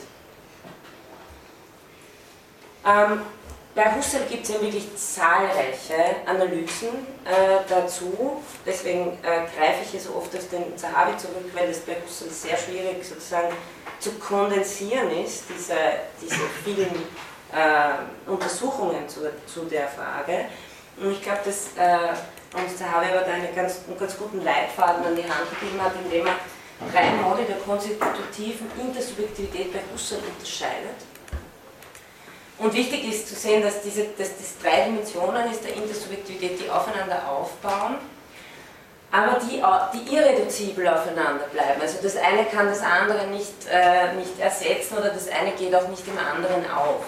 Ähm, 2.85 3.21
bei 3.75 3.95
Husserl 3.95 4.25
gibt 4.29 4.43
es 4.43 4.53
ja 4.53 4.61
wirklich 4.61 4.87
zahlreiche 4.95 6.15
Analysen 6.27 6.89
äh, 7.25 7.67
dazu, 7.67 8.43
deswegen 8.63 9.17
äh, 9.23 9.47
greife 9.57 9.81
ich 9.83 9.89
hier 9.89 9.99
so 9.99 10.15
oft 10.15 10.35
auf 10.35 10.47
den 10.49 10.77
Zahavi 10.77 11.17
zurück, 11.17 11.49
weil 11.55 11.69
es 11.69 11.79
bei 11.79 11.95
Husserl 12.05 12.29
sehr 12.29 12.55
schwierig 12.55 13.03
sozusagen 13.03 13.51
zu 13.99 14.11
kondensieren 14.13 15.09
ist, 15.25 15.45
diese, 15.49 15.75
diese 16.21 16.41
vielen 16.63 16.93
äh, 17.51 18.29
Untersuchungen 18.29 19.09
zu, 19.09 19.21
zu 19.47 19.61
der 19.61 19.87
Frage. 19.87 20.45
Und 20.97 21.13
ich 21.13 21.23
glaube, 21.23 21.39
dass 21.45 21.69
uns 22.53 22.77
Zahavi 22.77 23.11
aber 23.11 23.21
da 23.21 23.33
einen 23.33 23.55
ganz, 23.55 23.81
einen 23.87 23.97
ganz 23.97 24.17
guten 24.17 24.43
Leitfaden 24.43 25.05
an 25.05 25.15
die 25.15 25.23
Hand 25.23 25.49
gegeben 25.49 25.81
hat, 25.81 25.93
indem 26.03 26.27
er 26.27 26.35
drei 26.91 27.11
Modi 27.21 27.45
der 27.45 27.57
konstitutiven 27.57 28.69
Intersubjektivität 28.79 29.73
bei 29.73 29.79
Husserl 29.93 30.19
unterscheidet 30.19 30.97
und 32.59 32.73
wichtig 32.73 33.09
ist 33.09 33.27
zu 33.27 33.35
sehen, 33.35 33.63
dass, 33.63 33.81
diese, 33.81 34.05
dass 34.17 34.29
das 34.37 34.57
drei 34.61 34.85
Dimensionen 34.85 35.51
ist 35.51 35.63
der 35.63 35.75
Intersubjektivität, 35.75 36.61
die 36.61 36.69
aufeinander 36.69 37.27
aufbauen, 37.29 37.95
aber 39.11 39.39
die, 39.39 39.61
die 39.93 40.15
irreduzibel 40.15 40.87
aufeinander 40.87 41.45
bleiben. 41.51 41.81
Also 41.81 41.97
das 42.01 42.15
eine 42.15 42.45
kann 42.45 42.67
das 42.67 42.81
andere 42.81 43.27
nicht, 43.27 43.53
äh, 43.69 44.13
nicht 44.13 44.39
ersetzen 44.39 44.97
oder 44.97 45.09
das 45.09 45.27
eine 45.29 45.51
geht 45.51 45.73
auch 45.75 45.87
nicht 45.87 46.07
im 46.07 46.17
anderen 46.17 46.69
auf. 46.71 47.03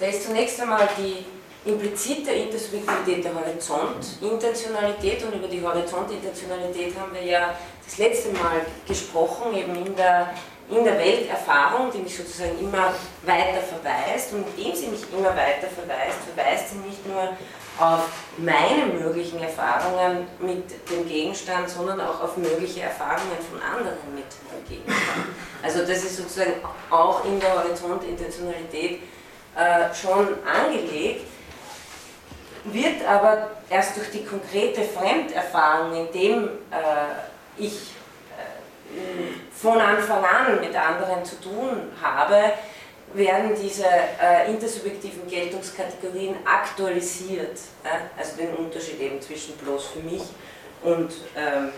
Da 0.00 0.06
ist 0.06 0.24
zunächst 0.24 0.60
einmal 0.60 0.88
die 0.96 1.26
implizite 1.64 2.32
Intersubjektivität 2.32 3.24
der 3.24 3.34
Horizontintentionalität 3.34 5.22
und 5.24 5.34
über 5.34 5.48
die 5.48 5.62
Horizontintentionalität 5.62 6.98
haben 6.98 7.14
wir 7.14 7.22
ja 7.22 7.54
das 7.84 7.98
letzte 7.98 8.30
Mal 8.30 8.66
gesprochen, 8.86 9.54
eben 9.56 9.74
in 9.86 9.94
der 9.94 10.34
in 10.70 10.84
der 10.84 10.98
Welterfahrung, 10.98 11.90
die 11.92 11.98
mich 11.98 12.16
sozusagen 12.16 12.58
immer 12.58 12.94
weiter 13.24 13.60
verweist. 13.60 14.32
Und 14.32 14.46
indem 14.56 14.74
sie 14.74 14.86
mich 14.88 15.02
immer 15.12 15.28
weiter 15.36 15.68
verweist, 15.68 16.18
verweist 16.34 16.70
sie 16.70 16.76
nicht 16.76 17.06
nur 17.06 17.36
auf 17.78 18.08
meine 18.38 18.86
möglichen 18.86 19.42
Erfahrungen 19.42 20.26
mit 20.40 20.70
dem 20.90 21.06
Gegenstand, 21.06 21.68
sondern 21.68 22.00
auch 22.00 22.22
auf 22.22 22.36
mögliche 22.36 22.82
Erfahrungen 22.82 23.36
von 23.50 23.60
anderen 23.60 23.98
mit 24.14 24.24
dem 24.50 24.68
Gegenstand. 24.68 25.26
Also 25.62 25.80
das 25.80 26.04
ist 26.04 26.16
sozusagen 26.16 26.54
auch 26.90 27.24
in 27.24 27.40
der 27.40 27.62
Horizontintentionalität 27.62 29.00
äh, 29.56 29.94
schon 29.94 30.28
angelegt. 30.46 31.26
Wird 32.64 33.06
aber 33.06 33.50
erst 33.68 33.96
durch 33.96 34.10
die 34.10 34.24
konkrete 34.24 34.82
Fremderfahrung, 34.82 36.06
indem 36.06 36.44
äh, 36.44 36.48
ich 37.56 37.72
äh, 37.72 39.52
von 39.52 39.80
Anfang 39.80 40.24
an 40.24 40.60
mit 40.60 40.74
anderen 40.76 41.24
zu 41.24 41.40
tun 41.40 41.92
habe, 42.00 42.52
werden 43.14 43.52
diese 43.60 43.84
äh, 43.84 44.50
intersubjektiven 44.50 45.28
Geltungskategorien 45.28 46.36
aktualisiert. 46.46 47.58
Also 48.16 48.36
den 48.36 48.54
Unterschied 48.54 49.00
eben 49.00 49.20
zwischen 49.20 49.54
bloß 49.58 49.88
für 49.88 50.00
mich 50.00 50.22
und 50.82 51.12
ähm, 51.36 51.72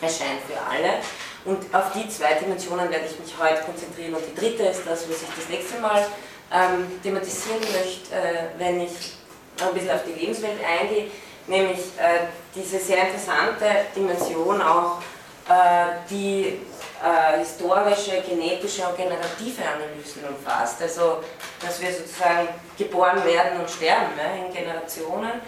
erscheint 0.00 0.40
für 0.46 0.58
alle. 0.60 0.98
Und 1.44 1.72
auf 1.72 1.92
die 1.92 2.08
zwei 2.08 2.34
Dimensionen 2.34 2.90
werde 2.90 3.06
ich 3.06 3.18
mich 3.20 3.34
heute 3.38 3.62
konzentrieren. 3.62 4.14
Und 4.14 4.24
die 4.26 4.34
dritte 4.34 4.64
ist 4.64 4.82
das, 4.84 5.08
was 5.08 5.22
ich 5.22 5.28
das 5.36 5.48
nächste 5.48 5.78
Mal 5.80 6.04
ähm, 6.52 7.00
thematisieren 7.02 7.60
möchte, 7.60 8.14
äh, 8.14 8.58
wenn 8.58 8.80
ich 8.80 9.15
ein 9.64 9.74
bisschen 9.74 9.90
auf 9.90 10.04
die 10.04 10.18
Lebenswelt 10.18 10.58
eingehe, 10.64 11.10
nämlich 11.46 11.78
äh, 11.98 12.26
diese 12.54 12.78
sehr 12.78 13.06
interessante 13.06 13.64
Dimension 13.94 14.60
auch, 14.60 15.00
äh, 15.48 15.98
die 16.10 16.60
äh, 17.02 17.38
historische, 17.38 18.22
genetische 18.28 18.86
und 18.86 18.96
generative 18.96 19.62
Analysen 19.62 20.24
umfasst. 20.28 20.82
Also, 20.82 21.18
dass 21.60 21.80
wir 21.80 21.92
sozusagen 21.92 22.48
geboren 22.76 23.24
werden 23.24 23.60
und 23.60 23.70
sterben 23.70 24.14
ne, 24.16 24.46
in 24.46 24.52
Generationen. 24.52 25.40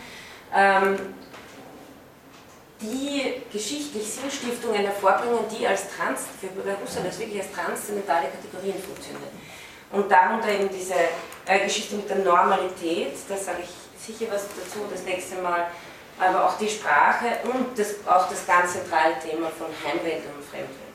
Ähm, 0.54 1.14
die 2.80 3.42
geschichtlich 3.52 4.08
Sinnstiftungen 4.08 4.82
hervorbringen, 4.82 5.40
die 5.50 5.66
als 5.66 5.86
Trans, 5.96 6.26
für 6.40 6.46
Husserl 6.80 7.06
als 7.06 7.18
wirklich 7.18 7.42
als 7.42 7.50
transzendentale 7.52 8.28
Kategorien 8.28 8.80
funktionieren. 8.80 9.32
Und 9.90 10.10
darunter 10.10 10.48
eben 10.50 10.68
diese 10.68 10.94
äh, 11.46 11.64
Geschichte 11.64 11.96
mit 11.96 12.08
der 12.08 12.18
Normalität, 12.18 13.14
da 13.28 13.36
sage 13.36 13.58
ich 13.64 13.87
sicher 14.08 14.32
was 14.32 14.46
dazu 14.48 14.86
das 14.90 15.02
nächste 15.02 15.36
Mal, 15.36 15.66
aber 16.18 16.46
auch 16.46 16.58
die 16.58 16.68
Sprache 16.68 17.38
und 17.44 17.78
das, 17.78 17.94
auch 18.06 18.28
das 18.28 18.46
ganz 18.46 18.72
zentrale 18.72 19.14
Thema 19.20 19.48
von 19.50 19.68
Heimwelt 19.84 20.24
und 20.34 20.44
Fremdwelt. 20.44 20.88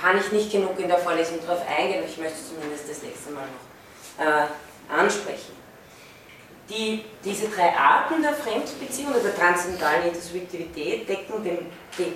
Kann 0.00 0.18
ich 0.18 0.32
nicht 0.32 0.50
genug 0.50 0.78
in 0.78 0.88
der 0.88 0.98
Vorlesung 0.98 1.38
darauf 1.46 1.62
eingehen, 1.66 1.98
aber 1.98 2.08
ich 2.08 2.18
möchte 2.18 2.38
zumindest 2.38 2.88
das 2.88 3.02
nächste 3.02 3.30
Mal 3.30 3.44
noch 3.46 4.24
äh, 4.24 4.46
ansprechen. 4.92 5.52
Die, 6.68 7.04
diese 7.24 7.48
drei 7.48 7.76
Arten 7.76 8.22
der 8.22 8.34
Fremdbeziehung 8.34 9.10
oder 9.10 9.20
der 9.20 9.36
transzendentalen 9.36 10.08
Intersubjektivität 10.08 11.08
decken, 11.08 11.44
den, 11.44 11.72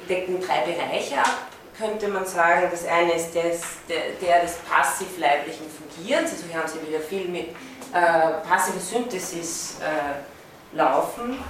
decken 0.09 0.41
drei 0.41 0.61
Bereiche 0.61 1.19
ab, 1.19 1.49
könnte 1.79 2.09
man 2.09 2.25
sagen. 2.25 2.69
Das 2.71 2.87
eine 2.87 3.13
ist 3.13 3.35
des, 3.35 3.61
der, 3.89 4.13
der 4.21 4.43
des 4.43 4.55
passiv-leiblichen 4.69 5.67
Fungierens, 5.69 6.33
also 6.33 6.45
hier 6.51 6.59
haben 6.59 6.69
Sie 6.69 6.89
wieder 6.89 7.01
viel 7.01 7.29
mit 7.29 7.51
äh, 7.97 8.47
passiver 8.47 8.81
Synthesis 8.81 9.77
äh, 9.81 10.77
laufen. 10.77 11.43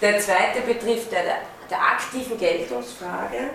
Der 0.00 0.18
zweite 0.20 0.60
betrifft 0.60 1.10
der, 1.10 1.22
der 1.68 1.78
aktiven 1.78 2.38
Geltungsfrage 2.38 3.50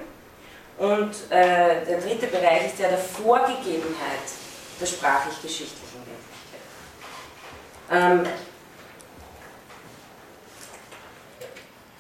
und 0.78 1.14
äh, 1.30 1.86
der 1.86 2.02
dritte 2.02 2.28
Bereich 2.28 2.68
ist 2.68 2.80
der 2.80 2.90
der 2.90 2.98
Vorgegebenheit 2.98 4.28
der 4.80 4.86
sprachlich-geschichtlichen 4.86 5.86
ähm, 7.92 8.26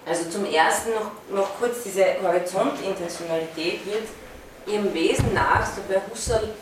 also 0.05 0.29
zum 0.29 0.45
ersten 0.45 0.89
noch, 0.91 1.11
noch 1.29 1.59
kurz 1.59 1.83
diese 1.83 2.05
Horizontintentionalität 2.21 3.85
wird 3.85 4.07
ihrem 4.67 4.93
Wesen 4.93 5.33
nach, 5.33 5.65
so 5.65 5.81
bei 5.87 6.01
Husserl, 6.09 6.53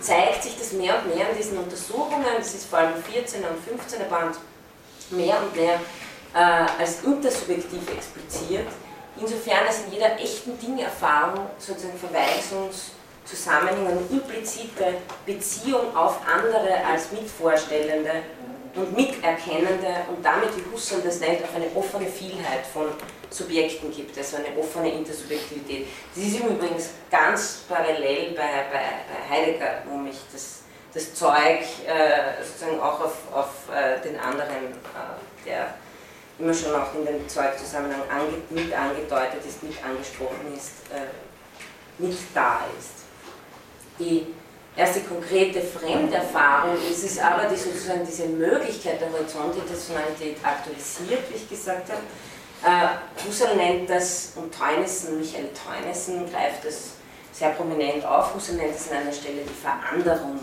zeigt 0.00 0.42
sich 0.42 0.56
das 0.58 0.72
mehr 0.72 0.98
und 0.98 1.14
mehr 1.14 1.30
in 1.30 1.36
diesen 1.36 1.58
Untersuchungen, 1.58 2.26
das 2.38 2.54
ist 2.54 2.66
vor 2.66 2.80
allem 2.80 3.02
14 3.02 3.42
und 3.42 3.58
15 3.64 4.08
Band, 4.08 4.36
mehr 5.10 5.38
und 5.40 5.56
mehr 5.56 5.80
äh, 6.34 6.80
als 6.80 7.02
intersubjektiv 7.02 7.82
expliziert, 7.96 8.66
insofern 9.20 9.66
es 9.68 9.84
in 9.86 9.92
jeder 9.92 10.18
echten 10.18 10.58
Dingerfahrung 10.58 11.46
sozusagen 11.58 11.98
Verweisungszusammenhänge 11.98 13.90
und 13.90 14.10
implizite 14.10 14.94
Beziehung 15.24 15.96
auf 15.96 16.18
andere 16.26 16.84
als 16.84 17.12
Mitvorstellende 17.12 18.22
und 18.74 18.96
Miterkennende 18.96 20.04
und 20.08 20.24
damit, 20.24 20.50
wie 20.56 20.64
Husserl 20.72 21.02
das 21.02 21.20
nennt, 21.20 21.44
auf 21.44 21.54
eine 21.54 21.66
offene 21.74 22.06
Vielheit 22.06 22.66
von 22.72 22.86
Subjekten 23.34 23.90
gibt, 23.90 24.16
also 24.16 24.36
eine 24.36 24.56
offene 24.56 24.92
Intersubjektivität. 24.92 25.86
Das 26.14 26.24
ist 26.24 26.38
übrigens 26.38 26.90
ganz 27.10 27.62
parallel 27.68 28.32
bei, 28.32 28.64
bei, 28.70 28.80
bei 29.08 29.36
Heidegger, 29.36 29.82
wo 29.88 29.96
mich 29.96 30.16
das, 30.32 30.60
das 30.92 31.14
Zeug 31.14 31.60
äh, 31.86 32.44
sozusagen 32.44 32.80
auch 32.80 33.00
auf, 33.00 33.16
auf 33.32 33.48
äh, 33.74 34.00
den 34.06 34.18
anderen, 34.20 34.72
äh, 34.72 35.44
der 35.44 35.74
immer 36.38 36.54
schon 36.54 36.74
auch 36.74 36.94
in 36.94 37.06
dem 37.06 37.28
Zeugzusammenhang 37.28 38.02
ange, 38.08 38.38
mit 38.50 38.72
angedeutet 38.72 39.44
ist, 39.46 39.62
mit 39.62 39.74
angesprochen 39.84 40.54
ist, 40.56 40.72
äh, 40.92 42.02
nicht 42.02 42.22
da 42.34 42.60
ist. 42.78 43.04
Die 43.98 44.26
erste 44.76 45.00
konkrete 45.00 45.60
Fremderfahrung 45.60 46.76
ist 46.90 47.04
es 47.04 47.18
aber, 47.18 47.44
die 47.44 47.56
sozusagen 47.56 48.04
diese 48.04 48.26
Möglichkeit 48.26 49.00
der 49.00 49.12
Horizontintentionalität 49.12 50.36
aktualisiert, 50.42 51.30
wie 51.30 51.36
ich 51.36 51.48
gesagt 51.48 51.90
habe. 51.90 52.02
Äh, 52.64 53.26
Husserl 53.26 53.56
nennt 53.56 53.90
das, 53.90 54.32
und 54.36 54.54
Teunissen, 54.54 55.18
Michael 55.18 55.50
Teunissen 55.52 56.30
greift 56.30 56.64
das 56.64 56.92
sehr 57.32 57.50
prominent 57.50 58.04
auf, 58.04 58.34
Husserl 58.34 58.56
nennt 58.56 58.74
es 58.74 58.90
an 58.90 58.98
einer 58.98 59.12
Stelle 59.12 59.42
die 59.42 59.54
Veranderung. 59.54 60.40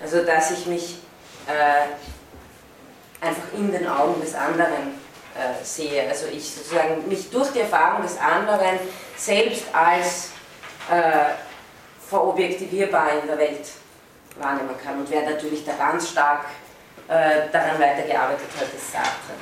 Also, 0.00 0.24
dass 0.24 0.52
ich 0.52 0.66
mich 0.66 0.98
äh, 1.46 3.24
einfach 3.24 3.42
in 3.54 3.72
den 3.72 3.88
Augen 3.88 4.20
des 4.20 4.34
anderen 4.34 5.00
äh, 5.34 5.64
sehe. 5.64 6.08
Also 6.08 6.26
ich 6.26 6.54
sozusagen 6.54 7.08
mich 7.08 7.30
durch 7.30 7.50
die 7.52 7.60
Erfahrung 7.60 8.02
des 8.02 8.18
anderen 8.18 8.78
selbst 9.16 9.64
als 9.72 10.30
äh, 10.90 11.34
verobjektivierbar 12.08 13.20
in 13.22 13.26
der 13.26 13.38
Welt 13.38 13.66
wahrnehmen 14.38 14.76
kann. 14.82 15.00
Und 15.00 15.10
wer 15.10 15.22
natürlich 15.22 15.64
da 15.64 15.72
ganz 15.72 16.10
stark 16.10 16.44
äh, 17.08 17.48
daran 17.50 17.80
weitergearbeitet 17.80 18.48
hat, 18.58 18.66
ist 18.74 18.92
Sartre. 18.92 19.32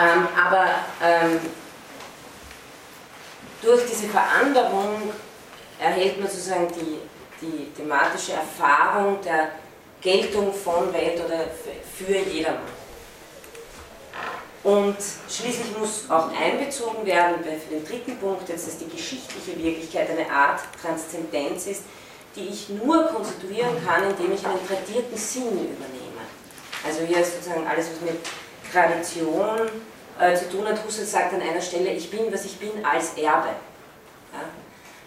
Ähm, 0.00 0.28
aber 0.34 0.66
ähm, 1.02 1.40
durch 3.60 3.82
diese 3.86 4.08
Veränderung 4.08 5.12
erhält 5.78 6.18
man 6.18 6.28
sozusagen 6.28 6.68
die, 6.68 7.00
die 7.42 7.70
thematische 7.72 8.32
Erfahrung 8.32 9.20
der 9.22 9.50
Geltung 10.00 10.54
von 10.54 10.90
Welt 10.94 11.22
oder 11.22 11.44
für 11.96 12.16
jedermann. 12.16 12.80
Und 14.62 14.96
schließlich 15.28 15.76
muss 15.78 16.04
auch 16.10 16.30
einbezogen 16.32 17.04
werden 17.04 17.36
für 17.42 17.74
den 17.74 17.84
dritten 17.84 18.18
Punkt, 18.18 18.48
jetzt, 18.48 18.66
dass 18.66 18.78
die 18.78 18.88
geschichtliche 18.88 19.58
Wirklichkeit 19.58 20.08
eine 20.10 20.30
Art 20.30 20.60
Transzendenz 20.80 21.66
ist, 21.66 21.82
die 22.36 22.48
ich 22.48 22.68
nur 22.68 23.06
konstituieren 23.06 23.84
kann, 23.86 24.04
indem 24.04 24.34
ich 24.34 24.46
einen 24.46 24.66
tradierten 24.66 25.16
Sinn 25.16 25.48
übernehme. 25.48 26.20
Also 26.86 27.02
hier 27.06 27.18
ist 27.18 27.34
sozusagen 27.36 27.66
alles, 27.66 27.88
was 27.90 28.00
mit 28.02 28.18
Tradition 28.72 29.70
äh, 30.18 30.34
zu 30.34 30.50
tun 30.50 30.66
hat. 30.66 30.84
Husserl 30.84 31.06
sagt 31.06 31.34
an 31.34 31.42
einer 31.42 31.60
Stelle, 31.60 31.92
ich 31.92 32.10
bin, 32.10 32.32
was 32.32 32.44
ich 32.44 32.58
bin, 32.58 32.84
als 32.84 33.14
Erbe. 33.14 33.48
Ja? 34.32 34.44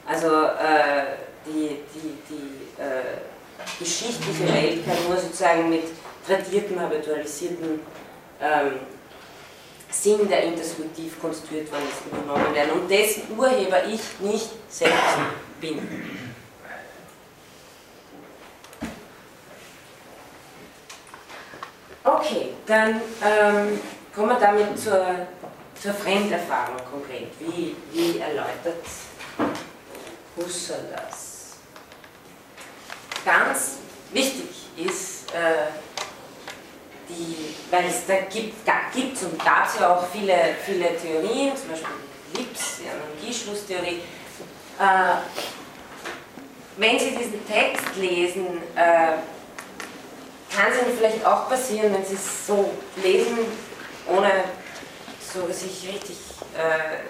Also 0.06 0.28
äh, 0.28 1.18
die, 1.46 1.80
die, 1.94 2.18
die 2.30 2.82
äh, 2.82 3.80
geschichtliche 3.80 4.54
Welt 4.54 4.86
kann 4.86 4.98
nur 5.08 5.18
sozusagen 5.18 5.70
mit 5.70 5.84
tradierten, 6.28 6.80
habitualisierten 6.80 7.80
ähm, 8.42 8.80
Sinn, 9.90 10.28
der 10.28 10.44
intersubjektiv 10.44 11.22
konstruiert 11.22 11.72
worden 11.72 11.84
ist, 11.90 12.12
übernommen 12.12 12.54
werden 12.56 12.72
und 12.72 12.90
dessen 12.90 13.24
Urheber 13.38 13.86
ich 13.86 14.02
nicht 14.20 14.50
selbst 14.70 15.18
bin. 15.62 15.80
Okay, 22.06 22.50
dann 22.66 23.02
ähm, 23.24 23.80
kommen 24.14 24.30
wir 24.30 24.40
damit 24.40 24.78
zur, 24.78 25.26
zur 25.82 25.94
Fremderfahrung 25.94 26.78
konkret. 26.92 27.30
Wie, 27.40 27.76
wie 27.94 28.20
erläutert 28.20 28.84
Husserl 30.36 30.86
das? 30.94 31.54
Ganz 33.24 33.78
wichtig 34.12 34.50
ist, 34.76 35.34
äh, 35.34 35.72
die, 37.08 37.56
weil 37.72 37.86
es 37.86 38.06
da 38.06 38.16
gibt, 38.30 38.66
gibt 38.94 39.24
und 39.24 39.42
ja 39.80 39.96
auch 39.96 40.06
viele, 40.08 40.56
viele 40.66 40.98
Theorien, 40.98 41.56
zum 41.56 41.70
Beispiel 41.70 41.88
Lips, 42.36 42.80
die 42.80 42.90
Analogieschlusstheorie. 42.90 44.02
Äh, 44.78 45.16
wenn 46.76 47.00
Sie 47.00 47.12
diesen 47.12 47.48
Text 47.48 47.96
lesen, 47.96 48.62
äh, 48.76 49.14
kann 50.56 50.72
es 50.72 50.82
Ihnen 50.82 50.98
vielleicht 50.98 51.26
auch 51.26 51.50
passieren, 51.50 51.94
wenn 51.94 52.06
Sie 52.06 52.16
es 52.16 52.48
so 52.48 52.72
lesen, 53.02 53.40
ohne 54.08 54.32
so 55.34 55.52
sich 55.52 55.88
richtig, 55.88 56.18
äh, 56.56 57.02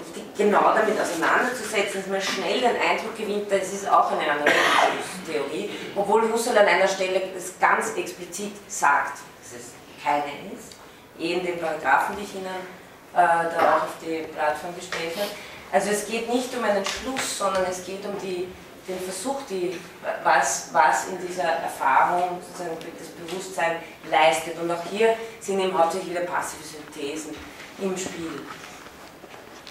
richtig 0.00 0.24
genau 0.36 0.72
damit 0.74 0.98
auseinanderzusetzen, 0.98 2.00
dass 2.00 2.06
man 2.06 2.22
schnell 2.22 2.60
den 2.60 2.76
Eindruck 2.76 3.16
gewinnt, 3.16 3.50
das 3.50 3.72
ist 3.72 3.88
auch 3.88 4.10
eine 4.12 4.22
Analysetheorie, 4.30 5.70
obwohl 5.94 6.32
Husserl 6.32 6.58
an 6.58 6.66
einer 6.66 6.88
Stelle 6.88 7.20
das 7.34 7.58
ganz 7.60 7.94
explizit 7.96 8.52
sagt, 8.68 9.18
dass 9.42 9.60
es 9.60 9.66
keine 10.02 10.24
ist, 10.52 10.76
eh 11.18 11.34
in 11.34 11.44
den 11.44 11.58
Paragraphen, 11.58 12.16
die 12.16 12.24
ich 12.24 12.34
Ihnen 12.34 12.46
äh, 12.46 13.16
da 13.16 13.76
auch 13.76 13.82
auf 13.84 13.94
die 14.00 14.24
Plattform 14.32 14.74
gestellt 14.74 15.14
habe. 15.16 15.30
Also 15.72 15.90
es 15.90 16.06
geht 16.06 16.32
nicht 16.32 16.56
um 16.56 16.64
einen 16.64 16.84
Schluss, 16.84 17.38
sondern 17.38 17.64
es 17.68 17.84
geht 17.84 18.04
um 18.04 18.16
die, 18.20 18.48
den 18.86 19.00
Versuch, 19.00 19.40
die, 19.48 19.80
was, 20.22 20.68
was 20.72 21.08
in 21.08 21.26
dieser 21.26 21.44
Erfahrung 21.44 22.40
sozusagen 22.46 22.76
das 22.98 23.08
Bewusstsein 23.08 23.76
leistet. 24.10 24.58
Und 24.60 24.70
auch 24.70 24.84
hier 24.90 25.16
sind 25.40 25.60
eben 25.60 25.76
hauptsächlich 25.76 26.10
wieder 26.10 26.26
passive 26.26 26.62
Synthesen 26.62 27.34
im 27.80 27.96
Spiel. 27.96 28.42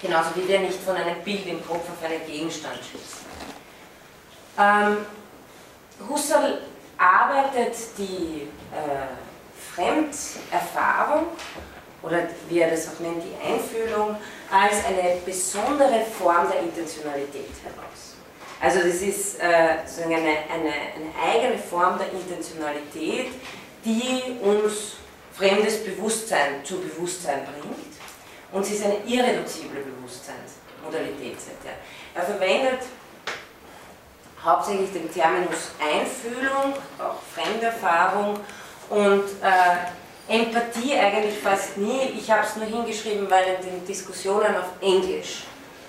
Genauso 0.02 0.30
wie 0.36 0.48
wir 0.48 0.60
nicht 0.60 0.80
von 0.82 0.96
einem 0.96 1.22
Bild 1.22 1.46
im 1.48 1.66
Kopf 1.66 1.90
auf 1.90 2.04
einen 2.04 2.26
Gegenstand 2.26 2.78
schießen. 2.78 3.24
Ähm, 4.60 5.06
Husserl 6.10 6.62
arbeitet 6.98 7.76
die 7.98 8.50
äh, 8.74 9.76
Fremderfahrung 9.76 11.28
oder 12.02 12.28
wie 12.50 12.60
er 12.60 12.70
das 12.70 12.90
auch 12.90 13.00
nennt, 13.00 13.24
die 13.24 13.36
Einfühlung, 13.42 14.18
als 14.52 14.86
eine 14.86 15.18
besondere 15.26 16.02
Form 16.02 16.50
der 16.52 16.60
Intentionalität 16.60 17.50
heraus. 17.64 17.93
Also 18.64 18.80
das 18.80 19.02
ist 19.02 19.42
äh, 19.42 19.80
sozusagen 19.86 20.16
eine, 20.16 20.38
eine, 20.50 20.72
eine 20.72 21.34
eigene 21.36 21.58
Form 21.58 22.00
der 22.00 22.14
Intentionalität, 22.14 23.34
die 23.84 24.40
uns 24.42 24.96
fremdes 25.34 25.84
Bewusstsein 25.84 26.64
zu 26.64 26.80
Bewusstsein 26.80 27.42
bringt. 27.44 27.76
Und 28.54 28.66
sie 28.66 28.76
ist 28.76 28.86
eine 28.86 29.00
irreduzible 29.06 29.82
Bewusstseinsmodalität. 29.82 31.36
Er 32.16 32.22
verwendet 32.22 32.80
hauptsächlich 34.42 34.94
den 34.94 35.12
Terminus 35.12 35.72
Einfühlung, 35.82 36.74
auch 37.00 37.20
Fremderfahrung 37.36 38.40
und 38.90 39.24
äh, 39.42 40.34
Empathie 40.34 40.94
eigentlich 40.94 41.38
fast 41.38 41.76
nie. 41.76 42.14
Ich 42.18 42.32
habe 42.32 42.48
es 42.48 42.56
nur 42.56 42.66
hingeschrieben, 42.68 43.30
weil 43.30 43.58
in 43.60 43.72
den 43.72 43.86
Diskussionen 43.86 44.56
auf 44.56 44.70
Englisch 44.80 45.44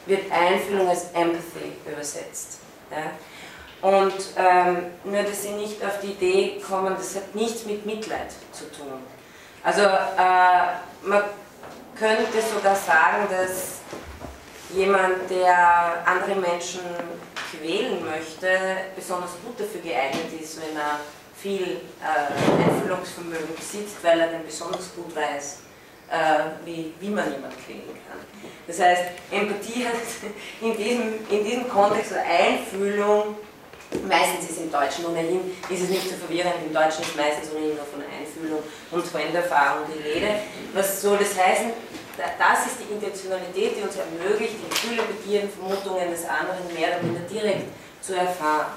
wird 0.07 0.31
Einfühlung 0.33 0.89
als 0.89 1.13
Empathy 1.13 1.73
übersetzt. 1.87 2.64
Und 3.83 4.15
ähm, 4.37 4.87
nur, 5.05 5.23
dass 5.23 5.43
Sie 5.43 5.51
nicht 5.51 5.85
auf 5.85 6.01
die 6.01 6.13
Idee 6.13 6.61
kommen, 6.67 6.95
das 6.97 7.17
hat 7.17 7.35
nichts 7.35 7.67
mit 7.67 7.85
Mitleid 7.85 8.31
zu 8.53 8.65
tun. 8.71 8.93
Also 9.63 9.83
äh, 9.83 11.07
man 11.07 11.23
könnte 11.95 12.41
sogar 12.41 12.75
sagen, 12.75 13.27
dass 13.31 13.81
jemand, 14.75 15.31
der 15.31 16.03
andere 16.07 16.35
Menschen 16.37 16.81
quälen 17.51 18.05
möchte, 18.05 18.49
besonders 18.97 19.33
gut 19.45 19.59
dafür 19.61 19.81
geeignet 19.81 20.33
ist, 20.41 20.61
wenn 20.61 20.77
er 20.77 21.01
viel 21.37 21.81
äh, 22.01 22.63
Einfühlungsvermögen 22.63 23.55
besitzt, 23.55 23.97
weil 24.03 24.19
er 24.21 24.29
dann 24.29 24.47
besonders 24.47 24.95
gut 24.95 25.15
weiß, 25.15 25.59
äh, 26.11 26.65
wie, 26.65 26.93
wie 27.01 27.09
man 27.09 27.25
jemanden 27.31 27.57
quälen 27.65 27.83
kann. 28.09 28.19
Das 28.67 28.81
heißt, 28.81 29.03
Empathie 29.31 29.85
hat 29.85 29.95
in 30.61 30.77
diesem, 30.77 31.15
in 31.31 31.45
diesem 31.45 31.69
Kontext 31.69 32.13
oder 32.13 32.23
Einfühlung, 32.23 33.37
meistens 34.09 34.51
ist 34.51 34.61
im 34.61 34.73
Deutschen 34.73 35.07
ohnehin, 35.07 35.53
ist 35.69 35.83
es 35.83 35.89
nicht 35.89 36.09
so 36.09 36.17
verwirrend, 36.17 36.55
im 36.67 36.73
Deutschen 36.73 37.03
ist 37.03 37.17
meistens 37.17 37.51
ohnehin 37.53 37.77
nur 37.77 37.87
von 37.87 38.03
Einfühlung 38.03 38.63
und 38.91 39.07
Fremderfahrung 39.07 39.85
die 39.89 40.03
Rede. 40.03 40.29
Was 40.73 41.01
soll 41.01 41.19
das 41.19 41.39
heißen? 41.39 41.73
das 42.17 42.67
ist 42.67 42.79
die 42.79 42.95
Intentionalität, 42.95 43.77
die 43.77 43.83
uns 43.83 43.97
ermöglicht, 43.97 44.55
die 44.55 44.71
Gefühle, 44.71 45.03
Begierden, 45.03 45.51
Vermutungen 45.51 46.11
des 46.11 46.25
anderen 46.25 46.63
mehr 46.73 46.95
oder 46.95 47.03
minder 47.03 47.27
direkt 47.29 47.67
zu 48.01 48.15
erfahren. 48.15 48.73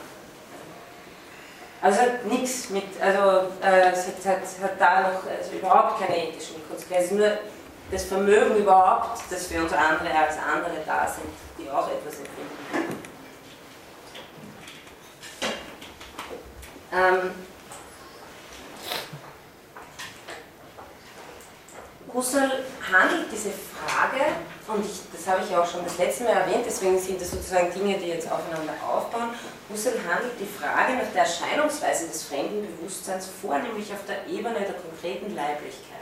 Also 1.82 2.02
hat 2.02 2.26
nichts 2.26 2.70
mit, 2.70 2.86
also 3.00 3.50
äh, 3.62 3.92
es 3.92 4.08
hat, 4.08 4.26
hat, 4.26 4.40
hat, 4.64 4.72
da 4.82 5.02
noch 5.02 5.24
also 5.30 5.52
überhaupt 5.54 6.00
keine 6.00 6.28
ethischen 6.28 6.68
Konsequenzen, 6.68 7.18
nur 7.18 7.38
das 7.92 8.06
Vermögen 8.06 8.58
überhaupt, 8.58 9.20
dass 9.30 9.48
für 9.48 9.62
uns 9.62 9.72
andere 9.72 10.10
als 10.10 10.38
andere 10.38 10.82
da 10.86 11.08
sind, 11.08 11.30
die 11.58 11.70
auch 11.70 11.88
etwas 11.88 12.16
empfinden. 12.16 12.98
Ähm, 16.92 17.32
Husserl 22.14 22.64
handelt 22.92 23.32
diese 23.32 23.52
Frage, 23.52 24.24
und 24.68 24.86
ich, 24.86 25.00
das 25.14 25.28
habe 25.28 25.44
ich 25.44 25.52
ja 25.52 25.62
auch 25.62 25.70
schon 25.70 25.84
das 25.84 25.98
letzte 25.98 26.26
Mal 26.26 26.34
erwähnt, 26.34 26.64
deswegen 26.66 27.00
sind 27.00 27.22
das 27.22 27.32
sozusagen 27.32 27.72
Dinge, 27.74 27.98
die 27.98 28.08
jetzt 28.08 28.30
aufeinander 28.30 28.74
aufbauen. 28.86 29.30
Husserl 29.70 29.96
handelt 30.08 30.34
die 30.40 30.46
Frage 30.46 30.94
nach 30.94 31.12
der 31.14 31.24
Erscheinungsweise 31.24 32.08
des 32.08 32.24
fremden 32.24 32.68
Bewusstseins 32.68 33.30
vornehmlich 33.42 33.92
auf 33.94 34.06
der 34.08 34.28
Ebene 34.28 34.60
der 34.60 34.76
konkreten 34.76 35.36
Leiblichkeit 35.36 35.98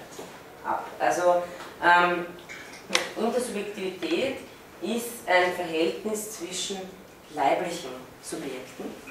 ab. 0.64 0.86
Also 1.00 1.44
ähm, 1.84 2.26
Intersubjektivität 3.18 4.38
ist 4.82 5.28
ein 5.28 5.54
Verhältnis 5.56 6.38
zwischen 6.38 6.78
leiblichen 7.34 7.92
Subjekten 8.22 9.05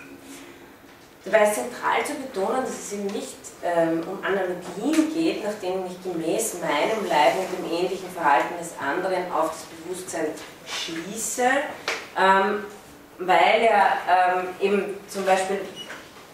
Dabei 1.25 1.45
ist 1.45 1.55
zentral 1.55 2.05
zu 2.05 2.14
betonen, 2.14 2.62
dass 2.62 2.70
es 2.70 2.93
eben 2.93 3.07
nicht 3.07 3.37
ähm, 3.62 4.03
um 4.07 4.22
Analogien 4.22 5.14
geht, 5.14 5.43
nach 5.43 5.55
denen 5.62 5.87
ich 5.87 6.03
gemäß 6.03 6.57
meinem 6.61 7.09
Leib 7.09 7.33
und 7.39 7.59
dem 7.59 7.72
ähnlichen 7.72 8.11
Verhalten 8.11 8.59
des 8.59 8.72
anderen 8.79 9.33
auf 9.33 9.51
das 9.51 9.64
Bewusstsein 9.64 10.27
schließe, 10.66 11.49
ähm, 12.18 12.64
weil 13.18 13.64
ja 13.64 14.37
ähm, 14.37 14.49
eben 14.61 15.01
zum 15.09 15.25
Beispiel, 15.25 15.61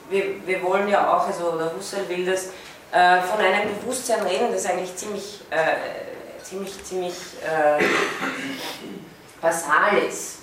wir, 0.09 0.45
wir 0.45 0.62
wollen 0.62 0.88
ja 0.88 1.16
auch, 1.16 1.24
also 1.28 1.57
der 1.57 1.72
Husserl 1.76 2.09
will 2.09 2.26
das, 2.26 2.47
äh, 2.91 3.22
von 3.22 3.38
einem 3.38 3.72
Bewusstsein 3.80 4.22
reden, 4.22 4.49
das 4.53 4.66
eigentlich 4.66 4.97
ziemlich, 4.97 5.43
äh, 5.51 6.43
ziemlich, 6.43 6.82
ziemlich 6.82 7.14
äh, 7.45 7.84
basal 9.41 9.99
ist. 9.99 10.38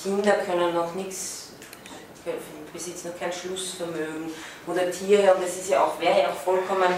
Kinder 0.00 0.34
können 0.46 0.72
noch 0.72 0.94
nichts 0.94 1.48
besitzen 2.78 3.08
noch 3.08 3.18
kein 3.18 3.32
Schlussvermögen 3.32 4.30
oder 4.66 4.90
Tiere 4.90 5.34
und 5.34 5.42
das 5.42 5.56
ist 5.56 5.68
ja 5.68 5.84
auch, 5.84 6.00
wäre 6.00 6.22
ja 6.22 6.28
auch 6.28 6.44
vollkommen 6.44 6.94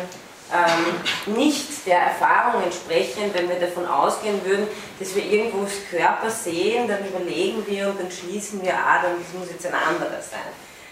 ähm, 0.53 1.35
nicht 1.37 1.87
der 1.87 1.99
Erfahrung 1.99 2.63
entsprechend, 2.63 3.35
wenn 3.35 3.49
wir 3.49 3.61
davon 3.61 3.87
ausgehen 3.87 4.45
würden, 4.45 4.67
dass 4.99 5.15
wir 5.15 5.25
irgendwo 5.25 5.65
das 5.65 5.75
Körper 5.91 6.31
sehen, 6.31 6.89
dann 6.89 7.07
überlegen 7.07 7.65
wir 7.67 7.89
und 7.89 8.01
dann 8.01 8.11
schließen 8.11 8.63
wir, 8.63 8.75
ah, 8.75 9.03
dann 9.03 9.13
muss 9.39 9.51
jetzt 9.51 9.67
ein 9.67 9.75
anderer 9.75 10.21
sein. 10.21 10.41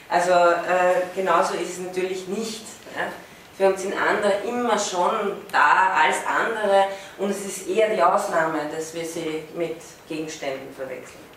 Also 0.08 0.30
äh, 0.32 1.02
genauso 1.14 1.54
ist 1.54 1.72
es 1.72 1.78
natürlich 1.78 2.28
nicht. 2.28 2.64
Ja? 2.96 3.08
Für 3.56 3.72
uns 3.72 3.82
sind 3.82 3.94
andere 3.94 4.32
immer 4.48 4.78
schon 4.78 5.36
da 5.50 5.98
als 6.04 6.18
andere 6.24 6.84
und 7.18 7.30
es 7.30 7.44
ist 7.44 7.68
eher 7.68 7.92
die 7.92 8.00
Ausnahme, 8.00 8.60
dass 8.74 8.94
wir 8.94 9.04
sie 9.04 9.42
mit 9.56 9.76
Gegenständen 10.08 10.72
verwechseln. 10.72 11.28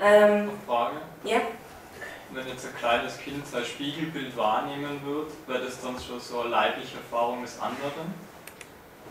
Ähm, 0.00 0.50
Frage? 0.66 0.96
Ja. 1.24 1.40
Wenn 2.32 2.46
jetzt 2.46 2.66
ein 2.66 2.76
kleines 2.76 3.18
Kind 3.18 3.46
sein 3.46 3.64
Spiegelbild 3.64 4.36
wahrnehmen 4.36 5.00
wird, 5.04 5.32
wäre 5.46 5.64
das 5.64 5.80
dann 5.82 5.98
schon 5.98 6.20
so 6.20 6.40
eine 6.40 6.50
leibliche 6.50 6.96
Erfahrung 6.96 7.42
des 7.42 7.60
anderen? 7.60 8.14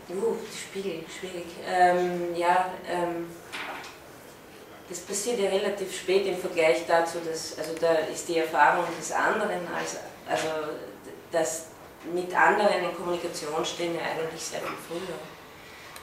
Uh, 0.08 0.36
Spiegel, 0.52 1.04
schwierig. 1.06 1.46
Ähm, 1.64 2.34
ja, 2.34 2.72
ähm, 2.88 3.26
das 4.88 5.00
passiert 5.00 5.38
ja 5.38 5.50
relativ 5.50 5.96
spät 5.96 6.26
im 6.26 6.36
Vergleich 6.36 6.84
dazu, 6.88 7.18
dass, 7.24 7.56
also 7.58 7.74
da 7.80 7.92
ist 8.12 8.28
die 8.28 8.38
Erfahrung 8.38 8.84
des 8.98 9.12
anderen, 9.12 9.68
als, 9.72 9.98
also 10.28 10.48
das 11.30 11.66
mit 12.12 12.34
anderen 12.34 12.82
in 12.82 12.96
Kommunikation 12.96 13.64
stehen 13.64 13.94
ja 13.94 14.00
eigentlich 14.00 14.42
sehr 14.42 14.60
viel 14.60 14.76
früher. 14.88 15.16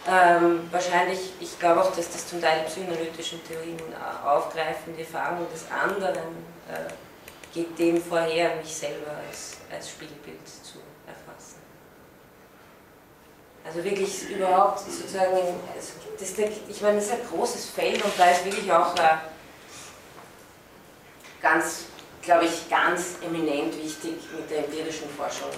Ähm, 0.10 0.70
wahrscheinlich, 0.72 1.34
ich 1.42 1.60
glaube 1.60 1.82
auch, 1.82 1.94
dass 1.94 2.10
das 2.10 2.28
zum 2.28 2.42
Teil 2.42 2.64
psychoanalytischen 2.64 3.44
Theorien 3.46 3.78
aufgreifen, 4.26 4.96
die 4.96 5.02
Erfahrung 5.02 5.46
des 5.52 5.66
anderen 5.70 6.46
äh, 6.70 6.94
geht 7.54 7.78
dem 7.78 8.02
vorher, 8.02 8.56
mich 8.56 8.74
selber 8.74 9.12
als, 9.28 9.58
als 9.70 9.90
Spiegelbild 9.90 10.48
zu 10.48 10.78
erfassen. 11.06 11.58
Also 13.66 13.84
wirklich 13.84 14.30
überhaupt 14.30 14.80
sozusagen, 14.80 15.36
also 15.76 15.94
das, 16.18 16.30
ich 16.70 16.82
meine, 16.82 16.96
das 16.96 17.06
ist 17.08 17.12
ein 17.12 17.28
großes 17.30 17.70
Feld 17.72 18.02
und 18.02 18.14
da 18.18 18.32
ist 18.32 18.46
wirklich 18.46 18.72
auch 18.72 18.96
äh, 18.96 19.18
ganz, 21.42 21.86
glaube 22.22 22.46
ich, 22.46 22.70
ganz 22.70 23.16
eminent 23.22 23.76
wichtig, 23.76 24.14
mit 24.34 24.50
der 24.50 24.60
empirischen 24.60 25.10
Forschung 25.10 25.50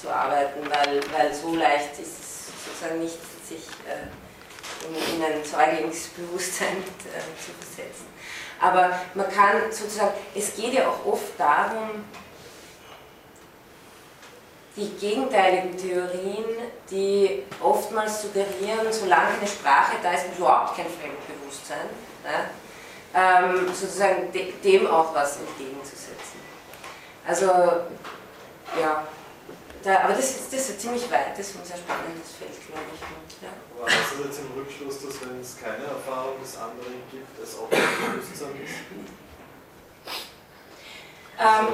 zu 0.00 0.08
arbeiten, 0.08 0.60
weil, 0.62 1.00
weil 1.12 1.34
so 1.34 1.54
leicht 1.54 1.98
ist 1.98 2.18
es 2.18 2.46
sozusagen 2.64 3.02
nicht 3.02 3.18
sich 3.50 3.66
äh, 3.86 4.86
in, 4.86 5.16
in, 5.16 5.24
ein 5.24 5.44
Säuglingsbewusstsein 5.44 6.78
äh, 6.78 7.20
zu 7.38 7.52
versetzen. 7.58 8.06
Aber 8.60 9.00
man 9.14 9.28
kann 9.30 9.70
sozusagen, 9.70 10.12
es 10.34 10.54
geht 10.54 10.74
ja 10.74 10.88
auch 10.88 11.04
oft 11.06 11.38
darum, 11.38 12.04
die 14.76 14.88
gegenteiligen 14.98 15.76
Theorien, 15.76 16.44
die 16.90 17.42
oftmals 17.60 18.22
suggerieren, 18.22 18.90
solange 18.90 19.38
eine 19.38 19.46
Sprache 19.46 19.96
da 20.02 20.12
ist, 20.12 20.26
überhaupt 20.38 20.76
kein 20.76 20.86
Fremdbewusstsein, 20.86 21.88
ne? 22.22 22.50
ähm, 23.12 23.66
sozusagen 23.74 24.30
de 24.32 24.52
dem 24.62 24.86
auch 24.86 25.12
was 25.14 25.38
entgegenzusetzen. 25.38 26.40
Also, 27.26 27.46
ja, 28.80 29.06
da, 29.82 30.00
aber 30.04 30.14
das 30.14 30.30
ist, 30.30 30.52
das 30.52 30.68
ist 30.68 30.80
ziemlich 30.80 31.10
weites 31.10 31.54
und 31.54 31.66
sehr 31.66 31.76
spannendes 31.76 32.32
Feld, 32.38 32.52
glaube 32.66 32.82
ich. 32.94 33.29
Aber 33.80 33.90
heißt 33.90 34.12
das 34.12 34.26
jetzt 34.26 34.40
im 34.44 34.52
Rückschluss, 34.52 35.00
dass 35.00 35.20
wenn 35.24 35.40
es 35.40 35.56
keine 35.56 35.88
Erfahrung 35.88 36.36
des 36.42 36.56
anderen 36.58 37.00
gibt, 37.10 37.32
es 37.40 37.56
auch 37.56 37.70
kein 37.70 38.20
Bewusstsein 38.20 38.60
ist? 38.60 38.76
Ähm, 41.40 41.68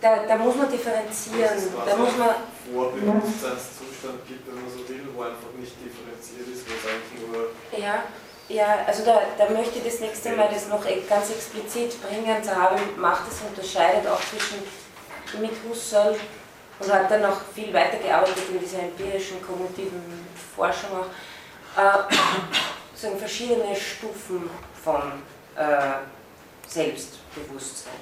da, 0.00 0.16
da 0.28 0.36
muss 0.36 0.56
man 0.56 0.70
differenzieren. 0.70 1.56
Da 1.86 1.96
muss 1.96 2.16
man 2.18 2.36
Vorbewusstseinszustand 2.68 4.28
gibt, 4.28 4.46
wenn 4.46 4.60
man 4.60 4.68
so 4.68 4.86
will, 4.86 5.08
wo 5.16 5.22
einfach 5.22 5.56
nicht 5.56 5.72
differenziert 5.80 6.48
ist, 6.52 6.68
wo 6.68 6.76
es 6.76 6.84
eigentlich 6.84 7.16
nur. 7.24 7.80
Ja, 7.80 8.04
ja 8.48 8.84
also 8.86 9.04
da, 9.06 9.22
da 9.38 9.48
möchte 9.48 9.78
ich 9.78 9.84
das 9.84 10.00
nächste 10.00 10.36
Mal 10.36 10.50
das 10.52 10.68
noch 10.68 10.84
e- 10.84 11.00
ganz 11.08 11.30
explizit 11.30 11.96
bringen. 12.02 12.44
Zahavi 12.44 12.82
macht 12.98 13.24
es 13.32 13.40
unterscheidet 13.40 14.06
auch 14.06 14.20
zwischen 14.20 14.60
mit 15.40 15.52
Husserl 15.66 16.14
und 16.78 16.92
hat 16.92 17.10
dann 17.10 17.22
noch 17.22 17.40
viel 17.54 17.72
weiter 17.72 17.98
gearbeitet 17.98 18.44
in 18.50 18.60
dieser 18.60 18.80
empirischen, 18.80 19.40
kognitiven 19.42 20.26
Forschung 20.54 20.90
auch. 20.92 21.80
Äh, 21.80 22.14
sozusagen 22.94 23.18
verschiedene 23.18 23.76
Stufen 23.76 24.48
von 24.82 25.02
äh, 25.56 26.68
Selbstbewusstsein. 26.68 27.92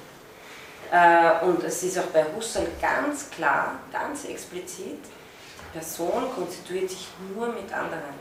Äh, 0.91 1.43
und 1.45 1.63
es 1.63 1.83
ist 1.83 1.97
auch 1.97 2.05
bei 2.05 2.23
Husserl 2.35 2.67
ganz 2.81 3.29
klar, 3.29 3.79
ganz 3.91 4.25
explizit, 4.25 4.99
die 5.03 5.77
Person 5.77 6.31
konstituiert 6.35 6.89
sich 6.89 7.07
nur 7.33 7.47
mit 7.47 7.73
anderen, 7.73 8.13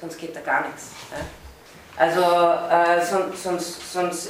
sonst 0.00 0.18
geht 0.18 0.36
da 0.36 0.40
gar 0.40 0.66
nichts. 0.66 0.90
Also 1.98 2.20
äh, 2.20 3.04
sonst, 3.04 3.42
sonst, 3.42 3.92
sonst 3.92 4.28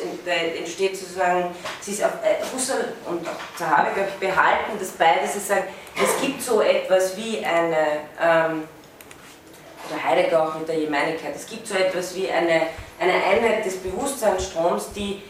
entsteht 0.57 0.97
sozusagen, 0.97 1.51
sie 1.81 1.93
ist 1.93 2.05
auf, 2.05 2.13
äh, 2.23 2.37
Husserl 2.55 2.93
und 3.07 3.27
auch 3.27 3.57
glaube 3.57 4.09
ich, 4.09 4.29
behalten 4.29 4.79
das 4.79 4.91
beide, 4.91 5.27
sie 5.27 5.41
sagen, 5.41 5.65
es 5.97 6.21
gibt 6.21 6.41
so 6.43 6.61
etwas 6.61 7.17
wie 7.17 7.45
eine, 7.45 8.05
ähm, 8.23 8.69
oder 9.89 10.05
Heidegger 10.05 10.45
auch 10.45 10.55
mit 10.59 10.69
der 10.69 10.77
Gemeinigkeit, 10.77 11.35
es 11.35 11.47
gibt 11.47 11.67
so 11.67 11.75
etwas 11.75 12.15
wie 12.15 12.31
eine, 12.31 12.69
eine 13.01 13.13
Einheit 13.13 13.67
des 13.67 13.79
Bewusstseinsstroms, 13.79 14.93
die 14.93 15.23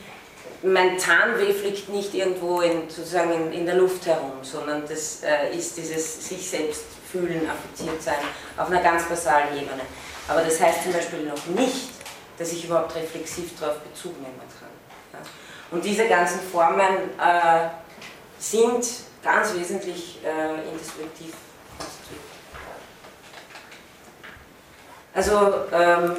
mein 0.63 0.99
Zahnweh 0.99 1.55
fliegt 1.55 1.89
nicht 1.89 2.15
irgendwo 2.15 2.61
in, 2.61 2.91
sozusagen 2.91 3.33
in, 3.33 3.53
in 3.53 3.67
der 3.67 3.77
Luft 3.77 4.05
herum, 4.05 4.33
sondern 4.43 4.83
das 4.87 5.23
äh, 5.23 5.57
ist 5.57 5.77
dieses 5.79 6.29
sich 6.29 6.51
selbst 6.51 6.85
fühlen, 7.11 7.49
affiziert 7.49 8.03
sein 8.03 8.17
auf 8.59 8.69
einer 8.71 8.83
ganz 8.83 9.05
basalen 9.05 9.57
Ebene. 9.57 9.83
Aber 10.29 10.43
das 10.43 10.61
heißt 10.61 10.83
zum 10.83 10.93
Beispiel 10.93 11.23
noch 11.25 11.47
nicht, 11.47 11.96
dass 12.39 12.53
ich 12.53 12.65
überhaupt 12.65 12.95
reflexiv 12.95 13.59
darauf 13.59 13.79
Bezug 13.79 14.21
nehmen 14.21 14.41
kann. 14.59 14.69
Und 15.71 15.85
diese 15.85 16.07
ganzen 16.07 16.41
Formen 16.41 17.11
äh, 17.19 17.69
sind 18.39 18.87
ganz 19.23 19.55
wesentlich 19.55 20.19
äh, 20.25 20.69
indisruptiv 20.69 21.35
konstituiert. 21.77 22.23
Also 25.15 25.55
ähm, 25.73 26.17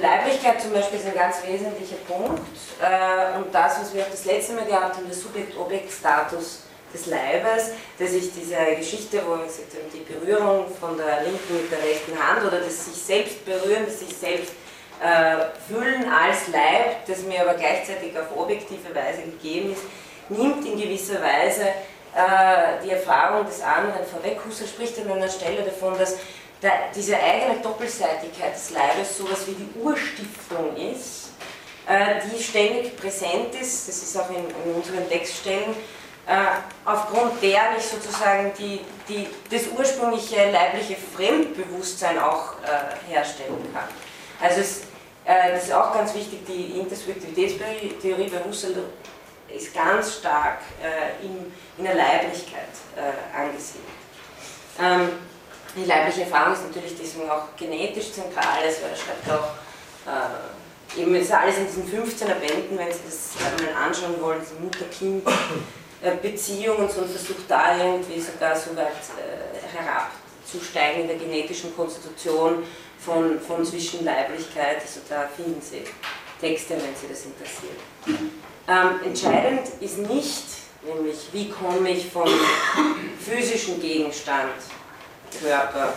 Leiblichkeit 0.00 0.60
zum 0.60 0.72
Beispiel 0.72 0.98
ist 0.98 1.06
ein 1.06 1.14
ganz 1.14 1.36
wesentlicher 1.46 1.96
Punkt 2.08 2.40
äh, 2.80 3.36
und 3.36 3.54
das, 3.54 3.80
was 3.80 3.94
wir 3.94 4.02
auch 4.02 4.10
das 4.10 4.24
letzte 4.24 4.54
Mal 4.54 4.64
gehabt 4.64 4.96
haben, 4.96 5.06
der 5.06 5.14
Subjekt-Objekt-Status 5.14 6.62
des 6.92 7.06
Leibes, 7.06 7.70
dass 7.98 8.12
ich 8.12 8.32
diese 8.32 8.56
Geschichte, 8.76 9.22
wo 9.26 9.32
gesagt 9.32 9.72
habe, 9.74 9.84
die 9.92 10.12
Berührung 10.12 10.66
von 10.78 10.96
der 10.96 11.22
linken 11.22 11.54
mit 11.54 11.70
der 11.70 11.82
rechten 11.82 12.18
Hand 12.18 12.44
oder 12.44 12.60
das 12.60 12.86
sich 12.86 12.94
selbst 12.94 13.44
berühren, 13.44 13.84
das 13.86 14.00
sich 14.00 14.14
selbst 14.16 14.52
fühlen 15.66 16.04
als 16.08 16.46
Leib, 16.48 17.06
das 17.06 17.22
mir 17.22 17.40
aber 17.40 17.54
gleichzeitig 17.54 18.16
auf 18.16 18.36
objektive 18.36 18.94
Weise 18.94 19.22
gegeben 19.22 19.72
ist, 19.72 19.82
nimmt 20.28 20.64
in 20.64 20.80
gewisser 20.80 21.20
Weise 21.20 21.62
äh, 22.14 22.84
die 22.84 22.90
Erfahrung 22.90 23.46
des 23.46 23.62
anderen 23.62 24.04
vorweg. 24.04 24.38
Husserl 24.46 24.68
spricht 24.68 24.98
an 25.00 25.10
einer 25.12 25.28
Stelle 25.28 25.62
davon, 25.62 25.98
dass 25.98 26.16
diese 26.94 27.16
eigene 27.16 27.60
Doppelseitigkeit 27.60 28.54
des 28.54 28.70
Leibes 28.70 29.18
sowas 29.18 29.46
wie 29.46 29.54
die 29.54 29.80
Urstiftung 29.80 30.76
ist, 30.76 31.30
äh, 31.88 32.20
die 32.24 32.40
ständig 32.40 32.96
präsent 32.96 33.54
ist, 33.60 33.88
das 33.88 34.02
ist 34.02 34.16
auch 34.16 34.30
in, 34.30 34.44
in 34.64 34.74
unseren 34.74 35.08
Textstellen, 35.08 35.74
äh, 36.26 36.34
aufgrund 36.84 37.42
der 37.42 37.76
ich 37.76 37.84
sozusagen 37.84 38.52
die, 38.56 38.80
die, 39.08 39.26
das 39.50 39.62
ursprüngliche 39.76 40.52
leibliche 40.52 40.96
Fremdbewusstsein 41.16 42.18
auch 42.18 42.54
äh, 42.62 43.12
herstellen 43.12 43.68
kann. 43.74 43.88
Also 44.40 44.60
es, 44.60 44.78
äh, 44.78 44.82
das 45.24 45.64
ist 45.64 45.72
auch 45.72 45.94
ganz 45.94 46.14
wichtig, 46.14 46.44
die 46.46 46.78
Intersubjektivitätstheorie 46.80 48.28
bei 48.28 48.44
Husserl 48.44 48.74
ist 49.48 49.74
ganz 49.74 50.16
stark 50.16 50.58
äh, 50.82 51.24
in, 51.24 51.52
der 51.84 51.94
Leiblichkeit 51.94 52.68
äh, 52.96 53.12
angesiedelt. 53.36 53.86
Ähm, 54.80 55.10
die 55.76 55.84
leibliche 55.84 56.22
Erfahrung 56.22 56.54
ist 56.54 56.66
natürlich 56.66 56.96
deswegen 56.98 57.30
auch 57.30 57.54
genetisch 57.56 58.10
zentral, 58.12 58.64
also 58.64 58.78
er 58.90 58.96
schreibt 58.96 59.30
auch, 59.30 59.50
äh, 60.06 61.00
eben 61.00 61.14
ist 61.14 61.30
alles 61.32 61.58
in 61.58 61.66
diesen 61.66 61.84
15er 61.84 62.34
Bänden, 62.34 62.76
wenn 62.76 62.92
Sie 62.92 62.98
das 63.04 63.36
mal 63.40 63.54
anschauen 63.86 64.20
wollen, 64.20 64.40
diese 64.42 64.56
Mutter-Kind-Beziehung 64.60 66.76
und 66.76 66.90
so 66.90 67.02
und 67.02 67.10
versucht 67.10 67.48
da 67.48 67.78
irgendwie 67.78 68.20
sogar 68.20 68.56
so 68.56 68.76
weit 68.76 68.88
äh, 69.16 69.76
herabzusteigen 69.76 71.02
in 71.02 71.08
der 71.08 71.16
genetischen 71.16 71.74
Konstitution 71.74 72.64
von, 73.04 73.40
von 73.40 73.64
Zwischenleiblichkeit, 73.64 74.80
also 74.80 75.00
da 75.08 75.28
finden 75.36 75.60
Sie 75.60 75.84
Texte, 76.40 76.74
wenn 76.74 76.94
Sie 76.94 77.08
das 77.08 77.24
interessiert. 77.24 77.78
Ähm, 78.68 79.00
entscheidend 79.04 79.68
ist 79.80 79.98
nicht, 79.98 80.44
nämlich 80.82 81.28
wie 81.32 81.50
komme 81.50 81.90
ich 81.90 82.10
vom 82.10 82.28
physischen 83.20 83.80
Gegenstand 83.80 84.52
Körper 85.40 85.94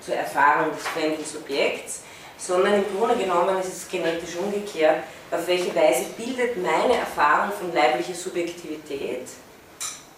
zur 0.00 0.14
Erfahrung 0.14 0.72
des 0.72 0.86
fremden 0.88 1.24
Subjekts, 1.24 2.00
sondern 2.36 2.74
im 2.74 2.84
Grunde 2.96 3.16
genommen 3.16 3.58
ist 3.60 3.72
es 3.72 3.88
genetisch 3.88 4.36
umgekehrt, 4.36 5.04
auf 5.30 5.46
welche 5.46 5.74
Weise 5.74 6.04
bildet 6.16 6.56
meine 6.62 6.96
Erfahrung 6.98 7.52
von 7.52 7.72
leiblicher 7.72 8.14
Subjektivität 8.14 9.26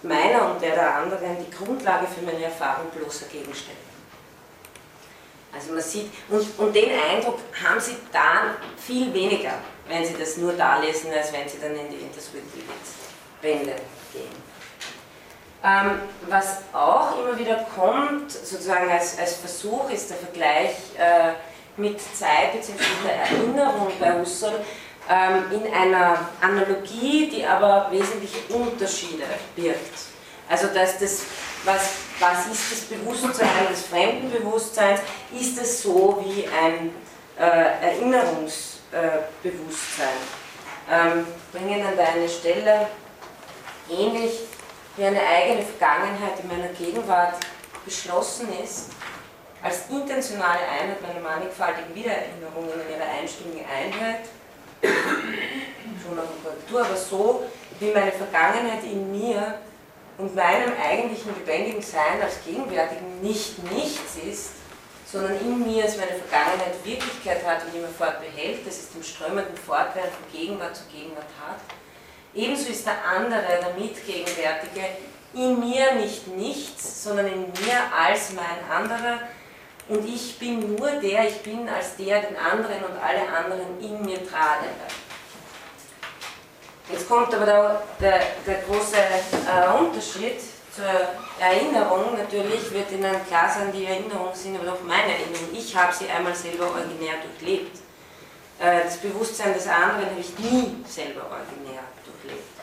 meiner 0.02 0.52
und 0.52 0.62
der 0.62 0.74
der 0.74 0.96
anderen 0.96 1.36
die 1.38 1.56
Grundlage 1.56 2.06
für 2.06 2.24
meine 2.24 2.44
Erfahrung 2.44 2.86
bloßer 2.90 3.26
Gegenstände. 3.26 3.85
Also 5.56 5.72
man 5.72 5.82
sieht, 5.82 6.10
und, 6.28 6.58
und 6.58 6.74
den 6.74 6.90
Eindruck 6.90 7.38
haben 7.64 7.80
Sie 7.80 7.96
dann 8.12 8.56
viel 8.76 9.12
weniger, 9.12 9.54
wenn 9.88 10.04
Sie 10.04 10.14
das 10.18 10.36
nur 10.36 10.52
da 10.52 10.78
lesen, 10.78 11.12
als 11.12 11.32
wenn 11.32 11.48
Sie 11.48 11.58
dann 11.60 11.74
in 11.74 11.88
die 11.88 11.96
Intersubjektivitätsbände 11.96 13.82
gehen. 14.12 14.46
Ähm, 15.64 16.00
was 16.28 16.58
auch 16.72 17.18
immer 17.18 17.38
wieder 17.38 17.66
kommt, 17.74 18.30
sozusagen 18.30 18.90
als, 18.90 19.18
als 19.18 19.36
Versuch, 19.36 19.90
ist 19.90 20.10
der 20.10 20.18
Vergleich 20.18 20.76
äh, 20.98 21.32
mit 21.76 21.98
Zeit 22.00 22.52
bzw. 22.52 22.82
Erinnerung 23.08 23.90
bei 23.98 24.18
Husserl 24.20 24.60
ähm, 25.08 25.44
in 25.50 25.72
einer 25.72 26.28
Analogie, 26.40 27.30
die 27.30 27.44
aber 27.44 27.88
wesentliche 27.90 28.38
Unterschiede 28.54 29.24
birgt. 29.54 29.98
Also 30.48 30.68
dass 30.68 30.98
das, 30.98 31.22
was, 31.64 31.90
was 32.20 32.46
ist 32.46 32.72
das 32.72 32.80
Bewusstsein 32.80 33.68
des 33.70 33.86
Fremdenbewusstseins, 33.86 35.00
ist 35.38 35.60
es 35.60 35.82
so 35.82 36.24
wie 36.24 36.46
ein 36.46 36.90
äh, 37.38 37.86
Erinnerungsbewusstsein. 37.86 40.08
Äh, 40.08 40.12
ähm, 40.88 41.26
bringen 41.52 41.84
an 41.84 41.98
eine 41.98 42.28
Stelle 42.28 42.86
ähnlich 43.90 44.40
wie 44.96 45.04
eine 45.04 45.20
eigene 45.20 45.62
Vergangenheit 45.62 46.38
in 46.40 46.48
meiner 46.48 46.68
Gegenwart 46.68 47.34
beschlossen 47.84 48.48
ist, 48.62 48.90
als 49.62 49.90
intentionale 49.90 50.60
Einheit 50.60 51.02
meiner 51.02 51.20
mannigfaltigen 51.20 51.94
Wiedererinnerungen 51.94 52.70
in 52.70 52.94
ihrer 52.94 53.04
einstimmigen 53.20 53.66
Einheit, 53.66 54.20
schon 54.80 56.18
auf 56.18 56.26
der 56.26 56.52
Korrektur, 56.52 56.84
aber 56.84 56.96
so, 56.96 57.44
wie 57.80 57.90
meine 57.90 58.12
Vergangenheit 58.12 58.84
in 58.84 59.10
mir 59.10 59.58
und 60.18 60.34
meinem 60.34 60.72
eigentlichen 60.82 61.34
lebendigen 61.34 61.82
Sein 61.82 62.22
als 62.22 62.44
Gegenwärtigen 62.44 63.20
nicht 63.20 63.58
nichts 63.72 64.16
ist, 64.16 64.50
sondern 65.10 65.38
in 65.40 65.64
mir 65.66 65.84
als 65.84 65.96
meine 65.96 66.12
Vergangenheit 66.12 66.74
Wirklichkeit 66.84 67.44
hat 67.44 67.64
und 67.66 67.78
immer 67.78 67.88
fortbehält, 67.88 68.66
das 68.66 68.78
ist 68.78 68.94
im 68.94 69.02
strömenden 69.02 69.56
Fortwährend 69.56 70.12
von 70.12 70.32
Gegenwart 70.32 70.76
zu 70.76 70.82
Gegenwart 70.92 71.30
hat, 71.46 71.60
Ebenso 72.36 72.68
ist 72.68 72.86
der 72.86 73.02
andere, 73.02 73.60
der 73.62 73.82
Mitgegenwärtige, 73.82 74.84
in 75.32 75.58
mir 75.58 75.94
nicht 75.94 76.26
nichts, 76.28 77.04
sondern 77.04 77.26
in 77.26 77.40
mir 77.40 77.80
als 77.98 78.32
mein 78.34 78.70
anderer. 78.70 79.20
Und 79.88 80.06
ich 80.06 80.38
bin 80.38 80.76
nur 80.76 80.90
der, 81.00 81.28
ich 81.28 81.40
bin 81.40 81.66
als 81.66 81.96
der 81.96 82.20
den 82.20 82.36
anderen 82.36 82.84
und 82.84 82.98
alle 83.02 83.26
anderen 83.26 83.80
in 83.80 84.04
mir 84.04 84.18
tragende. 84.18 84.84
Jetzt 86.88 87.08
kommt 87.08 87.34
aber 87.34 87.46
der, 87.46 87.82
der, 88.00 88.20
der 88.46 88.62
große 88.62 88.96
äh, 88.96 89.78
Unterschied 89.78 90.40
zur 90.74 90.84
Erinnerung, 91.40 92.16
natürlich 92.16 92.70
wird 92.70 92.92
Ihnen 92.92 93.26
klar 93.26 93.50
sein, 93.52 93.72
die 93.72 93.86
Erinnerungen 93.86 94.34
sind 94.34 94.56
aber 94.56 94.66
doch 94.66 94.82
meine 94.82 95.12
Erinnerungen. 95.14 95.54
Ich 95.54 95.74
habe 95.74 95.92
sie 95.92 96.08
einmal 96.08 96.34
selber 96.34 96.70
originär 96.70 97.14
durchlebt. 97.22 97.78
Äh, 98.60 98.84
das 98.84 98.98
Bewusstsein 98.98 99.52
des 99.54 99.66
anderen 99.66 100.10
habe 100.10 100.20
ich 100.20 100.38
nie 100.38 100.84
selber 100.86 101.22
originär 101.22 101.82
durchlebt. 102.04 102.56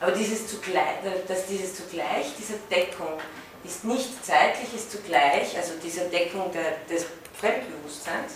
Aber 0.00 0.12
dieses 0.12 0.48
zugleich, 0.48 0.96
dass 1.28 1.46
dieses 1.46 1.76
zugleich, 1.76 2.32
diese 2.38 2.54
Deckung 2.70 3.20
ist 3.64 3.84
nicht 3.84 4.24
zeitlich, 4.24 4.74
ist 4.74 4.90
zugleich, 4.90 5.56
also 5.56 5.74
diese 5.82 6.06
Deckung 6.06 6.50
der, 6.52 6.78
des 6.90 7.06
Fremdbewusstseins, 7.38 8.32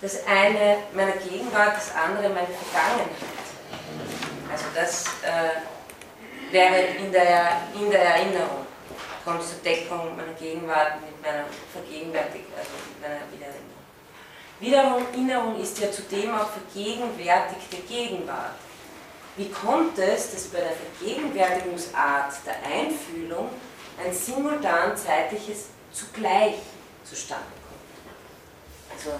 das 0.00 0.26
eine 0.26 0.78
meiner 0.94 1.12
Gegenwart, 1.12 1.76
das 1.76 1.94
andere 1.94 2.28
meine 2.28 2.48
Vergangenheit. 2.48 3.53
Also 4.50 4.64
das 4.74 5.04
äh, 5.22 6.52
wäre 6.52 6.80
in 6.98 7.10
der, 7.12 7.62
in 7.74 7.90
der 7.90 8.04
Erinnerung, 8.04 8.66
kommt 9.24 9.42
zur 9.42 9.58
Deckung 9.64 10.16
meiner 10.16 10.34
Gegenwart 10.34 11.00
mit 11.00 11.20
meiner 11.22 11.44
Vergegenwärtigung, 11.72 12.52
also 12.56 12.70
mit 12.88 13.00
meiner 13.00 13.20
Wiedererinnerung. 13.32 13.74
Wiedererinnerung 14.60 15.60
ist 15.60 15.78
ja 15.78 15.90
zudem 15.90 16.34
auch 16.34 16.48
vergegenwärtigte 16.50 17.76
Gegenwart. 17.88 18.54
Wie 19.36 19.50
kommt 19.50 19.98
es, 19.98 20.30
dass 20.30 20.44
bei 20.44 20.60
der 20.60 20.72
Vergegenwärtigungsart 20.72 22.34
der 22.46 22.54
Einfühlung 22.64 23.50
ein 24.04 24.12
simultan 24.12 24.96
zeitliches 24.96 25.66
zugleich 25.92 26.54
zustande 27.02 27.44
kommt? 27.66 28.96
Also 28.96 29.18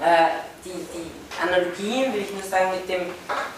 äh, 0.00 0.26
die, 0.64 0.70
die 0.70 1.10
Analogien, 1.42 2.12
will 2.12 2.22
ich 2.22 2.32
nur 2.32 2.42
sagen, 2.42 2.70
mit 2.72 2.88
dem 2.88 3.02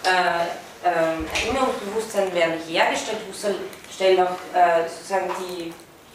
äh, 0.03 0.45
äh, 0.83 1.45
Erinnerungsbewusstsein 1.45 2.33
werden 2.33 2.55
hergestellt. 2.67 3.19
Husserl 3.29 3.55
stellt 3.93 4.19
auch 4.19 4.37
äh, 4.53 4.87
sozusagen 4.87 5.31
die 5.39 5.73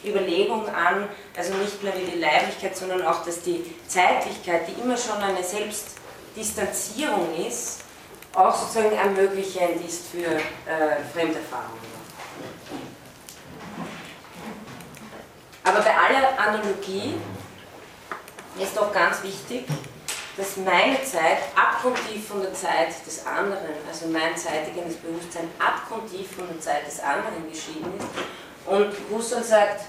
Überlegung 0.09 0.69
an, 0.69 1.09
also 1.37 1.55
nicht 1.55 1.83
nur 1.83 1.93
wie 1.95 2.11
die 2.13 2.19
Leiblichkeit, 2.19 2.77
sondern 2.77 3.05
auch, 3.07 3.25
dass 3.25 3.43
die 3.43 3.75
Zeitlichkeit, 3.87 4.69
die 4.69 4.81
immer 4.81 4.97
schon 4.97 5.17
eine 5.17 5.43
Selbstdistanzierung 5.43 7.35
ist, 7.47 7.81
auch 8.35 8.55
sozusagen 8.55 8.93
ermöglichend 8.93 9.85
ist 9.87 10.09
für 10.09 10.27
äh, 10.27 11.03
Fremderfahrungen. 11.13 11.89
Aber 15.65 15.81
bei 15.81 15.91
aller 15.91 16.39
Analogie 16.39 17.15
ist 18.59 18.79
auch 18.79 18.93
ganz 18.93 19.23
wichtig, 19.23 19.67
dass 20.39 20.57
meine 20.57 21.03
Zeit 21.03 21.39
abgrundtief 21.57 22.29
von 22.29 22.41
der 22.41 22.55
Zeit 22.55 22.95
des 23.05 23.27
anderen, 23.27 23.75
also 23.89 24.07
mein 24.07 24.37
zeitiges 24.37 24.95
Bewusstsein 24.97 25.51
abgrundtief 25.59 26.31
von 26.37 26.47
der 26.47 26.61
Zeit 26.61 26.87
des 26.87 27.01
anderen 27.01 27.51
geschieden 27.51 27.93
ist. 27.99 28.07
Und 28.65 28.95
Husserl 29.11 29.43
sagt, 29.43 29.81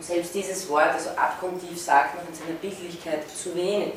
selbst 0.00 0.34
dieses 0.34 0.66
Wort, 0.70 0.94
also 0.94 1.10
abgrundtief, 1.10 1.78
sagt 1.78 2.16
man 2.16 2.26
in 2.26 2.34
seiner 2.34 2.58
Bildlichkeit 2.58 3.22
zu 3.28 3.54
wenig. 3.54 3.92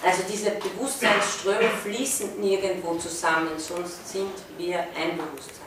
Also 0.00 0.22
diese 0.30 0.52
Bewusstseinsströme 0.52 1.68
fließen 1.82 2.40
nirgendwo 2.40 2.94
zusammen, 2.94 3.58
sonst 3.58 4.08
sind 4.08 4.30
wir 4.56 4.78
ein 4.78 5.16
Bewusstsein. 5.16 5.57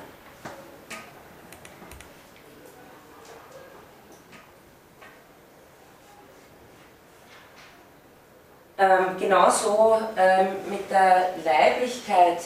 Ähm, 8.81 9.15
genauso 9.19 10.01
ähm, 10.17 10.47
mit 10.67 10.89
der 10.89 11.35
Leiblichkeit. 11.45 12.41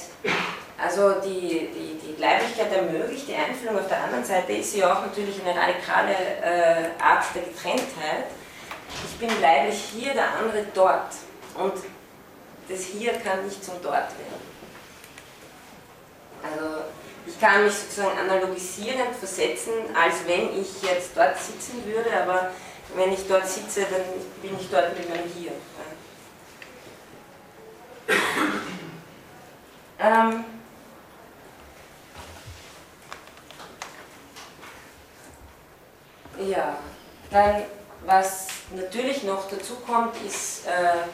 Also 0.78 1.22
die, 1.22 1.70
die, 1.74 1.98
die 2.06 2.22
Leiblichkeit 2.22 2.74
ermöglicht 2.74 3.30
die 3.30 3.36
Einfühlung. 3.36 3.80
Auf 3.80 3.88
der 3.88 4.04
anderen 4.04 4.26
Seite 4.26 4.52
ist 4.52 4.74
sie 4.74 4.84
auch 4.84 5.00
natürlich 5.00 5.40
eine 5.42 5.58
radikale 5.58 6.12
äh, 6.12 7.02
Art 7.02 7.24
der 7.34 7.44
Getrenntheit. 7.44 8.26
Ich 9.06 9.18
bin 9.18 9.30
leiblich 9.40 9.82
hier, 9.94 10.14
der 10.14 10.28
andere 10.38 10.66
dort. 10.74 11.14
Und 11.58 11.72
das 12.68 12.82
Hier 12.82 13.14
kann 13.14 13.46
nicht 13.46 13.64
zum 13.64 13.76
Dort 13.82 13.94
werden. 13.94 14.44
Also 16.44 16.82
ich 17.28 17.40
kann 17.40 17.64
mich 17.64 17.74
sozusagen 17.74 18.20
analogisierend 18.20 19.16
versetzen, 19.18 19.72
als 19.96 20.16
wenn 20.28 20.50
ich 20.60 20.82
jetzt 20.82 21.12
dort 21.16 21.38
sitzen 21.38 21.82
würde, 21.86 22.10
aber 22.22 22.52
wenn 22.94 23.14
ich 23.14 23.26
dort 23.26 23.48
sitze, 23.48 23.84
dann 23.84 24.02
bin 24.42 24.60
ich 24.60 24.70
dort 24.70 24.98
mit 24.98 25.10
meinem 25.10 25.32
Hier. 25.34 25.54
Ähm, 30.06 30.43
ja, 36.47 36.78
dann 37.32 37.64
was 38.06 38.47
natürlich 38.76 39.24
noch 39.24 39.49
dazu 39.49 39.78
kommt, 39.78 40.16
ist 40.24 40.68
äh, 40.68 41.08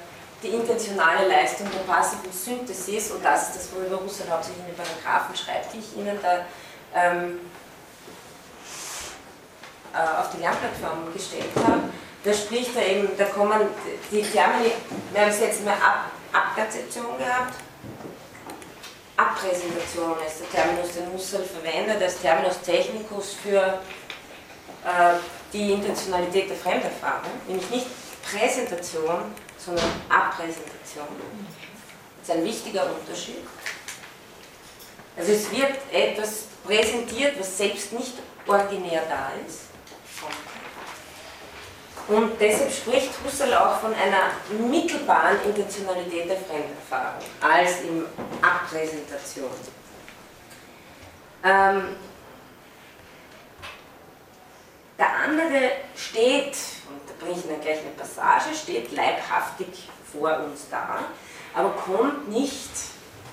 die 0.44 0.50
intentionale 0.50 1.26
Leistung 1.28 1.68
der 1.72 1.92
passiven 1.92 2.32
Synthesis 2.34 3.12
und 3.12 3.24
das 3.24 3.50
ist 3.50 3.56
das, 3.56 3.70
worüber 3.74 4.04
Husserl 4.04 4.30
hauptsächlich 4.30 4.66
in 4.68 4.76
den 4.76 4.76
Paragraphen 4.76 5.36
schreibt, 5.36 5.74
die 5.74 5.80
ich 5.80 5.96
Ihnen 5.96 6.20
da 6.22 6.46
ähm, 6.94 7.40
äh, 9.94 10.20
auf 10.20 10.32
die 10.36 10.42
Lernplattform 10.42 11.14
gestellt 11.14 11.52
habe. 11.66 11.84
Da 12.24 12.34
spricht 12.34 12.76
er 12.76 12.86
eben, 12.86 13.10
da 13.18 13.26
kommen 13.26 13.62
die 14.12 14.22
Termini, 14.22 14.74
wir 15.14 15.22
haben 15.22 15.30
es 15.30 15.40
jetzt 15.40 15.64
mal 15.64 15.74
Ab 15.74 16.12
Abperzeption 16.34 17.18
gehabt, 17.18 17.56
Abpräsentation 19.22 20.16
ist 20.26 20.40
der 20.42 20.50
Terminus, 20.50 20.94
den 20.94 21.14
Husserl 21.14 21.44
verwendet 21.44 22.02
als 22.02 22.20
Terminus 22.20 22.60
technicus 22.62 23.36
für 23.44 23.80
äh, 24.84 25.14
die 25.54 25.74
Intentionalität 25.74 26.50
der 26.50 26.58
Fremderfahrung, 26.58 27.32
nämlich 27.48 27.70
nicht 27.70 27.86
Präsentation, 28.24 29.36
sondern 29.58 29.86
Abpräsentation. 30.10 31.08
Das 32.20 32.30
ist 32.30 32.36
ein 32.36 32.46
wichtiger 32.46 32.88
Unterschied. 32.96 33.46
Also 35.16 35.34
es 35.34 35.52
wird 35.52 35.74
etwas 35.92 36.46
präsentiert, 36.64 37.40
was 37.40 37.58
selbst 37.58 37.94
nicht 37.94 38.14
originär 38.48 39.04
da 39.08 39.32
ist. 39.46 39.66
Und 42.12 42.34
deshalb 42.42 42.70
spricht 42.74 43.12
Husserl 43.24 43.54
auch 43.54 43.80
von 43.80 43.94
einer 43.94 44.32
mittelbaren 44.70 45.38
Intentionalität 45.46 46.30
der 46.30 46.36
Fremderfahrung 46.36 47.22
als 47.40 47.82
in 47.84 48.06
Abpräsentation. 48.42 49.50
Ähm, 51.42 51.96
der 55.00 55.08
andere 55.24 55.72
steht, 55.96 56.58
und 56.90 57.00
da 57.08 57.14
bringe 57.18 57.40
ich 57.40 57.48
dann 57.48 57.62
gleich 57.62 57.80
eine 57.80 57.92
Passage, 57.92 58.56
steht 58.62 58.92
leibhaftig 58.92 59.90
vor 60.12 60.38
uns 60.40 60.68
da, 60.70 61.00
aber 61.56 61.70
kommt 61.70 62.28
nicht 62.28 62.72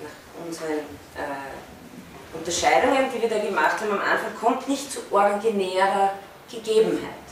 nach 0.01 0.47
unseren 0.47 0.79
äh, 1.17 2.33
Unterscheidungen, 2.33 3.07
die 3.13 3.23
wir 3.23 3.29
da 3.29 3.41
gemacht 3.41 3.81
haben 3.81 3.91
am 3.91 3.99
Anfang, 3.99 4.37
kommt 4.41 4.69
nicht 4.69 4.93
zu 4.93 5.01
originärer 5.11 6.13
Gegebenheit. 6.49 7.28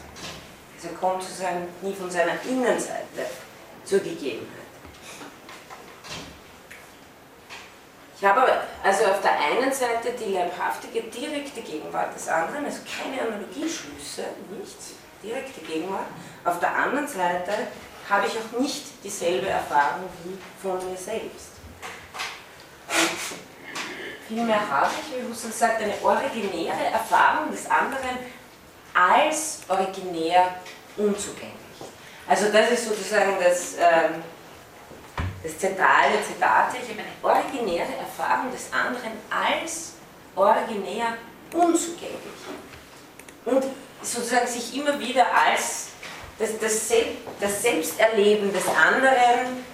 Also 0.77 0.95
kommt 0.97 1.23
sozusagen 1.23 1.69
nie 1.81 1.95
von 1.95 2.11
seiner 2.11 2.35
Innenseite 2.45 3.27
zur 3.85 4.01
Gegebenheit. 4.01 4.67
Ich 8.19 8.25
habe 8.25 8.47
also 8.83 9.05
auf 9.05 9.21
der 9.21 9.39
einen 9.39 9.73
Seite 9.73 10.13
die 10.19 10.33
leibhaftige, 10.33 11.03
direkte 11.03 11.61
Gegenwart 11.61 12.15
des 12.15 12.29
anderen, 12.29 12.65
also 12.65 12.79
keine 12.85 13.21
Analogieschlüsse, 13.21 14.25
nichts, 14.59 14.93
direkte 15.23 15.61
Gegenwart. 15.61 16.07
Auf 16.45 16.59
der 16.59 16.75
anderen 16.75 17.07
Seite 17.07 17.53
habe 18.09 18.27
ich 18.27 18.33
auch 18.33 18.59
nicht 18.59 19.05
dieselbe 19.05 19.49
Erfahrung 19.49 20.09
wie 20.25 20.39
von 20.63 20.79
mir 20.89 20.97
selbst. 20.97 21.49
Vielmehr 24.29 24.69
habe 24.69 24.91
ich, 24.91 25.23
wie 25.23 25.29
Husserl 25.29 25.53
sagt, 25.53 25.83
eine 25.83 25.95
originäre 26.03 26.87
Erfahrung 26.93 27.51
des 27.51 27.71
anderen 27.71 28.19
als 28.97 29.61
originär 29.69 30.57
unzugänglich. 30.97 31.53
Also 32.27 32.47
das 32.51 32.71
ist 32.71 32.89
sozusagen 32.89 33.37
das, 33.43 33.75
ähm, 33.75 34.23
das 35.43 35.59
zentrale 35.59 36.23
Zitat. 36.27 36.71
Ich 36.83 36.89
habe 36.91 37.01
eine 37.01 37.35
originäre 37.35 37.95
Erfahrung 37.99 38.51
des 38.51 38.73
anderen 38.73 39.13
als 39.31 39.93
originär 40.35 41.19
unzugänglich. 41.53 42.17
Und 43.45 43.65
sozusagen 44.03 44.47
sich 44.47 44.77
immer 44.77 44.99
wieder 44.99 45.27
als 45.33 45.89
das, 46.39 46.59
das, 46.59 46.93
das 47.41 47.63
Selbsterleben 47.63 48.53
des 48.53 48.65
anderen 48.67 49.65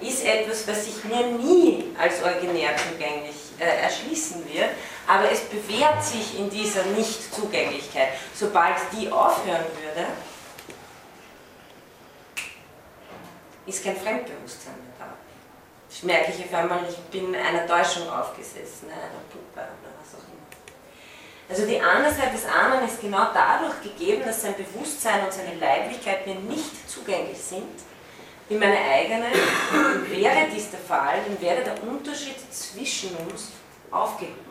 ist 0.00 0.24
etwas, 0.24 0.66
was 0.68 0.84
sich 0.84 1.04
mir 1.04 1.26
nie 1.26 1.92
als 1.98 2.22
originär 2.22 2.70
zugänglich 2.76 3.34
äh, 3.58 3.82
erschließen 3.82 4.44
wird, 4.52 4.70
aber 5.08 5.32
es 5.32 5.40
bewährt 5.40 6.04
sich 6.04 6.38
in 6.38 6.50
dieser 6.50 6.84
Nichtzugänglichkeit. 6.84 8.10
Sobald 8.34 8.76
die 8.92 9.10
aufhören 9.10 9.64
würde, 9.82 10.06
ist 13.64 13.82
kein 13.82 13.96
Fremdbewusstsein 13.96 14.74
mehr 14.74 14.92
da. 14.98 15.06
Ich 15.90 16.02
merke 16.02 16.32
ich 16.32 16.44
auf 16.44 16.54
einmal, 16.54 16.80
ich 16.86 16.96
bin 17.10 17.34
einer 17.34 17.66
Täuschung 17.66 18.08
aufgesessen, 18.10 18.90
einer 18.90 19.22
Puppe 19.30 19.54
oder 19.54 19.90
was 19.98 20.14
auch 20.14 20.26
immer. 20.28 21.48
Also 21.48 21.66
die 21.66 21.80
Andersheit 21.80 22.34
des 22.34 22.44
anderen 22.44 22.86
ist 22.86 23.00
genau 23.00 23.28
dadurch 23.32 23.82
gegeben, 23.82 24.24
dass 24.26 24.42
sein 24.42 24.54
Bewusstsein 24.56 25.24
und 25.24 25.32
seine 25.32 25.54
Leiblichkeit 25.54 26.26
mir 26.26 26.34
nicht 26.34 26.88
zugänglich 26.88 27.38
sind, 27.38 27.80
wie 28.50 28.56
meine 28.56 28.78
eigene. 28.78 29.24
Und 29.72 30.10
wäre 30.10 30.48
dies 30.54 30.70
der 30.70 30.80
Fall, 30.80 31.20
dann 31.26 31.40
wäre 31.40 31.64
der 31.64 31.82
Unterschied 31.82 32.36
zwischen 32.52 33.16
uns 33.16 33.52
aufgehoben. 33.90 34.47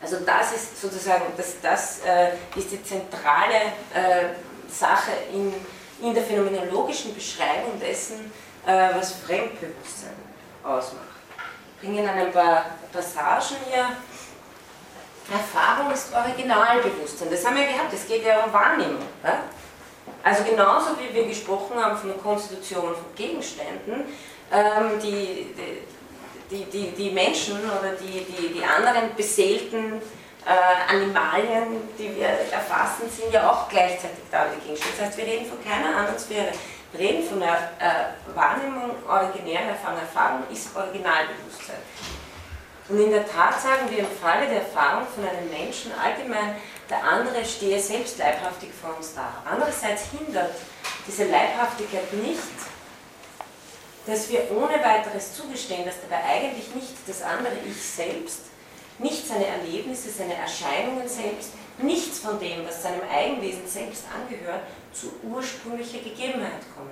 Also 0.00 0.18
das 0.24 0.52
ist 0.52 0.80
sozusagen, 0.80 1.24
das, 1.36 1.60
das 1.62 2.00
äh, 2.06 2.32
ist 2.54 2.70
die 2.70 2.82
zentrale 2.82 3.54
äh, 3.94 4.28
Sache 4.68 5.12
in, 5.32 5.54
in 6.00 6.14
der 6.14 6.22
phänomenologischen 6.22 7.14
Beschreibung 7.14 7.80
dessen, 7.80 8.30
äh, 8.66 8.90
was 8.94 9.12
Fremdbewusstsein 9.12 10.12
ausmacht. 10.62 11.04
Ich 11.74 11.80
bringe 11.80 12.00
Ihnen 12.00 12.08
ein 12.08 12.32
paar 12.32 12.66
Passagen 12.92 13.56
hier. 13.70 13.88
Erfahrung 15.32 15.92
ist 15.92 16.14
Originalbewusstsein. 16.14 17.28
Das 17.30 17.44
haben 17.44 17.56
wir 17.56 17.66
gehabt, 17.66 17.92
es 17.92 18.06
geht 18.06 18.24
ja 18.24 18.44
um 18.44 18.52
Wahrnehmung. 18.52 19.02
Ja? 19.24 19.40
Also 20.22 20.44
genauso 20.44 20.90
wie 20.98 21.12
wir 21.14 21.26
gesprochen 21.26 21.82
haben 21.82 21.96
von 21.96 22.10
der 22.10 22.18
Konstitution 22.18 22.94
von 22.94 23.14
Gegenständen, 23.14 24.04
ähm, 24.52 25.00
die, 25.02 25.54
die, 25.56 25.82
die, 26.50 26.90
die 26.92 27.10
Menschen 27.10 27.58
oder 27.58 27.92
die, 28.00 28.24
die, 28.24 28.52
die 28.54 28.64
anderen 28.64 29.14
beseelten 29.16 30.00
äh, 30.46 30.92
Animalien, 30.94 31.88
die 31.98 32.14
wir 32.14 32.28
erfassen, 32.28 33.10
sind 33.10 33.32
ja 33.32 33.50
auch 33.50 33.68
gleichzeitig 33.68 34.24
da 34.30 34.46
die 34.46 34.60
Gegenstände. 34.60 34.96
Das 34.98 35.08
heißt, 35.08 35.18
wir 35.18 35.26
reden 35.26 35.46
von 35.46 35.62
keiner 35.64 35.96
anderen 35.96 36.18
Sphäre. 36.18 36.52
Wir 36.92 37.00
reden 37.00 37.28
von 37.28 37.40
der 37.40 37.72
äh, 37.78 38.34
Wahrnehmung, 38.34 38.92
originärer 39.08 39.70
Erfahrung. 39.70 39.98
Erfahrung 39.98 40.42
ist 40.52 40.74
Originalbewusstsein. 40.74 41.82
Und 42.88 43.00
in 43.00 43.10
der 43.10 43.26
Tat 43.26 43.60
sagen 43.60 43.90
wir 43.90 43.98
im 43.98 44.06
Falle 44.22 44.46
der 44.46 44.60
Erfahrung 44.60 45.06
von 45.12 45.24
einem 45.26 45.50
Menschen 45.50 45.90
allgemein, 45.98 46.54
der 46.88 47.02
andere 47.02 47.44
stehe 47.44 47.80
selbst 47.80 48.18
leibhaftig 48.18 48.70
vor 48.80 48.96
uns 48.96 49.14
da. 49.14 49.42
Andererseits 49.44 50.04
hindert 50.16 50.54
diese 51.06 51.24
Leibhaftigkeit 51.24 52.12
nicht, 52.12 52.38
dass 54.06 54.30
wir 54.30 54.50
ohne 54.52 54.82
weiteres 54.82 55.34
zugestehen, 55.34 55.84
dass 55.84 55.96
dabei 56.00 56.22
eigentlich 56.24 56.74
nicht 56.74 56.94
das 57.06 57.22
andere 57.22 57.54
Ich 57.68 57.82
selbst, 57.82 58.40
nicht 58.98 59.26
seine 59.26 59.46
Erlebnisse, 59.46 60.10
seine 60.10 60.34
Erscheinungen 60.34 61.08
selbst, 61.08 61.50
nichts 61.78 62.20
von 62.20 62.38
dem, 62.38 62.66
was 62.66 62.82
seinem 62.82 63.02
Eigenwesen 63.12 63.66
selbst 63.66 64.04
angehört, 64.14 64.62
zu 64.92 65.12
ursprünglicher 65.22 65.98
Gegebenheit 65.98 66.62
kommen. 66.74 66.90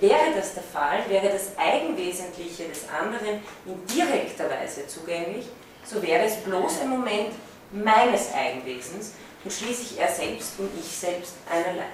Wäre 0.00 0.34
das 0.36 0.54
der 0.54 0.62
Fall, 0.62 1.08
wäre 1.08 1.28
das 1.28 1.56
Eigenwesentliche 1.56 2.64
des 2.64 2.88
anderen 2.88 3.40
in 3.64 3.86
direkter 3.86 4.48
Weise 4.50 4.86
zugänglich, 4.86 5.46
so 5.84 6.02
wäre 6.02 6.24
es 6.24 6.36
bloß 6.36 6.82
ein 6.82 6.90
Moment 6.90 7.32
meines 7.72 8.32
Eigenwesens 8.32 9.12
und 9.42 9.52
schließlich 9.52 9.98
er 9.98 10.08
selbst 10.08 10.58
und 10.58 10.70
ich 10.78 10.86
selbst 10.86 11.34
einerlei. 11.50 11.86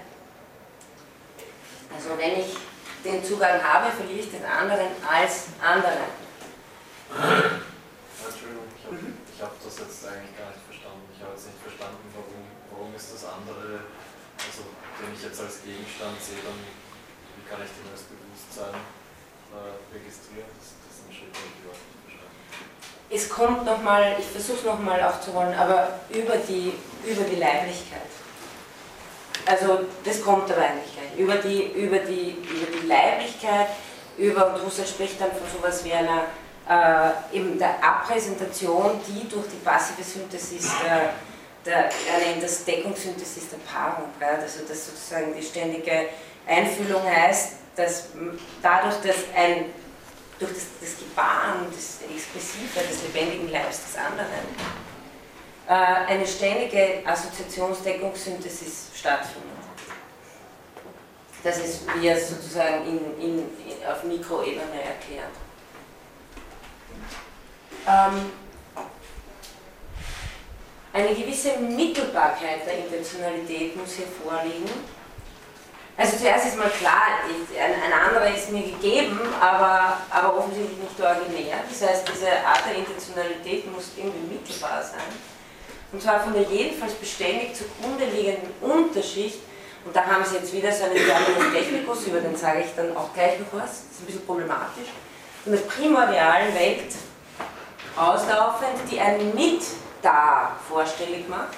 Also 1.95 2.17
wenn 2.17 2.41
ich 2.41 2.57
den 3.05 3.25
Zugang 3.25 3.63
habe, 3.63 3.91
verliere 3.91 4.21
ich 4.21 4.31
den 4.31 4.45
anderen 4.45 4.93
als 5.01 5.57
anderen. 5.61 6.05
Entschuldigung, 7.11 8.69
ich 8.77 8.85
habe 8.85 8.97
mhm. 8.97 9.17
hab 9.41 9.53
das 9.57 9.75
jetzt 9.81 10.07
eigentlich 10.07 10.37
gar 10.37 10.53
nicht 10.53 10.65
verstanden. 10.69 11.09
Ich 11.17 11.21
habe 11.25 11.33
jetzt 11.33 11.47
nicht 11.49 11.63
verstanden, 11.65 12.05
warum, 12.13 12.45
warum 12.71 12.91
ist 12.95 13.09
das 13.17 13.25
andere, 13.25 13.89
also 14.37 14.63
den 15.01 15.11
ich 15.17 15.23
jetzt 15.25 15.41
als 15.41 15.65
Gegenstand 15.65 16.21
sehe, 16.21 16.45
dann 16.45 16.61
wie 16.61 17.45
kann 17.49 17.61
ich 17.65 17.73
den 17.73 17.89
als 17.89 18.05
Bewusstsein 18.05 18.77
äh, 18.77 19.75
registrieren? 19.97 20.51
Das, 20.61 20.77
das 20.85 20.93
ist 20.93 21.03
ein 21.09 21.13
Schritt, 21.17 21.33
den 21.33 21.49
ich 21.57 21.61
überhaupt 21.65 21.85
nicht 21.89 22.05
verstanden 22.05 22.37
Es 23.09 23.25
kommt 23.33 23.65
nochmal, 23.65 24.17
ich 24.21 24.29
versuche 24.29 24.61
es 24.61 24.65
nochmal 24.69 25.01
aufzurollen, 25.03 25.57
aber 25.57 26.05
über 26.13 26.37
die, 26.37 26.77
über 27.09 27.25
die 27.25 27.41
Leiblichkeit. 27.41 28.13
Also 29.47 29.89
das 30.05 30.23
kommt 30.23 30.53
aber 30.53 30.63
eigentlich. 30.63 31.00
Über 31.17 31.37
die, 31.37 31.73
über 31.73 31.99
die, 31.99 32.31
über 32.31 32.81
die 32.81 32.87
Leiblichkeit, 32.87 33.69
über, 34.17 34.55
und 34.55 34.65
Husserl 34.65 34.87
spricht 34.87 35.21
dann 35.21 35.31
von 35.31 35.47
sowas 35.55 35.85
wie 35.85 35.93
einer 35.93 36.25
äh, 36.69 37.37
eben 37.37 37.59
der 37.59 37.83
Abpräsentation, 37.83 39.01
die 39.07 39.29
durch 39.29 39.47
die 39.49 39.57
passive 39.65 40.03
Synthesis 40.03 40.71
der, 40.85 41.15
der 41.65 41.85
er 41.85 42.27
nennt 42.27 42.43
das 42.43 42.65
Deckungssynthesis 42.65 43.51
der 43.51 43.59
Paarung, 43.59 44.09
also 44.21 44.61
dass 44.69 44.87
sozusagen 44.87 45.35
die 45.35 45.43
ständige 45.43 46.07
Einfühlung 46.47 47.03
heißt, 47.03 47.55
dass 47.77 48.09
dadurch, 48.63 48.97
dass 49.03 49.17
ein 49.35 49.67
durch 50.39 50.53
das, 50.53 50.67
das 50.81 50.99
Gebaren, 50.99 51.67
das 51.71 52.01
Expressive 52.09 52.81
des 52.89 53.03
lebendigen 53.03 53.51
Leibes 53.51 53.83
des 53.85 53.97
anderen, 53.97 54.47
äh, 55.69 56.13
eine 56.13 56.27
ständige 56.27 57.03
Assoziationsdeckungssynthesis 57.05 58.91
stattfindet. 58.95 59.50
Das 61.43 61.59
ist, 61.59 61.83
wie 61.95 62.09
er 62.09 62.17
es 62.17 62.29
sozusagen 62.29 62.85
in, 62.87 63.21
in, 63.21 63.49
auf 63.91 64.05
Mikroebene 64.05 64.83
erklärt. 64.83 65.33
Ähm, 67.87 68.33
eine 70.93 71.15
gewisse 71.15 71.57
Mittelbarkeit 71.59 72.67
der 72.67 72.79
Intentionalität 72.79 73.77
muss 73.77 73.95
hier 73.95 74.07
vorliegen. 74.07 74.69
Also 75.97 76.17
zuerst 76.17 76.47
ist 76.47 76.59
mal 76.59 76.71
klar, 76.71 77.03
ein, 77.25 77.83
ein 77.83 77.93
anderer 77.93 78.35
ist 78.35 78.51
mir 78.51 78.63
gegeben, 78.63 79.21
aber, 79.39 79.99
aber 80.11 80.39
offensichtlich 80.39 80.79
nicht 80.79 81.01
originär. 81.01 81.59
Das 81.69 81.89
heißt, 81.89 82.09
diese 82.13 82.31
Art 82.45 82.65
der 82.67 82.77
Intentionalität 82.77 83.71
muss 83.71 83.91
irgendwie 83.97 84.35
mittelbar 84.35 84.83
sein. 84.83 85.13
Und 85.93 86.03
zwar 86.03 86.21
von 86.21 86.33
der 86.33 86.43
jedenfalls 86.43 86.95
beständig 86.95 87.55
zugrunde 87.55 88.07
liegenden 88.07 88.53
Unterschicht, 88.61 89.41
und 89.85 89.97
da 89.97 90.05
haben 90.05 90.25
Sie 90.25 90.37
jetzt 90.37 90.53
wieder 90.53 90.73
so 90.73 90.85
einen 90.85 90.95
Terminus 90.95 91.53
Technicus, 91.53 92.07
über 92.07 92.21
den 92.21 92.37
sage 92.37 92.61
ich 92.61 92.75
dann 92.77 92.97
auch 92.97 93.13
gleich 93.15 93.39
noch 93.39 93.61
was, 93.61 93.71
das 93.71 93.93
ist 93.93 94.01
ein 94.03 94.07
bisschen 94.07 94.27
problematisch, 94.27 94.89
von 95.43 95.53
der 95.53 95.61
primordialen 95.61 96.55
Welt 96.55 96.93
auslaufend, 97.97 98.91
die 98.91 99.01
ein 99.01 99.35
Mit-Da 99.35 100.53
vorstellig 100.69 101.29
macht, 101.29 101.57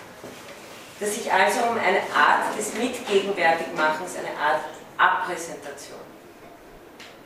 dass 1.01 1.15
sich 1.15 1.33
also 1.33 1.61
um 1.71 1.79
eine 1.79 1.99
Art 2.15 2.57
des 2.57 2.75
Mitgegenwärtigmachens, 2.75 4.17
eine 4.17 4.39
Art 4.39 4.61
Abpräsentation. 4.97 5.99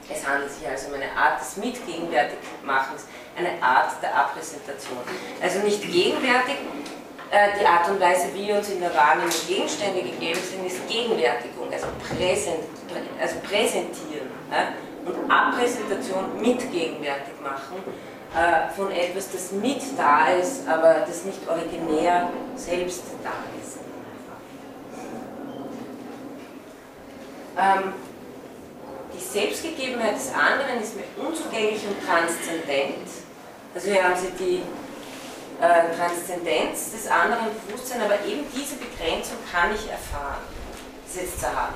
Es 0.09 0.27
handelt 0.27 0.51
sich 0.53 0.67
also 0.67 0.89
um 0.89 0.95
eine 0.95 1.11
Art 1.13 1.41
des 1.41 1.57
Mitgegenwärtigmachens, 1.57 3.05
eine 3.37 3.61
Art 3.61 3.91
der 4.01 4.15
Abpräsentation. 4.15 4.99
Also 5.43 5.59
nicht 5.59 5.83
gegenwärtig, 5.83 6.57
die 7.31 7.67
Art 7.67 7.91
und 7.91 8.01
Weise, 8.01 8.29
wie 8.35 8.53
uns 8.53 8.71
in 8.71 8.81
der 8.81 8.95
Wahrnehmung 8.95 9.31
Gegenstände 9.49 10.01
gegeben 10.01 10.39
sind, 10.41 10.67
ist 10.67 10.87
Gegenwärtigung, 10.89 11.73
also, 11.73 11.87
präsent, 11.99 12.65
also 13.21 13.37
präsentieren. 13.41 14.29
Und 15.05 15.31
Abpräsentation 15.31 16.41
mitgegenwärtig 16.41 17.35
machen 17.43 17.83
äh, 18.35 18.75
von 18.75 18.91
etwas, 18.91 19.31
das 19.31 19.53
mit 19.53 19.81
da 19.97 20.29
ist, 20.29 20.69
aber 20.69 21.05
das 21.07 21.25
nicht 21.25 21.49
originär 21.49 22.29
selbst 22.57 23.03
da 23.23 23.31
ist. 23.61 23.79
Ähm, 27.59 27.93
die 29.15 29.23
Selbstgegebenheit 29.23 30.17
des 30.17 30.33
anderen 30.35 30.83
ist 30.83 30.97
mir 30.97 31.05
unzugänglich 31.27 31.83
und 31.87 32.07
transzendent. 32.07 33.09
Also 33.75 33.91
hier 33.91 34.05
haben 34.05 34.17
Sie 34.17 34.45
die 34.45 34.63
äh, 35.61 35.97
Transzendenz 35.97 36.93
des 36.93 37.07
anderen 37.09 37.47
Bewusstseins, 37.67 38.05
aber 38.05 38.25
eben 38.27 38.45
diese 38.55 38.77
Begrenzung 38.77 39.39
kann 39.51 39.75
ich 39.75 39.91
erfahren. 39.91 40.43
Das 41.05 41.17
ist 41.17 41.23
jetzt 41.23 41.41
zerhart. 41.41 41.75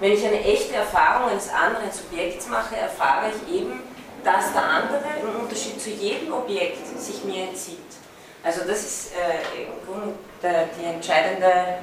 Wenn 0.00 0.12
ich 0.12 0.24
eine 0.24 0.40
echte 0.40 0.74
Erfahrung 0.74 1.30
eines 1.30 1.48
anderen 1.48 1.92
Subjekts 1.92 2.48
mache, 2.48 2.76
erfahre 2.76 3.26
ich 3.28 3.54
eben, 3.54 3.80
dass 4.24 4.52
der 4.52 4.64
andere 4.64 5.02
im 5.20 5.42
Unterschied 5.42 5.80
zu 5.80 5.90
jedem 5.90 6.32
Objekt 6.32 6.86
sich 6.98 7.24
mir 7.24 7.48
entzieht. 7.48 7.78
Also 8.42 8.62
das 8.66 8.80
ist 8.80 9.12
äh, 9.12 9.62
im 9.62 9.86
Grunde 9.86 10.14
der, 10.42 10.68
entscheidende, 10.94 11.78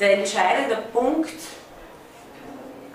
der 0.00 0.18
entscheidende 0.18 0.76
Punkt, 0.92 1.32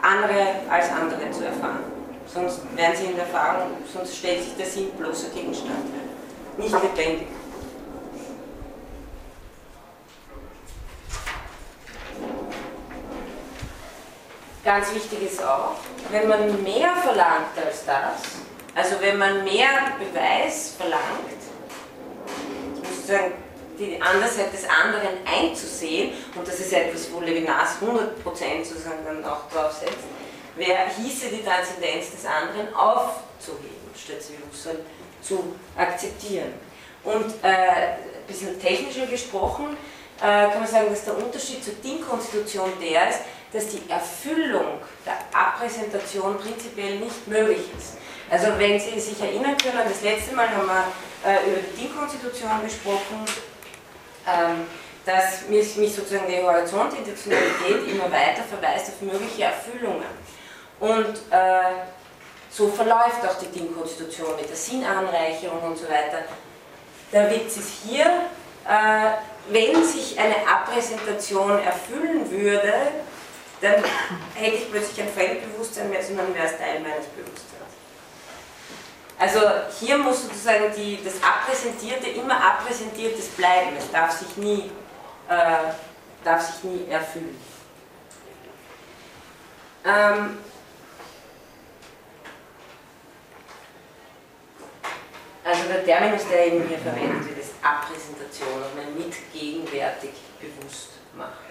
andere 0.01 0.55
als 0.69 0.91
andere 0.91 1.31
zu 1.31 1.45
erfahren. 1.45 1.84
Sonst 2.27 2.61
werden 2.76 2.95
sie 2.95 3.05
in 3.05 3.15
der 3.15 3.26
Erfahrung, 3.26 3.72
sonst 3.91 4.18
stellt 4.18 4.43
sich 4.43 4.55
der 4.55 4.65
Sinn 4.65 4.91
bloßer 4.91 5.30
Gegenstand, 5.30 5.85
nicht 6.57 6.72
lebendig. 6.72 7.27
Ganz 14.68 14.94
wichtig 14.94 15.31
ist 15.31 15.41
auch, 15.41 15.76
wenn 16.11 16.27
man 16.27 16.61
mehr 16.61 16.94
verlangt 16.98 17.57
als 17.65 17.85
das, 17.85 18.19
also 18.76 18.99
wenn 18.99 19.18
man 19.18 19.45
mehr 19.45 19.69
Beweis 19.98 20.73
verlangt, 20.77 21.39
sozusagen 22.84 23.31
die 23.80 24.02
Andersheit 24.02 24.52
des 24.52 24.65
anderen 24.68 25.26
einzusehen, 25.26 26.11
und 26.35 26.45
das 26.45 26.60
ist 26.60 26.73
etwas, 26.73 27.10
wo 27.14 27.22
Levinas 27.22 27.77
100% 27.81 28.65
sozusagen 28.65 29.06
dann 29.06 29.23
auch 29.23 29.49
drauf 29.49 29.72
setzt, 29.72 30.03
wer 30.57 30.89
hieße 30.98 31.30
die 31.30 31.45
Transzendenz 31.45 32.11
des 32.11 32.26
anderen 32.26 32.76
aufzuheben, 32.76 33.89
statt 33.95 34.22
sie 34.22 34.34
Husserl 34.52 34.80
zu 35.22 35.56
akzeptieren. 35.77 36.52
Und 37.06 37.35
äh, 37.41 37.48
ein 37.48 38.27
bisschen 38.27 38.60
technischer 38.60 39.06
gesprochen 39.06 39.77
äh, 40.19 40.49
kann 40.49 40.60
man 40.60 40.68
sagen, 40.68 40.89
dass 40.89 41.06
der 41.06 41.15
Unterschied 41.15 41.64
zur 41.64 41.76
DIN-Konstitution 41.76 42.73
der 42.81 43.11
ist, 43.11 43.19
dass 43.57 43.69
die 43.69 43.89
Erfüllung 43.89 44.79
der 45.03 45.17
Abpräsentation 45.34 46.38
prinzipiell 46.38 46.99
nicht 46.99 47.27
möglich 47.27 47.65
ist. 47.75 47.97
Also 48.29 48.47
wenn 48.57 48.79
Sie 48.79 48.99
sich 48.99 49.19
erinnern 49.19 49.57
können, 49.57 49.79
das 49.88 50.03
letzte 50.03 50.35
Mal 50.35 50.47
haben 50.49 50.67
wir 50.67 50.85
äh, 51.25 51.49
über 51.49 51.61
die 51.61 51.81
DIN-Konstitution 51.81 52.61
gesprochen, 52.63 53.25
ähm, 54.27 54.67
dass 55.05 55.47
mich, 55.49 55.75
mich 55.77 55.95
sozusagen 55.95 56.27
die 56.27 56.43
Horizontintentionalität 56.43 57.88
immer 57.88 58.11
weiter 58.11 58.43
verweist 58.43 58.89
auf 58.89 59.01
mögliche 59.01 59.45
Erfüllungen. 59.45 60.05
Und 60.79 61.15
äh, 61.31 61.88
so 62.51 62.67
verläuft 62.67 63.25
auch 63.27 63.39
die 63.39 63.47
DIN-Konstitution 63.47 64.35
mit 64.35 64.49
der 64.49 64.55
Sinnanreicherung 64.55 65.63
und 65.63 65.77
so 65.77 65.85
weiter. 65.85 66.25
Der 67.11 67.31
Witz 67.31 67.57
ist 67.57 67.71
hier, 67.88 68.05
äh, 68.67 69.11
wenn 69.49 69.84
sich 69.84 70.19
eine 70.19 70.35
Abpräsentation 70.47 71.57
erfüllen 71.63 72.29
würde, 72.29 72.73
dann 73.61 73.84
hätte 74.35 74.55
ich 74.55 74.71
plötzlich 74.71 75.01
ein 75.01 75.13
Fremdbewusstsein 75.13 75.89
mehr, 75.89 76.03
sondern 76.03 76.34
wäre 76.34 76.45
es 76.45 76.57
Teil 76.57 76.79
meines 76.81 77.05
Bewusstseins. 77.07 77.57
Also 79.19 79.39
hier 79.79 79.97
muss 79.97 80.23
sozusagen 80.23 80.71
die, 80.75 81.03
das 81.03 81.15
Abpräsentierte 81.23 82.09
immer 82.09 82.35
Abpräsentiertes 82.35 83.29
bleiben. 83.29 83.75
Es 83.77 83.89
darf 83.91 84.11
sich 84.11 84.38
nie, 84.38 84.69
äh, 85.27 85.73
darf 86.23 86.41
sich 86.41 86.63
nie 86.63 86.88
erfüllen. 86.88 87.35
Ähm, 89.84 90.38
also 95.43 95.63
der 95.67 95.85
Terminus, 95.85 96.27
der 96.29 96.47
eben 96.47 96.67
hier 96.67 96.77
verwendet 96.77 97.27
wird, 97.27 97.39
ist 97.39 97.53
Abpräsentation, 97.63 98.61
und 98.61 98.75
man 98.75 98.95
mit 98.95 99.15
gegenwärtig 99.34 100.11
bewusst 100.39 100.89
machen. 101.15 101.47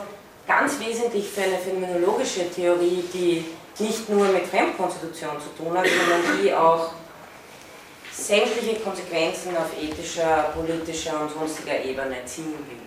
ganz 0.47 0.79
wesentlich 0.79 1.29
für 1.29 1.43
eine 1.43 1.57
phänomenologische 1.57 2.49
Theorie, 2.49 3.03
die 3.13 3.45
nicht 3.79 4.09
nur 4.09 4.27
mit 4.27 4.45
Fremdkonstitution 4.47 5.37
zu 5.39 5.63
tun 5.63 5.77
hat, 5.77 5.85
sondern 5.87 6.41
die 6.41 6.53
auch 6.53 6.91
sämtliche 8.11 8.79
Konsequenzen 8.79 9.55
auf 9.57 9.71
ethischer, 9.81 10.51
politischer 10.53 11.21
und 11.21 11.31
sonstiger 11.31 11.83
Ebene 11.83 12.23
ziehen 12.25 12.53
will. 12.67 12.77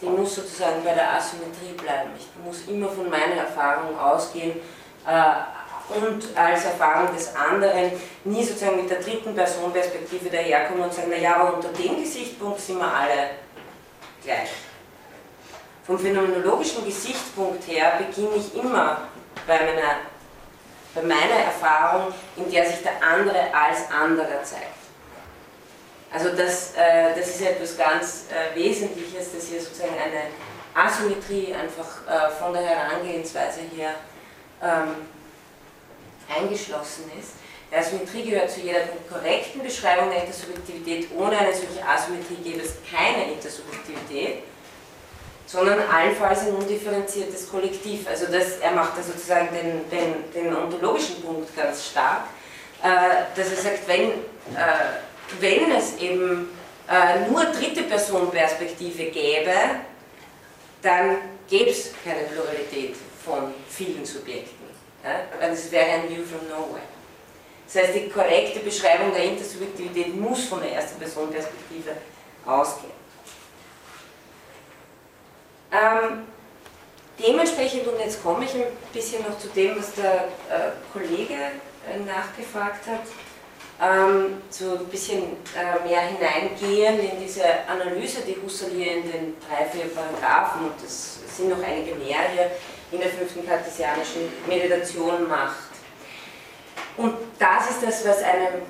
Die 0.00 0.06
muss 0.06 0.34
sozusagen 0.34 0.84
bei 0.84 0.92
der 0.92 1.14
Asymmetrie 1.14 1.72
bleiben. 1.76 2.10
Ich 2.18 2.28
muss 2.44 2.68
immer 2.68 2.88
von 2.88 3.08
meiner 3.08 3.36
Erfahrung 3.36 3.98
ausgehen 3.98 4.60
äh, 5.06 5.98
und 5.98 6.36
als 6.36 6.64
Erfahrung 6.64 7.14
des 7.14 7.34
anderen 7.34 7.92
nie 8.24 8.44
sozusagen 8.44 8.76
mit 8.76 8.90
der 8.90 9.00
dritten 9.00 9.34
Personperspektive 9.34 10.30
daherkommen 10.30 10.84
und 10.84 10.92
sagen, 10.92 11.10
naja, 11.10 11.36
aber 11.36 11.54
unter 11.54 11.68
dem 11.68 12.02
Gesichtspunkt 12.02 12.60
sind 12.60 12.78
wir 12.78 12.92
alle 12.92 13.30
gleich. 14.22 14.50
Vom 15.86 15.98
phänomenologischen 15.98 16.84
Gesichtspunkt 16.84 17.66
her 17.68 17.98
beginne 17.98 18.36
ich 18.36 18.54
immer 18.54 19.02
bei 19.46 19.58
meiner 19.58 19.96
bei 20.94 21.02
meiner 21.02 21.44
Erfahrung, 21.46 22.14
in 22.36 22.50
der 22.50 22.66
sich 22.66 22.82
der 22.82 23.02
andere 23.02 23.52
als 23.52 23.90
anderer 23.90 24.42
zeigt. 24.42 24.84
Also 26.12 26.30
das, 26.30 26.74
äh, 26.76 27.14
das 27.16 27.28
ist 27.28 27.42
etwas 27.42 27.76
ganz 27.76 28.26
äh, 28.30 28.54
Wesentliches, 28.56 29.34
dass 29.34 29.48
hier 29.48 29.60
sozusagen 29.60 29.94
eine 29.94 30.30
Asymmetrie 30.74 31.52
einfach 31.54 32.06
äh, 32.06 32.30
von 32.30 32.52
der 32.52 32.62
Herangehensweise 32.62 33.60
her 33.76 33.94
ähm, 34.62 34.94
eingeschlossen 36.32 37.10
ist. 37.18 37.32
Die 37.70 37.76
Asymmetrie 37.76 38.30
gehört 38.30 38.50
zu 38.50 38.60
jeder 38.60 38.80
korrekten 39.10 39.62
Beschreibung 39.62 40.10
der 40.10 40.22
Intersubjektivität. 40.22 41.08
Ohne 41.16 41.36
eine 41.36 41.52
solche 41.52 41.84
Asymmetrie 41.84 42.36
gäbe 42.36 42.62
es 42.62 42.74
keine 42.88 43.32
Intersubjektivität 43.32 44.44
sondern 45.46 45.80
allenfalls 45.80 46.40
ein 46.40 46.54
undifferenziertes 46.54 47.48
Kollektiv. 47.48 48.08
Also 48.08 48.26
das, 48.26 48.58
er 48.58 48.72
macht 48.72 48.98
da 48.98 49.02
sozusagen 49.02 49.48
den, 49.54 49.90
den, 49.90 50.32
den 50.32 50.56
ontologischen 50.56 51.22
Punkt 51.22 51.54
ganz 51.56 51.86
stark, 51.86 52.24
äh, 52.82 52.88
dass 53.36 53.50
er 53.50 53.56
sagt, 53.56 53.88
wenn, 53.88 54.10
äh, 54.10 55.00
wenn 55.40 55.72
es 55.72 55.96
eben 55.98 56.48
äh, 56.88 57.30
nur 57.30 57.44
dritte 57.44 57.82
Person 57.84 58.30
Perspektive 58.30 59.04
gäbe, 59.04 59.52
dann 60.82 61.16
gäbe 61.48 61.70
es 61.70 61.90
keine 62.04 62.24
Pluralität 62.24 62.96
von 63.24 63.54
vielen 63.68 64.04
Subjekten. 64.04 64.66
Ja? 65.02 65.20
Weil 65.40 65.52
es 65.52 65.70
wäre 65.70 65.86
ein 65.86 66.08
View 66.08 66.24
from 66.24 66.46
Nowhere. 66.48 66.82
Das 67.66 67.82
heißt, 67.82 67.94
die 67.94 68.08
korrekte 68.08 68.60
Beschreibung 68.60 69.12
der 69.12 69.24
Intersubjektivität 69.24 70.14
muss 70.14 70.44
von 70.44 70.60
der 70.60 70.72
ersten 70.72 70.98
Person 70.98 71.30
Perspektive 71.30 71.92
ausgehen. 72.44 72.92
Ähm, 75.74 76.26
dementsprechend, 77.18 77.86
und 77.88 77.98
jetzt 77.98 78.22
komme 78.22 78.44
ich 78.44 78.54
ein 78.54 78.66
bisschen 78.92 79.22
noch 79.22 79.36
zu 79.38 79.48
dem, 79.48 79.76
was 79.76 79.92
der 79.94 80.28
äh, 80.48 80.70
Kollege 80.92 81.34
äh, 81.34 81.98
nachgefragt 82.06 82.86
hat, 82.86 83.02
ähm, 83.82 84.40
so 84.50 84.76
ein 84.76 84.86
bisschen 84.86 85.22
äh, 85.56 85.88
mehr 85.88 86.02
hineingehen 86.02 87.00
in 87.00 87.20
diese 87.20 87.42
Analyse, 87.68 88.22
die 88.22 88.36
Husserl 88.40 88.70
hier 88.70 88.92
in 88.98 89.02
den 89.10 89.36
drei, 89.48 89.64
vier 89.64 89.86
Paragraphen, 89.92 90.66
und 90.66 90.74
das 90.80 91.18
sind 91.36 91.48
noch 91.48 91.66
einige 91.66 91.96
mehr 91.96 92.20
hier, 92.32 92.50
in 92.92 93.00
der 93.00 93.10
fünften 93.10 93.44
kartesianischen 93.44 94.32
Meditation 94.46 95.28
macht. 95.28 95.74
Und 96.96 97.16
das 97.40 97.70
ist 97.70 97.82
das, 97.82 98.06
was 98.06 98.22
einem 98.22 98.62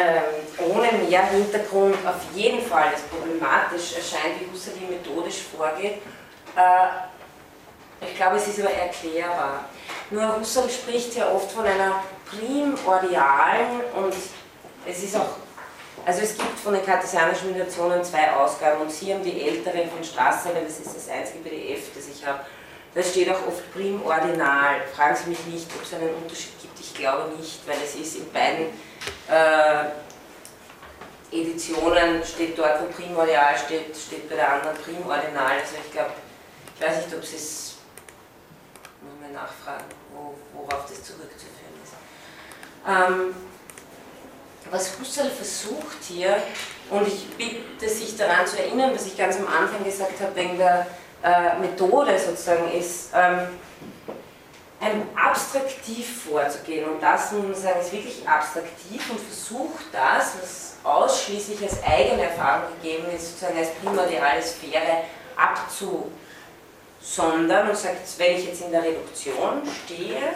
ähm, 0.00 0.70
ohne 0.74 0.92
mehr 0.92 1.26
Hintergrund 1.26 1.94
auf 2.06 2.34
jeden 2.34 2.64
Fall 2.64 2.84
als 2.84 3.02
problematisch 3.02 3.96
erscheint, 3.96 4.40
wie 4.40 4.50
Husserl 4.50 4.74
methodisch 4.88 5.42
vorgeht. 5.54 5.98
Äh, 6.56 8.06
ich 8.06 8.16
glaube, 8.16 8.36
es 8.36 8.48
ist 8.48 8.60
aber 8.60 8.70
erklärbar. 8.70 9.66
Nur 10.10 10.40
Husserl 10.40 10.70
spricht 10.70 11.14
ja 11.16 11.30
oft 11.30 11.52
von 11.52 11.66
einer 11.66 12.02
primordialen 12.30 13.82
und 13.94 14.14
es 14.86 15.02
ist 15.02 15.16
auch, 15.16 15.36
also 16.06 16.22
es 16.22 16.36
gibt 16.38 16.58
von 16.58 16.72
den 16.72 16.84
kartesianischen 16.84 17.52
Meditationen 17.52 18.02
zwei 18.02 18.32
Ausgaben 18.32 18.80
und 18.80 18.90
Sie 18.90 19.12
haben 19.12 19.22
die 19.22 19.42
ältere 19.42 19.86
von 19.88 20.02
Strasser, 20.02 20.54
weil 20.54 20.64
das 20.64 20.80
ist 20.80 20.96
das 20.96 21.10
einzige 21.10 21.40
PDF, 21.40 21.94
das 21.94 22.08
ich 22.08 22.26
habe. 22.26 22.40
Da 22.94 23.02
steht 23.02 23.30
auch 23.30 23.46
oft 23.46 23.72
primordinal. 23.72 24.80
Fragen 24.94 25.16
Sie 25.16 25.30
mich 25.30 25.46
nicht, 25.46 25.66
ob 25.74 25.82
es 25.82 25.94
einen 25.94 26.14
Unterschied 26.14 26.60
gibt. 26.60 26.80
Ich 26.80 26.94
glaube 26.94 27.34
nicht, 27.36 27.60
weil 27.66 27.78
es 27.84 27.94
ist 27.94 28.16
in 28.16 28.32
beiden 28.32 28.66
äh, 29.28 29.84
Editionen 31.32 32.24
steht 32.24 32.58
dort, 32.58 32.80
wo 32.80 32.86
Primordial 32.86 33.56
steht, 33.56 33.96
steht 33.96 34.28
bei 34.28 34.34
der 34.34 34.52
anderen 34.52 34.76
Primordinal. 34.78 35.60
Also 35.60 35.76
ich 35.84 35.92
glaube, 35.92 36.10
ich 36.74 36.84
weiß 36.84 37.06
nicht, 37.06 37.14
ob 37.14 37.24
Sie 37.24 37.36
es, 37.36 37.76
muss 39.00 39.20
man 39.20 39.32
nachfragen, 39.32 39.84
wo, 40.12 40.34
worauf 40.52 40.86
das 40.86 41.04
zurückzuführen 41.04 41.74
ist. 41.84 41.94
Ähm, 42.88 43.34
was 44.70 44.98
Husserl 44.98 45.30
versucht 45.30 45.98
hier, 46.08 46.42
und 46.90 47.06
ich 47.06 47.28
bitte 47.36 47.88
sich 47.88 48.16
daran 48.16 48.46
zu 48.46 48.58
erinnern, 48.58 48.92
was 48.92 49.06
ich 49.06 49.16
ganz 49.16 49.36
am 49.36 49.46
Anfang 49.46 49.84
gesagt 49.84 50.20
habe, 50.20 50.34
wegen 50.34 50.58
der 50.58 50.86
äh, 51.22 51.58
Methode 51.58 52.18
sozusagen 52.18 52.72
ist, 52.72 53.10
ähm, 53.14 53.48
ein 54.80 55.06
abstraktiv 55.14 56.24
vorzugehen. 56.24 56.88
Und 56.88 57.00
das, 57.02 57.32
muss 57.32 57.42
man 57.42 57.54
sagen, 57.54 57.80
ist 57.80 57.92
wirklich 57.92 58.26
abstraktiv 58.26 59.10
und 59.10 59.20
versucht 59.20 59.84
das, 59.92 60.36
was 60.40 60.76
ausschließlich 60.82 61.62
als 61.62 61.84
eigene 61.84 62.22
Erfahrung 62.22 62.70
gegeben 62.80 63.04
ist, 63.14 63.32
sozusagen 63.32 63.58
als 63.58 63.74
primordiale 63.74 64.40
Sphäre 64.42 65.04
abzusondern 65.36 66.08
und 67.68 67.76
sagt, 67.76 68.18
wenn 68.18 68.36
ich 68.36 68.46
jetzt 68.46 68.62
in 68.62 68.72
der 68.72 68.82
Reduktion 68.82 69.60
stehe, 69.84 70.32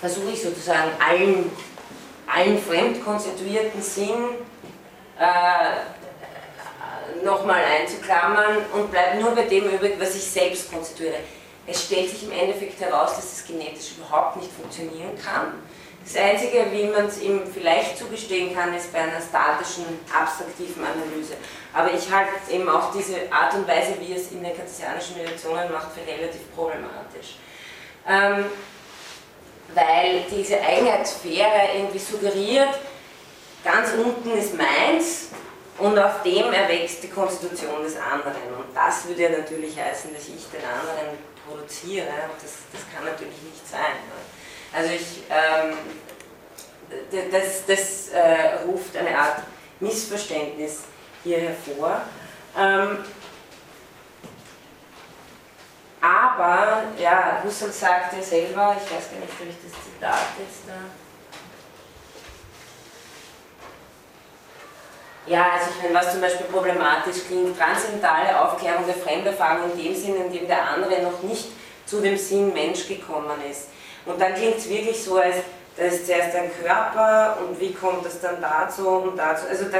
versuche 0.00 0.30
ich 0.32 0.42
sozusagen 0.42 0.92
allen, 1.06 1.52
allen 2.26 2.58
fremd 2.58 3.04
konstituierten 3.04 3.82
Sinn 3.82 4.38
äh, 5.18 5.82
nochmal 7.24 7.62
einzuklammern 7.64 8.58
und 8.72 8.90
bleibe 8.90 9.20
nur 9.20 9.32
bei 9.32 9.42
dem 9.42 9.64
übrig, 9.64 9.94
was 9.98 10.14
ich 10.14 10.24
selbst 10.24 10.72
konstituiere. 10.72 11.16
Es 11.66 11.84
stellt 11.84 12.10
sich 12.10 12.24
im 12.24 12.32
Endeffekt 12.32 12.80
heraus, 12.80 13.16
dass 13.16 13.30
das 13.30 13.46
genetisch 13.46 13.92
überhaupt 13.96 14.36
nicht 14.36 14.50
funktionieren 14.52 15.18
kann. 15.22 15.54
Das 16.04 16.16
Einzige, 16.16 16.66
wie 16.70 16.84
man 16.84 17.06
es 17.06 17.22
ihm 17.22 17.40
vielleicht 17.46 17.96
zugestehen 17.96 18.54
kann, 18.54 18.74
ist 18.74 18.92
bei 18.92 19.00
einer 19.00 19.20
statischen, 19.20 19.86
abstraktiven 20.12 20.84
Analyse. 20.84 21.34
Aber 21.72 21.90
ich 21.94 22.12
halte 22.12 22.32
eben 22.50 22.68
auch 22.68 22.92
diese 22.92 23.32
Art 23.32 23.54
und 23.54 23.66
Weise, 23.66 23.94
wie 24.00 24.12
es 24.12 24.30
in 24.30 24.42
den 24.42 24.54
kartesianischen 24.54 25.16
Meditationen 25.16 25.72
macht, 25.72 25.88
für 25.92 26.06
relativ 26.06 26.54
problematisch. 26.54 27.38
Ähm, 28.06 28.44
weil 29.74 30.24
diese 30.30 30.60
Eigenheitssphäre 30.60 31.70
irgendwie 31.74 31.98
suggeriert, 31.98 32.78
ganz 33.64 33.92
unten 33.94 34.36
ist 34.36 34.54
meins 34.56 35.28
und 35.78 35.98
auf 35.98 36.22
dem 36.22 36.52
erwächst 36.52 37.02
die 37.02 37.08
Konstitution 37.08 37.82
des 37.82 37.96
anderen. 37.96 38.54
Und 38.56 38.74
das 38.74 39.06
würde 39.06 39.22
ja 39.22 39.30
natürlich 39.30 39.78
heißen, 39.78 40.14
dass 40.14 40.28
ich 40.28 40.46
den 40.50 40.62
anderen 40.62 41.18
produziere. 41.46 42.06
Und 42.06 42.42
das, 42.42 42.52
das 42.72 42.82
kann 42.94 43.04
natürlich 43.04 43.42
nicht 43.42 43.68
sein. 43.68 43.96
Also 44.72 44.92
ich, 44.92 45.24
ähm, 45.30 45.76
das, 47.30 47.66
das 47.66 48.08
äh, 48.10 48.64
ruft 48.66 48.96
eine 48.96 49.18
Art 49.18 49.42
Missverständnis 49.80 50.82
hier 51.24 51.38
hervor. 51.38 52.02
Ähm, 52.56 52.98
aber, 56.00 56.82
ja, 56.98 57.40
Husserl 57.42 57.72
sagte 57.72 58.22
selber, 58.22 58.76
ich 58.76 58.94
weiß 58.94 59.10
gar 59.10 59.20
nicht, 59.20 59.32
ob 59.40 59.48
ich 59.48 59.56
das 59.64 59.84
Zitat 59.84 60.18
jetzt 60.38 60.68
da. 60.68 61.03
Ja, 65.26 65.52
also 65.54 65.70
ich 65.70 65.82
meine, 65.82 65.94
was 65.94 66.12
zum 66.12 66.20
Beispiel 66.20 66.46
problematisch 66.46 67.24
klingt, 67.26 67.58
transzendentale 67.58 68.38
Aufklärung 68.40 68.84
der 68.86 68.96
Fremderfahrung 68.96 69.72
in 69.72 69.82
dem 69.82 69.94
Sinne, 69.94 70.26
in 70.26 70.32
dem 70.32 70.46
der 70.46 70.68
andere 70.68 71.02
noch 71.02 71.22
nicht 71.22 71.48
zu 71.86 72.00
dem 72.00 72.16
Sinn 72.16 72.52
Mensch 72.52 72.86
gekommen 72.86 73.40
ist. 73.50 73.68
Und 74.04 74.20
dann 74.20 74.34
klingt 74.34 74.58
es 74.58 74.68
wirklich 74.68 75.02
so, 75.02 75.16
als 75.16 75.36
da 75.76 75.84
ist 75.84 76.06
zuerst 76.06 76.36
ein 76.36 76.50
Körper 76.62 77.38
und 77.40 77.58
wie 77.58 77.72
kommt 77.72 78.04
das 78.06 78.20
dann 78.20 78.40
dazu 78.40 78.88
und 78.88 79.16
dazu. 79.16 79.46
Also 79.48 79.64
da, 79.64 79.78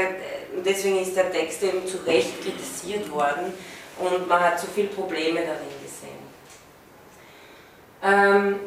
deswegen 0.65 1.01
ist 1.01 1.17
der 1.17 1.31
Text 1.31 1.63
eben 1.63 1.87
zu 1.87 1.99
Recht 1.99 2.43
kritisiert 2.43 3.09
worden 3.13 3.55
und 3.99 4.27
man 4.29 4.41
hat 4.41 4.59
zu 4.59 4.67
viele 4.67 4.89
Probleme 4.89 5.41
darin 5.41 5.69
gesehen. 5.83 6.19
Ähm, 8.03 8.61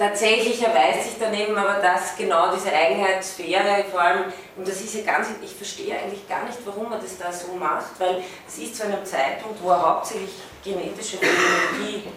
tatsächlich 0.00 0.62
erweist 0.62 1.04
sich 1.04 1.16
daneben 1.20 1.56
aber, 1.58 1.74
dass 1.74 2.16
genau 2.16 2.54
diese 2.54 2.72
Eigenheitssphäre, 2.72 3.84
vor 3.90 4.00
allem, 4.00 4.24
und 4.56 4.66
das 4.66 4.80
ist 4.80 4.94
ja 4.94 5.02
ganz, 5.02 5.28
ich 5.42 5.54
verstehe 5.54 5.94
eigentlich 5.94 6.26
gar 6.26 6.44
nicht, 6.44 6.58
warum 6.64 6.88
man 6.88 7.00
das 7.02 7.18
da 7.18 7.30
so 7.30 7.52
macht, 7.52 8.00
weil 8.00 8.22
es 8.48 8.56
ist 8.56 8.76
zu 8.76 8.84
einem 8.84 9.04
Zeitpunkt, 9.04 9.62
wo 9.62 9.68
er 9.68 9.82
hauptsächlich 9.82 10.30
genetische 10.64 11.18
Phänomenologie 11.18 12.08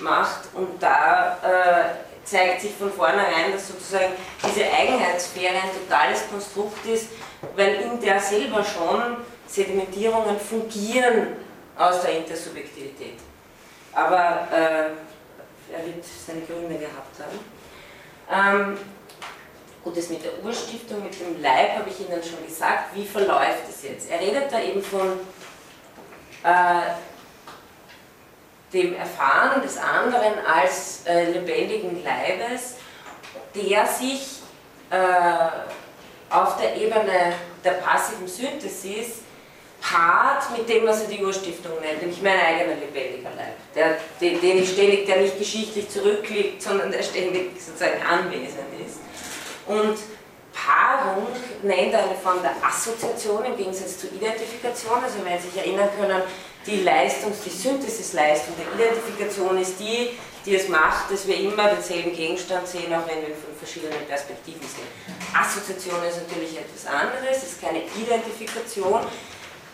macht 0.00 0.54
und 0.54 0.82
da 0.82 1.38
äh, 1.42 2.26
zeigt 2.26 2.60
sich 2.60 2.72
von 2.74 2.92
vornherein, 2.92 3.52
dass 3.54 3.68
sozusagen 3.68 4.12
diese 4.46 4.64
Eigenheitssphäre 4.70 5.54
ein 5.54 5.70
totales 5.72 6.28
Konstrukt 6.30 6.84
ist, 6.84 7.08
weil 7.56 7.76
in 7.76 8.00
der 8.02 8.20
selber 8.20 8.62
schon 8.62 9.16
Sedimentierungen 9.46 10.38
fungieren 10.38 11.28
aus 11.78 12.02
der 12.02 12.18
Intersubjektivität. 12.18 13.16
Aber 13.94 14.46
äh, 14.52 15.09
er 15.72 15.86
wird 15.86 16.04
seine 16.04 16.42
Gründe 16.42 16.78
gehabt 16.78 17.16
haben. 17.18 17.38
Ähm, 18.32 18.78
gut, 19.82 19.96
das 19.96 20.08
mit 20.08 20.24
der 20.24 20.32
Urstiftung, 20.44 21.02
mit 21.02 21.18
dem 21.20 21.40
Leib 21.42 21.76
habe 21.78 21.90
ich 21.90 22.00
Ihnen 22.00 22.22
schon 22.22 22.44
gesagt. 22.46 22.94
Wie 22.94 23.06
verläuft 23.06 23.68
es 23.68 23.82
jetzt? 23.82 24.10
Er 24.10 24.20
redet 24.20 24.52
da 24.52 24.60
eben 24.60 24.82
von 24.82 25.18
äh, 26.42 26.92
dem 28.72 28.94
Erfahren 28.94 29.62
des 29.62 29.76
anderen 29.76 30.34
als 30.46 31.04
äh, 31.06 31.32
lebendigen 31.32 32.04
Leibes, 32.04 32.76
der 33.54 33.86
sich 33.86 34.42
äh, 34.90 36.30
auf 36.30 36.56
der 36.58 36.76
Ebene 36.76 37.32
der 37.64 37.72
passiven 37.72 38.28
Synthesis 38.28 39.22
paart 39.80 40.50
mit 40.56 40.68
dem, 40.68 40.86
was 40.86 41.02
er 41.02 41.08
die 41.08 41.24
Urstiftung 41.24 41.72
nennt, 41.80 42.00
nämlich 42.00 42.22
mein 42.22 42.38
eigener 42.38 42.76
lebendiger 42.76 43.30
Leib, 43.36 43.56
der, 43.74 43.96
den, 44.20 44.40
den 44.40 44.62
ich 44.62 44.70
ständig, 44.70 45.06
der 45.06 45.18
nicht 45.18 45.38
geschichtlich 45.38 45.88
zurückliegt, 45.88 46.62
sondern 46.62 46.90
der 46.90 47.02
ständig 47.02 47.50
sozusagen 47.60 48.02
anwesend 48.02 48.68
ist. 48.84 49.00
Und 49.66 49.96
Paarung 50.52 51.28
nennt 51.62 51.94
eine 51.94 52.14
Form 52.22 52.42
der 52.42 52.54
Assoziation 52.62 53.44
im 53.44 53.56
Gegensatz 53.56 53.98
zur 53.98 54.12
Identifikation, 54.12 55.02
also 55.02 55.16
wenn 55.24 55.40
Sie 55.40 55.48
sich 55.48 55.58
erinnern 55.58 55.88
können, 55.98 56.22
die 56.66 56.82
Leistung, 56.82 57.32
die 57.44 57.50
Synthesisleistung 57.50 58.54
der 58.56 58.66
Identifikation 58.74 59.58
ist 59.58 59.80
die, 59.80 60.10
die 60.44 60.54
es 60.56 60.68
macht, 60.68 61.10
dass 61.10 61.26
wir 61.26 61.36
immer 61.36 61.68
denselben 61.68 62.14
Gegenstand 62.14 62.66
sehen, 62.66 62.92
auch 62.94 63.06
wenn 63.06 63.20
wir 63.20 63.34
von 63.36 63.54
verschiedenen 63.58 64.06
Perspektiven 64.06 64.60
sehen. 64.60 64.88
Assoziation 65.34 66.02
ist 66.04 66.22
natürlich 66.22 66.58
etwas 66.58 66.86
anderes, 66.86 67.36
es 67.36 67.52
ist 67.52 67.62
keine 67.62 67.82
Identifikation. 67.96 69.00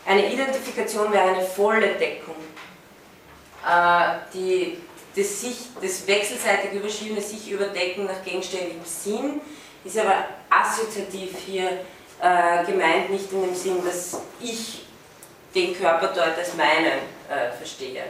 Eine 0.07 0.33
Identifikation 0.33 1.13
wäre 1.13 1.31
eine 1.31 1.43
volle 1.43 1.95
Deckung. 1.95 2.37
Äh, 3.67 4.19
die, 4.33 4.79
das, 5.17 5.41
sich, 5.41 5.57
das 5.83 6.07
wechselseitig 6.07 6.73
überschiedene 6.73 7.21
sich 7.21 7.51
überdecken 7.51 8.07
nach 8.07 8.23
gegenständlichem 8.25 8.85
Sinn 8.85 9.41
ist 9.85 9.99
aber 9.99 10.25
assoziativ 10.51 11.37
hier 11.47 11.71
äh, 12.21 12.65
gemeint, 12.65 13.11
nicht 13.11 13.33
in 13.33 13.43
dem 13.43 13.55
Sinn, 13.55 13.85
dass 13.85 14.21
ich 14.41 14.85
den 15.55 15.77
Körper 15.79 16.09
dort 16.09 16.37
als 16.37 16.55
meinen 16.55 16.99
äh, 17.29 17.53
verstehe. 17.57 18.05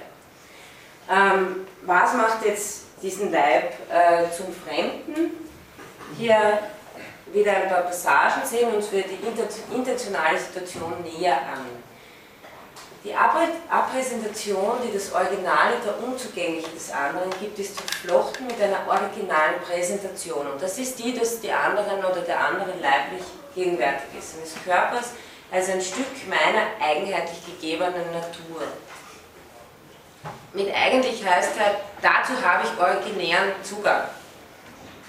Ähm, 1.10 1.66
was 1.82 2.14
macht 2.14 2.44
jetzt 2.44 2.84
diesen 3.02 3.30
Leib 3.30 3.72
äh, 3.90 4.30
zum 4.34 4.46
Fremden? 4.52 5.32
Hier 6.18 6.58
wieder 7.32 7.56
ein 7.56 7.68
paar 7.68 7.82
Passagen 7.82 8.44
sehen 8.44 8.74
uns 8.74 8.88
für 8.88 9.02
die 9.02 9.74
intentionale 9.74 10.38
Situation 10.38 10.94
näher 11.02 11.36
an. 11.36 11.75
Die 13.06 13.14
Abpräsentation, 13.14 14.78
die 14.84 14.92
das 14.92 15.12
Originale 15.12 15.76
der 15.84 16.02
Unzugänglichen 16.02 16.74
des 16.74 16.90
anderen 16.90 17.30
gibt, 17.38 17.56
ist 17.56 17.80
verflochten 17.80 18.48
mit 18.48 18.60
einer 18.60 18.80
originalen 18.84 19.60
Präsentation. 19.64 20.44
Und 20.48 20.60
das 20.60 20.76
ist 20.76 20.98
die, 20.98 21.16
dass 21.16 21.40
die 21.40 21.52
anderen 21.52 22.04
oder 22.04 22.22
der 22.22 22.40
andere 22.44 22.70
leiblich 22.82 23.22
gegenwärtig 23.54 24.08
ist, 24.18 24.34
seines 24.34 24.54
Körpers 24.64 25.12
als 25.52 25.68
ein 25.68 25.80
Stück 25.80 26.08
meiner 26.28 26.66
eigenheitlich 26.84 27.46
gegebenen 27.46 28.10
Natur. 28.10 28.62
Mit 30.52 30.74
eigentlich 30.74 31.24
heißt 31.24 31.60
halt, 31.60 31.76
dazu 32.02 32.32
habe 32.44 32.64
ich 32.64 32.82
originären 32.82 33.52
Zugang. 33.62 34.02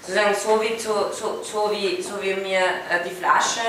Sozusagen 0.02 0.36
so 0.36 0.62
wie, 0.62 0.76
zu, 0.76 0.92
so, 1.12 1.42
so 1.42 1.72
wie, 1.72 2.00
so 2.00 2.22
wie 2.22 2.34
mir 2.34 2.60
äh, 2.60 3.02
die 3.04 3.10
Flasche 3.10 3.60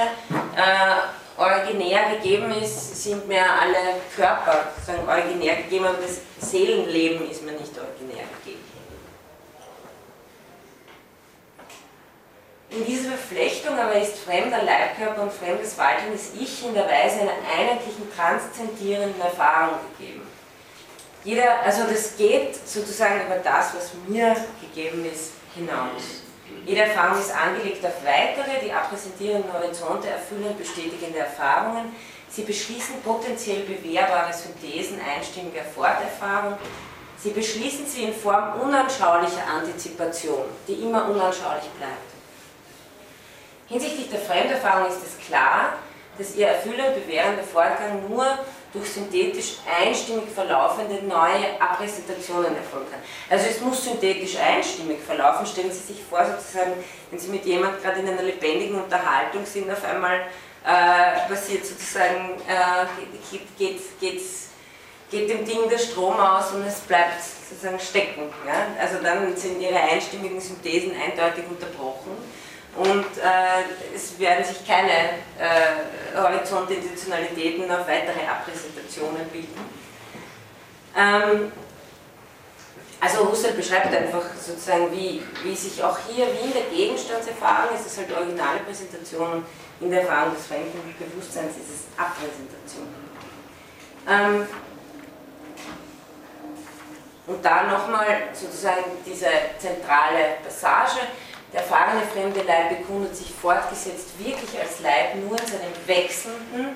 äh, 0.55 1.18
originär 1.39 2.17
gegeben 2.17 2.51
ist, 2.51 3.01
sind 3.01 3.27
mir 3.27 3.41
alle 3.41 4.01
Körper 4.15 4.71
sozusagen 4.75 5.07
originär 5.07 5.55
gegeben, 5.55 5.85
aber 5.85 5.97
das 5.97 6.19
Seelenleben 6.49 7.29
ist 7.29 7.43
mir 7.43 7.53
nicht 7.53 7.71
originär 7.77 8.25
gegeben. 8.43 8.69
In 12.71 12.85
dieser 12.85 13.09
Verflechtung 13.11 13.79
aber 13.79 13.95
ist 13.95 14.19
fremder 14.19 14.61
Leibkörper 14.61 15.23
und 15.23 15.33
fremdes 15.33 15.75
waltendes 15.77 16.33
Ich 16.39 16.63
in 16.63 16.75
der 16.75 16.85
Weise 16.85 17.21
einer 17.21 17.31
einheitlichen, 17.57 18.11
transzendierenden 18.15 19.19
Erfahrung 19.19 19.79
gegeben. 19.97 20.21
Jeder, 21.23 21.61
also 21.65 21.83
das 21.89 22.15
geht 22.15 22.55
sozusagen 22.67 23.25
über 23.25 23.37
das, 23.37 23.73
was 23.75 23.89
mir 24.07 24.35
gegeben 24.61 25.03
ist, 25.11 25.31
hinaus. 25.55 26.18
Jede 26.65 26.81
Erfahrung 26.81 27.19
ist 27.19 27.35
angelegt 27.35 27.85
auf 27.85 28.03
weitere, 28.03 28.65
die 28.65 28.71
abpräsentierenden 28.71 29.51
Horizonte 29.51 30.09
erfüllen 30.09 30.55
bestätigende 30.57 31.19
Erfahrungen. 31.19 31.95
Sie 32.29 32.43
beschließen 32.43 33.01
potenziell 33.03 33.61
bewährbare 33.61 34.31
Synthesen 34.33 34.99
einstimmiger 35.01 35.63
Forterfahrung. 35.63 36.57
Sie 37.17 37.31
beschließen 37.31 37.85
sie 37.85 38.03
in 38.03 38.13
Form 38.13 38.61
unanschaulicher 38.61 39.45
Antizipation, 39.47 40.45
die 40.67 40.73
immer 40.73 41.09
unanschaulich 41.09 41.69
bleibt. 41.77 42.09
Hinsichtlich 43.67 44.09
der 44.09 44.19
Fremderfahrung 44.19 44.87
ist 44.87 45.01
es 45.05 45.27
klar, 45.27 45.73
dass 46.19 46.35
ihr 46.35 46.47
erfüllend 46.47 46.95
bewährender 46.95 47.43
Vorgang 47.43 48.07
nur 48.09 48.25
durch 48.73 48.91
synthetisch 48.91 49.57
einstimmig 49.65 50.25
verlaufende 50.33 51.01
neue 51.05 51.59
Abpräsentationen 51.59 52.55
erfolgen 52.55 52.91
kann. 52.91 52.99
Also 53.29 53.47
es 53.49 53.61
muss 53.61 53.83
synthetisch 53.83 54.37
einstimmig 54.37 54.99
verlaufen. 55.03 55.45
Stellen 55.45 55.71
Sie 55.71 55.93
sich 55.93 56.03
vor, 56.07 56.23
sozusagen, 56.23 56.73
wenn 57.09 57.19
Sie 57.19 57.29
mit 57.29 57.45
jemandem 57.45 57.81
gerade 57.81 58.01
in 58.01 58.09
einer 58.09 58.21
lebendigen 58.21 58.79
Unterhaltung 58.79 59.45
sind, 59.45 59.71
auf 59.71 59.83
einmal 59.83 60.19
äh, 60.65 61.27
passiert 61.27 61.65
sozusagen, 61.65 62.35
äh, 62.47 62.85
geht, 63.31 63.57
geht, 63.57 63.99
geht, 63.99 64.21
geht 65.09 65.29
dem 65.29 65.45
Ding 65.45 65.69
der 65.69 65.79
Strom 65.79 66.19
aus 66.19 66.51
und 66.51 66.63
es 66.67 66.81
bleibt 66.81 67.23
sozusagen 67.23 67.79
stecken. 67.79 68.29
Ja? 68.45 68.67
Also 68.79 69.01
dann 69.01 69.35
sind 69.35 69.59
Ihre 69.61 69.79
einstimmigen 69.79 70.39
Synthesen 70.39 70.91
eindeutig 70.91 71.45
unterbrochen 71.49 72.11
und 72.79 73.05
äh, 73.17 73.93
es 73.93 74.17
werden 74.17 74.45
sich 74.45 74.65
keine 74.65 75.19
äh, 75.37 76.15
Horizontintentionalitäten 76.15 77.69
auf 77.69 77.85
weitere 77.85 78.25
Abpräsentationen 78.25 79.27
bilden. 79.27 79.59
Ähm, 80.97 81.51
also 83.01 83.29
Husserl 83.29 83.53
beschreibt 83.53 83.93
einfach 83.93 84.23
sozusagen, 84.39 84.91
wie, 84.93 85.21
wie 85.43 85.55
sich 85.55 85.83
auch 85.83 85.97
hier, 86.07 86.27
wie 86.27 86.47
in 86.47 86.53
der 86.53 86.63
Gegenstandserfahrung, 86.73 87.75
es 87.75 87.85
ist 87.85 87.97
halt 87.97 88.13
originale 88.13 88.59
Präsentation, 88.59 89.43
in 89.81 89.91
der 89.91 90.01
Erfahrung 90.01 90.35
des 90.35 90.47
fremden 90.47 90.95
Bewusstseins 90.97 91.57
ist 91.57 91.69
es 91.69 91.99
Abpräsentation. 91.99 92.87
Ähm, 94.07 94.47
und 97.27 97.43
da 97.43 97.63
nochmal 97.63 98.29
sozusagen 98.33 98.85
diese 99.05 99.27
zentrale 99.59 100.37
Passage, 100.43 100.99
der 101.51 101.61
erfahrene 101.61 102.01
fremde 102.13 102.41
Leib 102.43 102.69
bekundet 102.69 103.15
sich 103.15 103.33
fortgesetzt 103.33 104.09
wirklich 104.19 104.59
als 104.59 104.81
Leib 104.81 105.15
nur 105.15 105.31
in 105.31 105.47
seinem 105.47 105.73
wechselnden, 105.87 106.75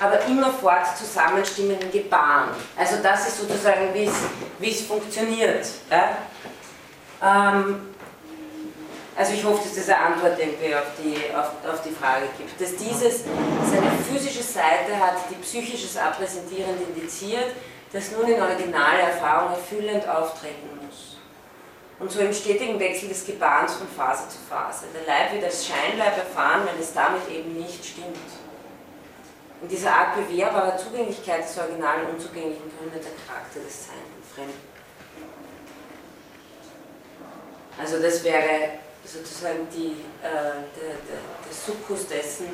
aber 0.00 0.24
immerfort 0.24 0.96
zusammenstimmenden 0.96 1.90
Gebaren. 1.92 2.50
Also 2.76 3.02
das 3.02 3.28
ist 3.28 3.38
sozusagen, 3.40 3.92
wie 3.92 4.70
es 4.70 4.80
funktioniert. 4.82 5.66
Ja? 5.90 6.16
Ähm, 7.22 7.94
also 9.16 9.32
ich 9.32 9.44
hoffe, 9.44 9.62
dass 9.62 9.76
das 9.76 9.88
eine 9.88 10.06
Antwort 10.06 10.38
irgendwie 10.38 10.74
auf 10.74 10.86
die, 10.98 11.16
auf, 11.34 11.72
auf 11.72 11.82
die 11.82 11.94
Frage 11.94 12.26
gibt. 12.36 12.60
Dass 12.60 12.74
dieses 12.76 13.24
seine 13.24 13.90
physische 14.10 14.42
Seite 14.42 14.98
hat, 14.98 15.16
die 15.30 15.36
psychisches 15.36 15.96
Abpräsentierend 15.96 16.80
indiziert, 16.88 17.52
das 17.92 18.10
nun 18.10 18.26
in 18.26 18.42
originale 18.42 19.02
Erfahrung 19.02 19.52
erfüllend 19.52 20.08
auftreten. 20.08 20.73
Und 21.98 22.10
so 22.10 22.20
im 22.20 22.32
stetigen 22.32 22.78
Wechsel 22.80 23.08
des 23.08 23.24
Gebarens 23.24 23.74
von 23.74 23.86
Phase 23.88 24.28
zu 24.28 24.38
Phase. 24.48 24.86
Der 24.92 25.06
Leib 25.06 25.32
wird 25.32 25.44
als 25.44 25.66
Scheinleib 25.66 26.16
erfahren, 26.18 26.62
wenn 26.66 26.80
es 26.82 26.92
damit 26.92 27.28
eben 27.30 27.54
nicht 27.54 27.84
stimmt. 27.84 28.18
In 29.62 29.68
dieser 29.68 29.94
Art 29.94 30.16
bewährbarer 30.16 30.76
Zugänglichkeit 30.76 31.44
des 31.44 31.56
originalen 31.56 32.06
Unzugänglichen 32.06 32.70
gründet 32.76 33.04
der 33.04 33.12
Charakter 33.26 33.60
des 33.60 33.86
Seienden 33.86 34.22
Fremden. 34.34 34.74
Also 37.78 38.00
das 38.00 38.22
wäre 38.24 38.78
sozusagen 39.04 39.66
die, 39.72 40.04
äh, 40.22 40.30
der, 40.30 40.94
der, 41.08 41.20
der 41.44 41.52
Sukkus 41.52 42.06
dessen, 42.08 42.48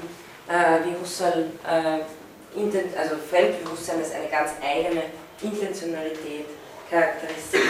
äh, 0.49 0.85
wie 0.85 1.01
Husserl, 1.01 1.51
äh, 1.67 2.01
also 2.99 3.17
Fremdbewusstsein 3.31 3.99
als 3.99 4.13
eine 4.13 4.29
ganz 4.29 4.53
eigene 4.63 5.05
Intentionalität 5.41 6.47
charakterisiert. 6.91 7.63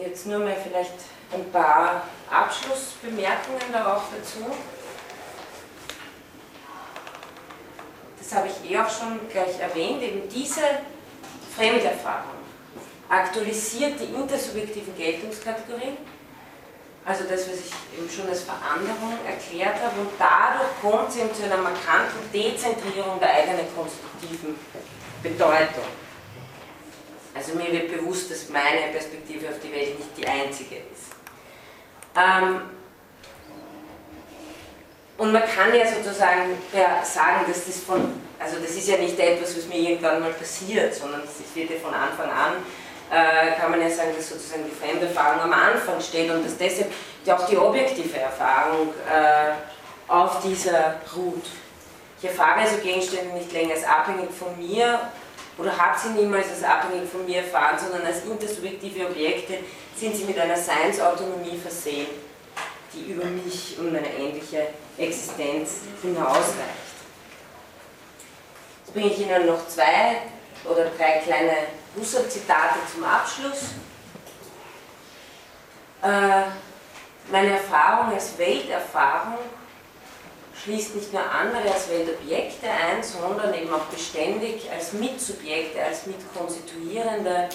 Jetzt 0.00 0.26
nur 0.26 0.38
mal 0.38 0.56
vielleicht 0.62 0.94
ein 1.32 1.50
paar 1.50 2.04
Abschlussbemerkungen 2.30 3.72
darauf 3.72 4.04
dazu. 4.16 4.46
Das 8.18 8.34
habe 8.34 8.48
ich 8.48 8.70
eh 8.70 8.78
auch 8.78 8.90
schon 8.90 9.20
gleich 9.30 9.58
erwähnt, 9.60 10.02
eben 10.02 10.28
diese 10.28 10.60
Fremderfahrung 11.56 12.38
aktualisiert 13.08 13.98
die 14.00 14.14
intersubjektiven 14.14 14.94
Geltungskategorien, 14.96 15.96
also 17.06 17.24
das, 17.24 17.48
was 17.48 17.56
ich 17.56 17.98
eben 17.98 18.10
schon 18.10 18.28
als 18.28 18.42
Veränderung 18.42 19.16
erklärt 19.26 19.76
habe, 19.82 20.00
und 20.00 20.10
dadurch 20.18 20.68
kommt 20.82 21.08
es 21.08 21.16
eben 21.16 21.34
zu 21.34 21.44
einer 21.44 21.56
markanten 21.56 22.30
Dezentrierung 22.32 23.18
der 23.18 23.32
eigenen 23.32 23.66
konstruktiven 23.74 24.56
Bedeutung. 25.22 25.88
Also 27.38 27.54
mir 27.54 27.70
wird 27.70 27.96
bewusst, 27.96 28.30
dass 28.32 28.48
meine 28.48 28.90
Perspektive 28.92 29.48
auf 29.48 29.60
die 29.62 29.72
Welt 29.72 29.96
nicht 29.96 30.10
die 30.16 30.26
einzige 30.26 30.76
ist. 30.76 31.14
Ähm, 32.16 32.62
und 35.16 35.32
man 35.32 35.42
kann 35.42 35.72
ja 35.72 35.86
sozusagen 35.86 36.58
ja, 36.72 37.04
sagen, 37.04 37.44
dass 37.46 37.66
das 37.66 37.78
von, 37.78 38.20
also 38.40 38.56
das 38.60 38.72
ist 38.72 38.88
ja 38.88 38.98
nicht 38.98 39.18
etwas, 39.20 39.56
was 39.56 39.66
mir 39.66 39.76
irgendwann 39.76 40.20
mal 40.20 40.32
passiert, 40.32 40.92
sondern 40.94 41.22
es 41.22 41.54
wird 41.54 41.70
ja 41.70 41.76
von 41.76 41.94
Anfang 41.94 42.28
an, 42.28 42.54
äh, 43.10 43.52
kann 43.58 43.70
man 43.70 43.80
ja 43.80 43.88
sagen, 43.88 44.10
dass 44.16 44.30
sozusagen 44.30 44.64
die 44.64 44.74
Fremderfahrung 44.74 45.40
am 45.40 45.52
Anfang 45.52 46.00
steht 46.00 46.30
und 46.30 46.44
dass 46.44 46.56
deshalb 46.58 46.90
auch 47.28 47.46
die 47.46 47.56
objektive 47.56 48.18
Erfahrung 48.18 48.88
äh, 49.08 49.52
auf 50.10 50.42
dieser 50.42 50.96
ruht. 51.14 51.44
Ich 52.20 52.28
erfahre 52.28 52.62
also 52.62 52.78
Gegenstände 52.78 53.32
nicht 53.34 53.52
länger 53.52 53.74
als 53.74 53.84
abhängig 53.84 54.30
von 54.36 54.58
mir 54.58 55.00
oder 55.58 55.76
habe 55.76 55.98
sie 55.98 56.10
niemals 56.10 56.48
als 56.48 56.62
abhängig 56.62 57.10
von 57.10 57.26
mir 57.26 57.38
erfahren, 57.38 57.76
sondern 57.78 58.06
als 58.06 58.24
intersubjektive 58.24 59.06
Objekte 59.06 59.58
sind 59.96 60.14
sie 60.16 60.24
mit 60.24 60.38
einer 60.38 60.56
Seinsautonomie 60.56 61.58
versehen 61.58 62.06
die 62.94 63.12
über 63.12 63.24
mich 63.24 63.76
und 63.78 63.92
meine 63.92 64.12
ähnliche 64.12 64.68
Existenz 64.96 65.80
hinausreicht. 66.02 66.88
Jetzt 68.84 68.94
bringe 68.94 69.08
ich 69.08 69.18
Ihnen 69.20 69.46
noch 69.46 69.66
zwei 69.68 70.22
oder 70.64 70.86
drei 70.96 71.18
kleine 71.18 71.52
Husserl-Zitate 71.96 72.78
zum 72.92 73.04
Abschluss. 73.04 73.74
Äh, 76.02 76.50
meine 77.30 77.50
Erfahrung 77.52 78.14
als 78.14 78.38
Welterfahrung 78.38 79.38
schließt 80.62 80.96
nicht 80.96 81.12
nur 81.12 81.22
andere 81.22 81.72
als 81.72 81.88
Weltobjekte 81.88 82.66
ein, 82.66 83.02
sondern 83.02 83.54
eben 83.54 83.72
auch 83.72 83.84
beständig 83.86 84.70
als 84.72 84.92
Mitsubjekte, 84.92 85.82
als 85.82 86.06
Mitkonstituierende 86.06 87.48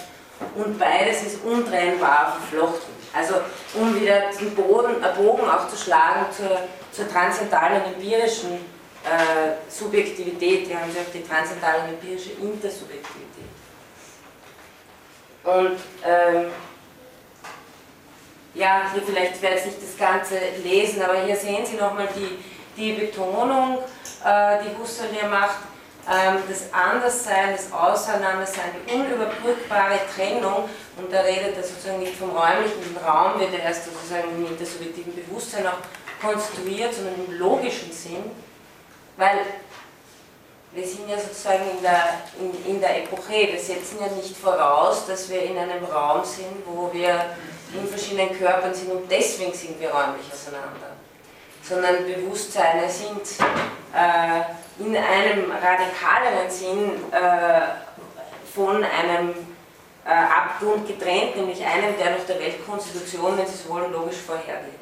und 0.56 0.78
beides 0.78 1.24
ist 1.24 1.44
untrennbar 1.44 2.38
verflochten. 2.38 2.94
Also 3.14 3.36
um 3.76 4.00
wieder 4.00 4.32
den 4.32 4.56
Boden, 4.56 5.04
äh, 5.04 5.16
Bogen 5.16 5.48
auch 5.48 5.68
zu 5.68 5.78
schlagen 5.78 6.26
zur, 6.36 6.58
zur 6.92 7.12
transzendentalen 7.12 7.94
empirischen 7.94 8.54
äh, 8.54 9.70
Subjektivität, 9.70 10.68
hier 10.68 10.80
haben 10.80 10.92
Sie 10.92 11.00
auch 11.00 11.12
die 11.14 11.24
transzendentale 11.24 11.90
empirische 11.90 12.32
Intersubjektivität. 12.32 13.44
Und 15.44 15.78
ähm, 16.06 16.52
ja, 18.56 18.90
hier 18.94 19.04
vielleicht 19.04 19.42
werde 19.42 19.58
ich 19.58 19.64
das 19.64 19.98
Ganze 19.98 20.40
lesen, 20.64 21.02
aber 21.02 21.24
hier 21.24 21.36
sehen 21.36 21.66
Sie 21.66 21.76
nochmal 21.76 22.08
die, 22.16 22.40
die 22.76 22.94
Betonung, 22.94 23.80
äh, 24.26 24.58
die 24.64 24.78
Husserl 24.82 25.10
hier 25.12 25.28
macht 25.30 25.58
ähm, 26.10 26.44
das 26.50 26.74
Anderssein, 26.74 27.54
das 27.56 27.72
Auseinandersein, 27.72 28.72
die 28.76 28.94
unüberbrückbare 28.94 30.00
Trennung, 30.14 30.70
und 30.98 31.12
da 31.12 31.22
redet 31.22 31.56
er 31.56 31.64
sozusagen 31.64 32.00
nicht 32.00 32.16
vom 32.16 32.32
räumlichen 32.32 32.98
Raum, 33.06 33.40
wird 33.40 33.54
er 33.54 33.64
erst 33.64 33.86
sozusagen 33.86 34.42
mit 34.42 34.60
der 34.60 34.68
subjektiven 34.68 35.16
Bewusstsein 35.16 35.66
auch 35.66 35.80
konstruiert, 36.22 36.94
sondern 36.94 37.16
im 37.26 37.40
logischen 37.40 37.92
Sinn, 37.92 38.32
weil 39.16 39.40
wir 40.74 40.88
sind 40.88 41.08
ja 41.08 41.18
sozusagen 41.20 41.64
in 41.78 41.84
der, 41.84 42.22
in, 42.40 42.76
in 42.76 42.82
der 42.82 43.04
Epoche, 43.04 43.48
wir 43.52 43.60
setzen 43.60 44.00
ja 44.02 44.08
nicht 44.08 44.36
voraus, 44.36 45.06
dass 45.06 45.30
wir 45.30 45.44
in 45.44 45.58
einem 45.58 45.86
Raum 45.86 46.26
sind, 46.26 46.66
wo 46.66 46.92
wir 46.92 47.26
in 47.74 47.88
verschiedenen 47.88 48.38
Körpern 48.38 48.74
sind 48.74 48.92
und 48.92 49.10
deswegen 49.10 49.54
sind 49.54 49.80
wir 49.80 49.90
räumlich 49.90 50.26
auseinander, 50.32 50.93
sondern 51.64 52.06
Bewusstseine 52.06 52.90
sind 52.90 53.22
äh, 53.94 54.84
in 54.84 54.96
einem 54.96 55.52
radikaleren 55.52 56.50
Sinn 56.50 56.92
äh, 57.12 57.62
von 58.54 58.84
einem 58.84 59.34
äh, 60.06 60.10
Abgrund 60.10 60.88
getrennt, 60.88 61.38
nämlich 61.38 61.64
einem, 61.66 61.98
der 61.98 62.12
nach 62.12 62.26
der 62.28 62.40
Weltkonstitution, 62.40 63.38
wenn 63.38 63.48
Sie 63.48 63.54
es 63.54 63.70
wollen, 63.70 63.92
logisch 63.92 64.18
vorhergeht. 64.18 64.74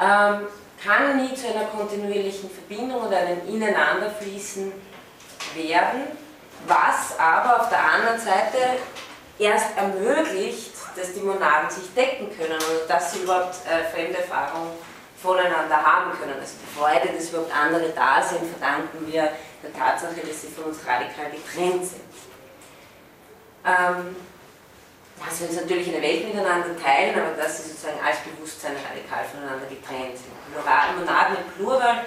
Ähm, 0.00 0.46
kann 0.82 1.16
nie 1.16 1.34
zu 1.34 1.48
einer 1.48 1.64
kontinuierlichen 1.64 2.48
Verbindung 2.50 3.02
oder 3.06 3.16
einem 3.16 3.48
Ineinanderfließen 3.48 4.72
werden, 5.54 6.02
was 6.66 7.18
aber 7.18 7.62
auf 7.62 7.68
der 7.68 7.82
anderen 7.82 8.18
Seite 8.20 8.78
erst 9.40 9.76
ermöglicht, 9.76 10.77
dass 10.98 11.12
die 11.12 11.20
Monaden 11.20 11.70
sich 11.70 11.92
decken 11.94 12.28
können 12.36 12.56
oder 12.56 12.86
dass 12.88 13.12
sie 13.12 13.20
überhaupt 13.20 13.54
äh, 13.66 13.84
Fremderfahrung 13.94 14.72
voneinander 15.20 15.76
haben 15.76 16.12
können. 16.18 16.34
Also 16.40 16.54
die 16.62 16.78
Freude, 16.78 17.16
dass 17.16 17.30
überhaupt 17.30 17.52
andere 17.54 17.90
da 17.90 18.22
sind, 18.22 18.44
verdanken 18.50 19.06
wir 19.06 19.32
der 19.62 19.72
Tatsache, 19.76 20.20
dass 20.26 20.42
sie 20.42 20.48
von 20.48 20.64
uns 20.64 20.78
radikal 20.86 21.30
getrennt 21.30 21.84
sind. 21.84 22.02
Ähm, 23.66 24.16
dass 25.24 25.40
wir 25.40 25.48
uns 25.48 25.60
natürlich 25.60 25.88
eine 25.88 26.00
Welt 26.00 26.26
miteinander 26.26 26.78
teilen, 26.80 27.18
aber 27.18 27.36
dass 27.36 27.58
sie 27.58 27.70
sozusagen 27.70 27.98
als 28.04 28.18
Bewusstsein 28.20 28.76
radikal 28.88 29.24
voneinander 29.24 29.66
getrennt 29.66 30.16
sind. 30.16 30.30
Monaden 30.54 31.36
im 31.36 31.52
Plural 31.56 32.04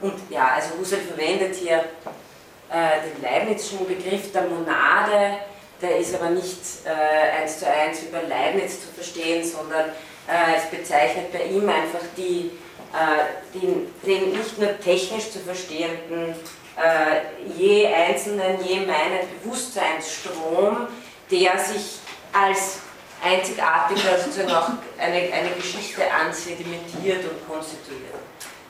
und 0.00 0.14
ja, 0.30 0.52
also 0.54 0.78
Husserl 0.78 1.00
verwendet 1.00 1.54
hier 1.54 1.84
äh, 2.70 3.00
den 3.02 3.22
Leibnizschen 3.22 3.86
Begriff 3.86 4.32
der 4.32 4.42
Monade, 4.42 5.38
der 5.82 5.98
ist 5.98 6.14
aber 6.14 6.30
nicht 6.30 6.60
äh, 6.84 7.42
eins 7.42 7.58
zu 7.58 7.66
eins 7.66 8.02
über 8.02 8.22
Leibniz 8.22 8.80
zu 8.80 8.88
verstehen, 8.94 9.44
sondern 9.44 9.90
äh, 10.28 10.56
es 10.56 10.70
bezeichnet 10.70 11.32
bei 11.32 11.44
ihm 11.44 11.68
einfach 11.68 12.06
die, 12.16 12.52
äh, 12.92 13.58
den, 13.58 13.92
den 14.06 14.32
nicht 14.32 14.58
nur 14.58 14.78
technisch 14.80 15.30
zu 15.30 15.40
verstehenden, 15.40 16.34
äh, 16.76 17.52
je 17.58 17.86
einzelnen, 17.86 18.64
je 18.64 18.80
meinen 18.80 19.28
Bewusstseinsstrom, 19.42 20.88
der 21.30 21.58
sich 21.58 21.98
als 22.32 22.78
einzigartiger 23.22 24.18
sozusagen 24.18 24.50
auch 24.50 24.70
eine, 24.98 25.32
eine 25.32 25.50
Geschichte 25.56 26.02
ansedimentiert 26.10 27.24
und 27.24 27.48
konstituiert. 27.48 28.14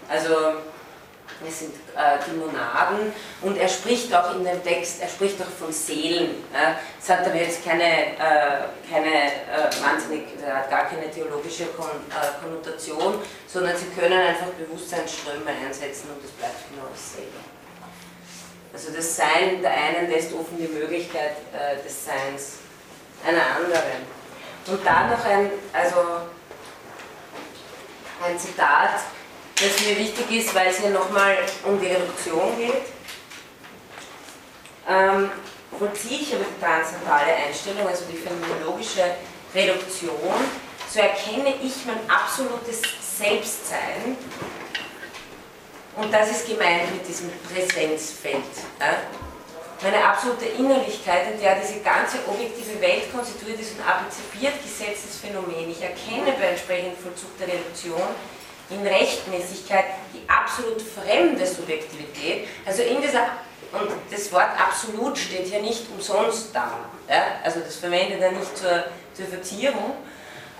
Also 0.09 0.35
es 1.47 1.61
sind 1.61 1.75
äh, 1.97 2.19
die 2.27 2.37
Monaden 2.37 3.13
und 3.43 3.57
er 3.57 3.69
spricht 3.69 4.15
auch 4.15 4.35
in 4.35 4.45
dem 4.45 4.63
Text, 4.63 5.03
er 5.03 5.09
spricht 5.09 5.41
auch 5.41 5.47
von 5.47 5.73
Seelen. 5.73 6.45
Ja. 6.53 6.79
Das 6.99 7.19
hat 7.19 7.27
aber 7.27 7.37
jetzt 7.37 7.65
keine, 7.65 7.85
äh, 7.85 8.69
keine 8.91 9.15
äh, 9.15 9.83
wahnsinnig, 9.83 10.25
hat 10.47 10.71
gar 10.71 10.87
keine 10.87 11.11
theologische 11.11 11.67
Kon 11.67 11.87
äh, 11.87 12.43
Konnotation, 12.43 13.19
sondern 13.47 13.77
sie 13.77 13.87
können 13.99 14.19
einfach 14.19 14.49
Bewusstseinsströme 14.59 15.51
einsetzen 15.51 16.11
und 16.15 16.25
es 16.25 16.31
bleibt 16.33 16.69
genau 16.71 16.89
dasselbe. 16.91 17.39
Also 18.73 18.91
das 18.91 19.17
Sein 19.17 19.61
der 19.61 19.71
einen 19.71 20.11
lässt 20.11 20.33
offen 20.33 20.57
die 20.59 20.69
Möglichkeit 20.69 21.37
äh, 21.53 21.83
des 21.83 22.07
Seins 22.07 22.59
einer 23.27 23.57
anderen. 23.57 24.23
Und 24.67 24.87
da 24.87 25.09
noch 25.09 25.25
ein, 25.25 25.51
also 25.73 25.97
ein 28.25 28.39
Zitat, 28.39 29.01
das 29.63 29.87
mir 29.87 29.97
wichtig 29.99 30.31
ist, 30.31 30.55
weil 30.55 30.69
es 30.69 30.79
hier 30.79 30.91
nochmal 30.91 31.39
um 31.65 31.81
die 31.81 31.87
Reduktion 31.87 32.57
geht. 32.59 32.83
Ähm, 34.89 35.31
vollziehe 35.79 36.21
ich 36.21 36.35
aber 36.35 36.45
die 36.45 36.61
transzendentale 36.61 37.35
Einstellung, 37.35 37.87
also 37.87 38.05
die 38.11 38.17
phänomenologische 38.17 39.05
Reduktion, 39.55 40.35
so 40.89 40.99
erkenne 40.99 41.55
ich 41.63 41.87
mein 41.87 42.01
absolutes 42.11 42.83
Selbstsein 43.19 44.17
und 45.97 46.13
das 46.13 46.31
ist 46.31 46.49
gemeint 46.49 46.93
mit 46.93 47.07
diesem 47.07 47.31
Präsenzfeld. 47.53 48.43
Ja? 48.81 48.97
Meine 49.83 50.05
absolute 50.05 50.47
Innerlichkeit, 50.47 51.33
in 51.33 51.41
der 51.41 51.57
diese 51.57 51.81
ganze 51.81 52.19
objektive 52.27 52.81
Welt 52.81 53.13
konstituiert 53.13 53.61
ist 53.61 53.73
und 53.73 53.87
abizipiert 53.87 54.55
gesetztes 54.63 55.19
Phänomen. 55.19 55.71
Ich 55.71 55.83
erkenne 55.83 56.33
bei 56.39 56.49
entsprechendem 56.49 56.97
Vollzug 56.97 57.37
der 57.39 57.49
Reduktion 57.49 58.03
in 58.71 58.87
Rechtmäßigkeit 58.87 59.85
die 60.15 60.29
absolut 60.29 60.81
fremde 60.81 61.47
Subjektivität. 61.47 62.49
Also 62.65 62.83
in 62.83 63.01
dieser, 63.03 63.27
und 63.73 63.91
das 64.11 64.33
Wort 64.33 64.51
absolut 64.59 65.19
steht 65.19 65.47
hier 65.47 65.61
nicht 65.61 65.85
umsonst 65.95 66.55
da. 66.55 66.79
Ja? 67.09 67.23
Also 67.45 67.61
das 67.61 67.77
verwendet 67.77 68.21
er 68.21 68.33
nicht 68.33 68.57
zur, 68.57 68.85
zur 69.15 69.27
Verzierung. 69.27 69.97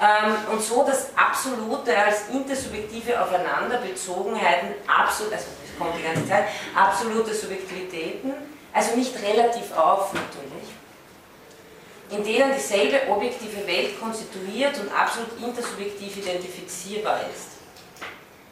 Ähm, 0.01 0.35
und 0.53 0.61
so 0.61 0.85
das 0.85 1.11
Absolute 1.17 1.97
als 1.97 2.29
intersubjektive 2.33 3.21
Aufeinanderbezogenheiten, 3.23 4.71
absolut, 4.87 5.33
also 5.33 5.47
das 5.63 5.79
kommt 5.79 5.97
die 5.97 6.03
ganze 6.03 6.29
Zeit, 6.29 6.45
absolute 6.75 7.33
Subjektivitäten, 7.33 8.33
also 8.73 8.97
nicht 8.97 9.15
relativ 9.23 9.77
auf 9.77 10.13
natürlich, 10.13 10.73
in 12.11 12.25
denen 12.25 12.53
dieselbe 12.55 13.11
objektive 13.11 13.67
Welt 13.67 14.01
konstituiert 14.01 14.79
und 14.79 14.91
absolut 14.93 15.29
intersubjektiv 15.41 16.17
identifizierbar 16.17 17.21
ist. 17.33 17.52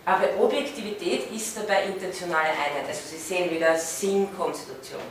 Aber 0.04 0.24
Objektivität 0.40 1.30
ist 1.30 1.56
dabei 1.56 1.84
intentionale 1.84 2.48
Einheit. 2.48 2.88
Also 2.88 3.00
Sie 3.10 3.18
sehen 3.18 3.50
wieder 3.50 3.76
Sinnkonstitution. 3.76 5.02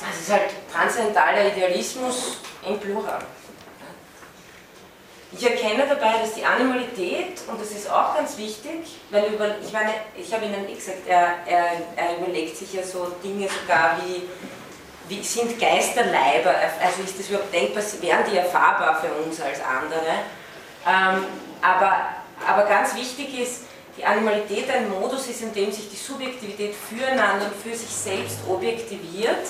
Das 0.00 0.20
ist 0.20 0.30
halt 0.30 0.50
transzendentaler 0.72 1.52
Idealismus 1.52 2.38
im 2.66 2.78
Plural. 2.78 3.20
Ich 5.30 5.44
erkenne 5.44 5.86
dabei, 5.86 6.20
dass 6.22 6.34
die 6.34 6.44
Animalität, 6.44 7.42
und 7.48 7.60
das 7.60 7.72
ist 7.72 7.90
auch 7.90 8.14
ganz 8.14 8.38
wichtig, 8.38 8.96
weil 9.10 9.26
über, 9.34 9.56
ich 9.62 9.72
meine, 9.72 9.92
ich 10.16 10.32
habe 10.32 10.46
Ihnen 10.46 10.66
eh 10.66 10.74
gesagt, 10.74 11.06
er, 11.06 11.34
er, 11.46 11.72
er 11.96 12.16
überlegt 12.16 12.56
sich 12.56 12.72
ja 12.72 12.82
so 12.82 13.12
Dinge 13.22 13.46
sogar 13.48 13.98
wie, 14.02 14.22
wie 15.08 15.22
sind 15.22 15.60
Geisterleiber, 15.60 16.54
also 16.82 17.02
ist 17.04 17.18
das 17.18 17.28
überhaupt 17.28 17.52
denkbar, 17.52 17.82
wären 18.00 18.24
die 18.30 18.38
erfahrbar 18.38 19.02
für 19.02 19.12
uns 19.22 19.38
als 19.40 19.60
andere? 19.60 20.24
Ähm, 20.86 21.26
aber 21.60 22.08
aber 22.46 22.64
ganz 22.64 22.94
wichtig 22.94 23.38
ist, 23.38 23.62
die 23.96 24.04
Animalität 24.04 24.70
ein 24.70 24.88
Modus 24.88 25.26
ist, 25.26 25.42
in 25.42 25.52
dem 25.52 25.72
sich 25.72 25.90
die 25.90 25.96
Subjektivität 25.96 26.74
füreinander 26.74 27.46
und 27.46 27.54
für 27.54 27.76
sich 27.76 27.90
selbst 27.90 28.38
objektiviert, 28.48 29.46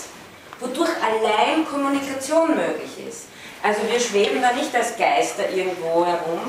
wodurch 0.58 0.90
allein 1.02 1.66
Kommunikation 1.66 2.56
möglich 2.56 3.06
ist. 3.06 3.26
Also 3.62 3.80
wir 3.90 3.98
schweben 3.98 4.40
da 4.40 4.52
nicht 4.52 4.74
als 4.74 4.96
Geister 4.96 5.50
irgendwo 5.50 6.06
herum, 6.06 6.40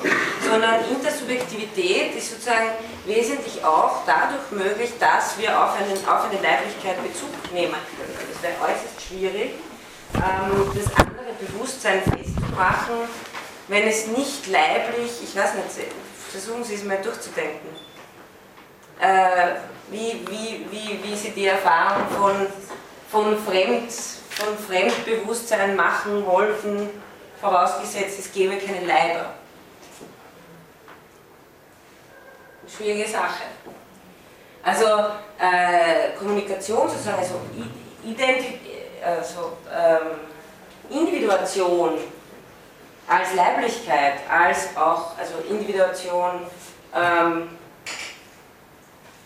sondern 0.47 0.75
Intersubjektivität 0.91 2.15
ist 2.15 2.31
sozusagen 2.31 2.69
wesentlich 3.05 3.63
auch 3.65 4.03
dadurch 4.05 4.51
möglich, 4.51 4.91
dass 4.99 5.37
wir 5.39 5.49
auf, 5.59 5.73
einen, 5.75 5.97
auf 6.07 6.29
eine 6.29 6.39
Leiblichkeit 6.39 7.01
Bezug 7.01 7.31
nehmen 7.51 7.73
können. 7.73 8.31
Es 8.31 8.43
wäre 8.43 8.53
äußerst 8.61 9.01
schwierig, 9.07 9.51
ähm, 10.15 10.71
das 10.75 11.05
andere 11.05 11.33
Bewusstsein 11.39 12.01
festzumachen, 12.03 13.09
wenn 13.67 13.87
es 13.87 14.07
nicht 14.07 14.47
leiblich, 14.47 15.11
ich 15.23 15.35
weiß 15.35 15.55
nicht, 15.55 15.89
versuchen 16.29 16.63
Sie 16.63 16.75
es 16.75 16.83
mal 16.83 17.01
durchzudenken. 17.01 17.69
Äh, 18.99 19.55
wie, 19.89 20.25
wie, 20.29 20.65
wie, 20.69 21.03
wie 21.03 21.15
Sie 21.15 21.31
die 21.31 21.47
Erfahrung 21.47 22.07
von, 22.09 22.47
von, 23.09 23.37
Fremd, 23.37 23.91
von 23.91 24.57
Fremdbewusstsein 24.57 25.75
machen 25.75 26.25
wollten, 26.25 26.89
vorausgesetzt 27.39 28.19
es 28.19 28.31
gäbe 28.31 28.57
keine 28.57 28.85
Leiber. 28.85 29.33
Schwierige 32.67 33.07
Sache. 33.09 33.43
Also 34.61 34.85
äh, 35.39 36.17
Kommunikation 36.17 36.87
sozusagen, 36.89 37.19
also, 37.19 37.41
Ident 38.03 38.45
also 39.03 39.57
ähm, 39.73 40.19
Individuation 40.89 41.97
als 43.09 43.33
Leiblichkeit, 43.33 44.19
als 44.29 44.77
auch 44.77 45.17
also 45.17 45.39
Individuation, 45.49 46.45
ähm, 46.95 47.49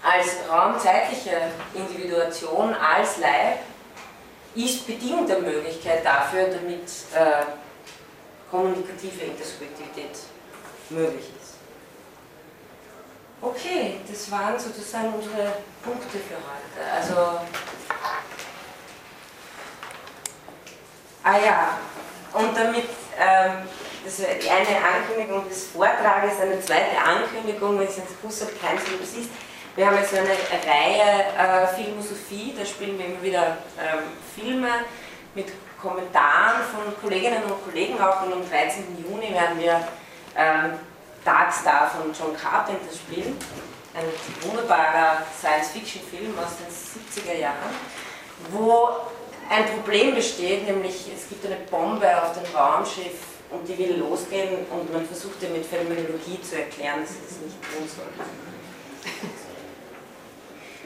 als 0.02 0.28
raumzeitliche 0.50 1.52
Individuation, 1.74 2.74
als 2.74 3.18
Leib, 3.18 3.60
ist 4.56 4.88
bedingte 4.88 5.40
Möglichkeit 5.40 6.06
dafür, 6.06 6.48
damit 6.48 6.88
äh, 7.14 7.44
kommunikative 8.50 9.26
Intersubjektivität 9.26 10.18
möglich 10.90 11.26
ist. 11.42 11.56
Okay, 13.42 14.00
das 14.10 14.32
waren 14.32 14.58
sozusagen 14.58 15.14
unsere 15.14 15.54
Punkte 15.84 16.18
für 16.20 16.36
heute. 16.36 16.92
Also, 16.96 17.40
ah 21.24 21.38
ja, 21.44 21.78
und 22.34 22.58
damit 22.58 22.86
ähm, 23.20 23.68
das 24.04 24.20
ist 24.20 24.28
die 24.44 24.50
eine 24.50 24.84
Ankündigung 24.84 25.48
des 25.48 25.68
Vortrages, 25.68 26.40
eine 26.42 26.60
zweite 26.60 26.98
Ankündigung, 26.98 27.80
wenn 27.80 27.88
es 27.88 27.98
jetzt 27.98 28.16
Husserl 28.22 28.50
kein 28.62 28.78
Syllabus 28.78 29.14
ist. 29.14 29.30
Wir 29.76 29.88
haben 29.88 29.98
jetzt 29.98 30.14
eine 30.14 30.28
Reihe 30.28 31.24
äh, 31.38 31.68
Filmosophie, 31.68 32.54
da 32.58 32.66
spielen 32.66 33.00
wir 33.00 33.06
immer 33.06 33.24
wieder 33.24 33.58
ähm, 33.80 34.04
Filme 34.36 34.70
mit 35.34 35.48
Kommentaren 35.82 36.62
von 36.72 37.02
Kolleginnen 37.02 37.44
und 37.44 37.64
Kollegen 37.64 38.00
auch 38.00 38.24
und 38.24 38.34
am 38.34 38.50
13. 38.50 39.04
Juni 39.04 39.34
werden 39.34 39.60
wir 39.60 39.88
ähm, 40.38 40.74
Darkstar 41.24 41.90
von 41.90 42.14
John 42.14 42.36
Carpenter 42.38 42.94
spielen. 42.94 43.38
Ein 43.96 44.06
wunderbarer 44.42 45.24
Science-Fiction-Film 45.40 46.38
aus 46.40 46.58
den 46.58 46.68
70er 46.68 47.40
Jahren, 47.40 47.74
wo 48.50 48.90
ein 49.50 49.66
Problem 49.68 50.16
besteht, 50.16 50.66
nämlich 50.66 51.08
es 51.16 51.30
gibt 51.30 51.46
eine 51.46 51.58
Bombe 51.70 52.08
auf 52.22 52.34
dem 52.34 52.56
Raumschiff 52.56 53.14
und 53.50 53.68
die 53.68 53.78
will 53.78 53.98
losgehen 53.98 54.66
und 54.72 54.92
man 54.92 55.06
versucht 55.06 55.42
ihr 55.44 55.50
mit 55.50 55.66
Phänomenologie 55.66 56.42
zu 56.42 56.58
erklären, 56.58 57.02
dass 57.02 57.12
sie 57.12 57.22
das 57.28 57.38
nicht 57.40 57.62
tun 57.62 57.88
soll. 57.88 58.08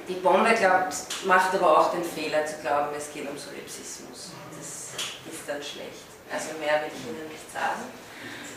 Die 0.07 0.13
Bombe 0.15 0.53
glaubt, 0.53 0.95
macht 1.25 1.53
aber 1.53 1.79
auch 1.79 1.91
den 1.91 2.03
Fehler 2.03 2.45
zu 2.45 2.55
glauben, 2.61 2.89
es 2.97 3.11
geht 3.13 3.29
um 3.29 3.37
Solipsismus. 3.37 4.31
Das 4.57 4.95
ist 5.33 5.43
dann 5.45 5.61
schlecht. 5.61 6.07
Also 6.31 6.57
mehr 6.59 6.81
will 6.81 6.91
ich 6.95 7.07
Ihnen 7.07 7.27
nicht 7.27 7.51
sagen. 7.51 7.83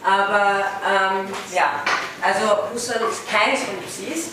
Aber 0.03 0.65
ähm, 0.87 1.29
ja, 1.53 1.83
also 2.23 2.73
Husserl 2.73 3.09
ist 3.11 3.29
kein 3.29 3.57
Solipsist, 3.57 4.33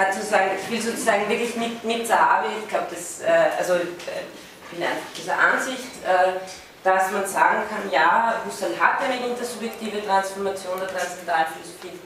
hat 0.00 0.14
sozusagen, 0.14 0.50
ich 0.60 0.70
will 0.70 0.80
sozusagen 0.80 1.28
wirklich 1.28 1.54
mit, 1.56 1.84
mit 1.84 2.06
Sahabi, 2.06 2.48
ich 2.62 2.68
glaube, 2.68 2.86
das, 2.90 3.20
äh, 3.20 3.50
also 3.58 3.74
äh, 3.74 3.84
ich 3.84 4.78
bin 4.78 4.82
einfach 4.82 5.06
dieser 5.16 5.38
Ansicht, 5.38 6.04
äh, 6.04 6.40
dass 6.82 7.10
man 7.10 7.26
sagen 7.26 7.62
kann, 7.68 7.90
ja, 7.90 8.40
Husserl 8.46 8.72
hat 8.80 9.02
eine 9.02 9.26
intersubjektive 9.26 10.04
Transformation 10.04 10.78
der 10.80 10.88
Transzendentalphilosophie 10.88 11.98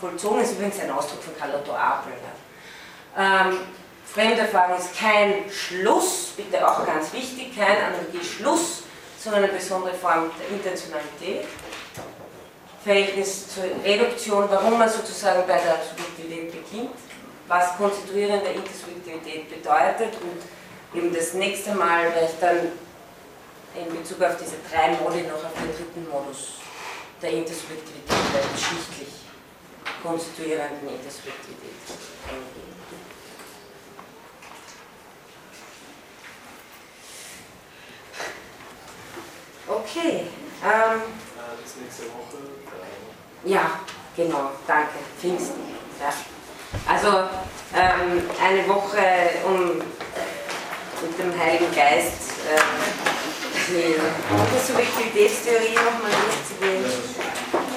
vollzogen, 0.00 0.40
ist 0.42 0.52
übrigens 0.52 0.80
ein 0.80 0.90
Ausdruck 0.90 1.22
von 1.24 1.36
Carl 1.36 1.54
Otto 1.54 1.72
Apel. 1.74 2.12
Ähm, 3.18 3.58
Fremderfahrung 4.06 4.78
ist 4.78 4.96
kein 4.96 5.50
Schluss, 5.50 6.32
bitte 6.36 6.66
auch 6.66 6.86
ganz 6.86 7.12
wichtig, 7.12 7.56
kein 7.56 7.76
Analogieschluss, 7.76 8.84
sondern 9.18 9.44
eine 9.44 9.52
besondere 9.52 9.94
Form 9.94 10.30
der 10.38 10.56
Intentionalität. 10.56 11.46
Verhältnis 12.84 13.54
zur 13.54 13.64
Reduktion, 13.84 14.48
warum 14.48 14.78
man 14.78 14.88
sozusagen 14.88 15.42
bei 15.46 15.58
der 15.58 15.76
Subjektivität 15.86 16.52
beginnt 16.52 17.09
was 17.50 17.76
Konstituieren 17.76 18.40
der 18.44 18.54
Intersubjektivität 18.54 19.50
bedeutet 19.50 20.14
und 20.22 20.96
eben 20.96 21.12
das 21.12 21.34
nächste 21.34 21.74
Mal 21.74 22.04
werde 22.04 22.28
ich 22.32 22.38
dann 22.40 22.58
in 23.74 23.98
Bezug 23.98 24.22
auf 24.22 24.36
diese 24.36 24.56
drei 24.70 24.90
Modi 25.02 25.22
noch 25.22 25.44
auf 25.44 25.52
den 25.60 25.74
dritten 25.74 26.08
Modus 26.08 26.60
der 27.20 27.30
Intersubjektivität 27.30 28.16
geschichtlich 28.54 29.08
konstituierenden 30.00 30.88
Intersubjektivität 30.88 31.74
eingehen. 32.28 32.70
Okay. 39.66 40.26
Ähm, 40.62 41.00
Äh, 41.02 41.62
bis 41.62 41.76
nächste 41.76 42.04
Woche. 42.14 42.38
Äh, 43.44 43.50
ja, 43.50 43.80
genau, 44.16 44.50
danke. 44.66 44.98
Pfingsten. 45.18 45.60
Ja. 46.00 46.12
Also 46.86 47.08
ähm, 47.74 48.22
eine 48.42 48.68
Woche, 48.68 49.02
um 49.44 49.78
mit 51.02 51.18
dem 51.18 51.38
Heiligen 51.38 51.74
Geist 51.74 52.30
äh, 52.46 52.60
die 53.68 53.94
Intersubjektivitätstheorie 53.94 55.74
nochmal 55.74 56.10
durchzugehen. 56.10 56.84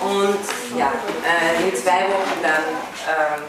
Und 0.02 0.78
ja, 0.78 0.91
äh, 1.24 1.64
in 1.64 1.76
zwei 1.76 2.03
Wochen 2.10 2.41
dann 2.41 2.65
ähm, 3.07 3.44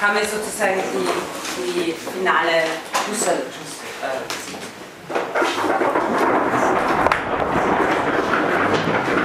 haben 0.00 0.16
wir 0.16 0.24
sozusagen 0.26 0.82
die, 0.92 1.72
die 1.72 1.92
finale 1.92 2.64
Husserl-Sitzung. 3.08 4.54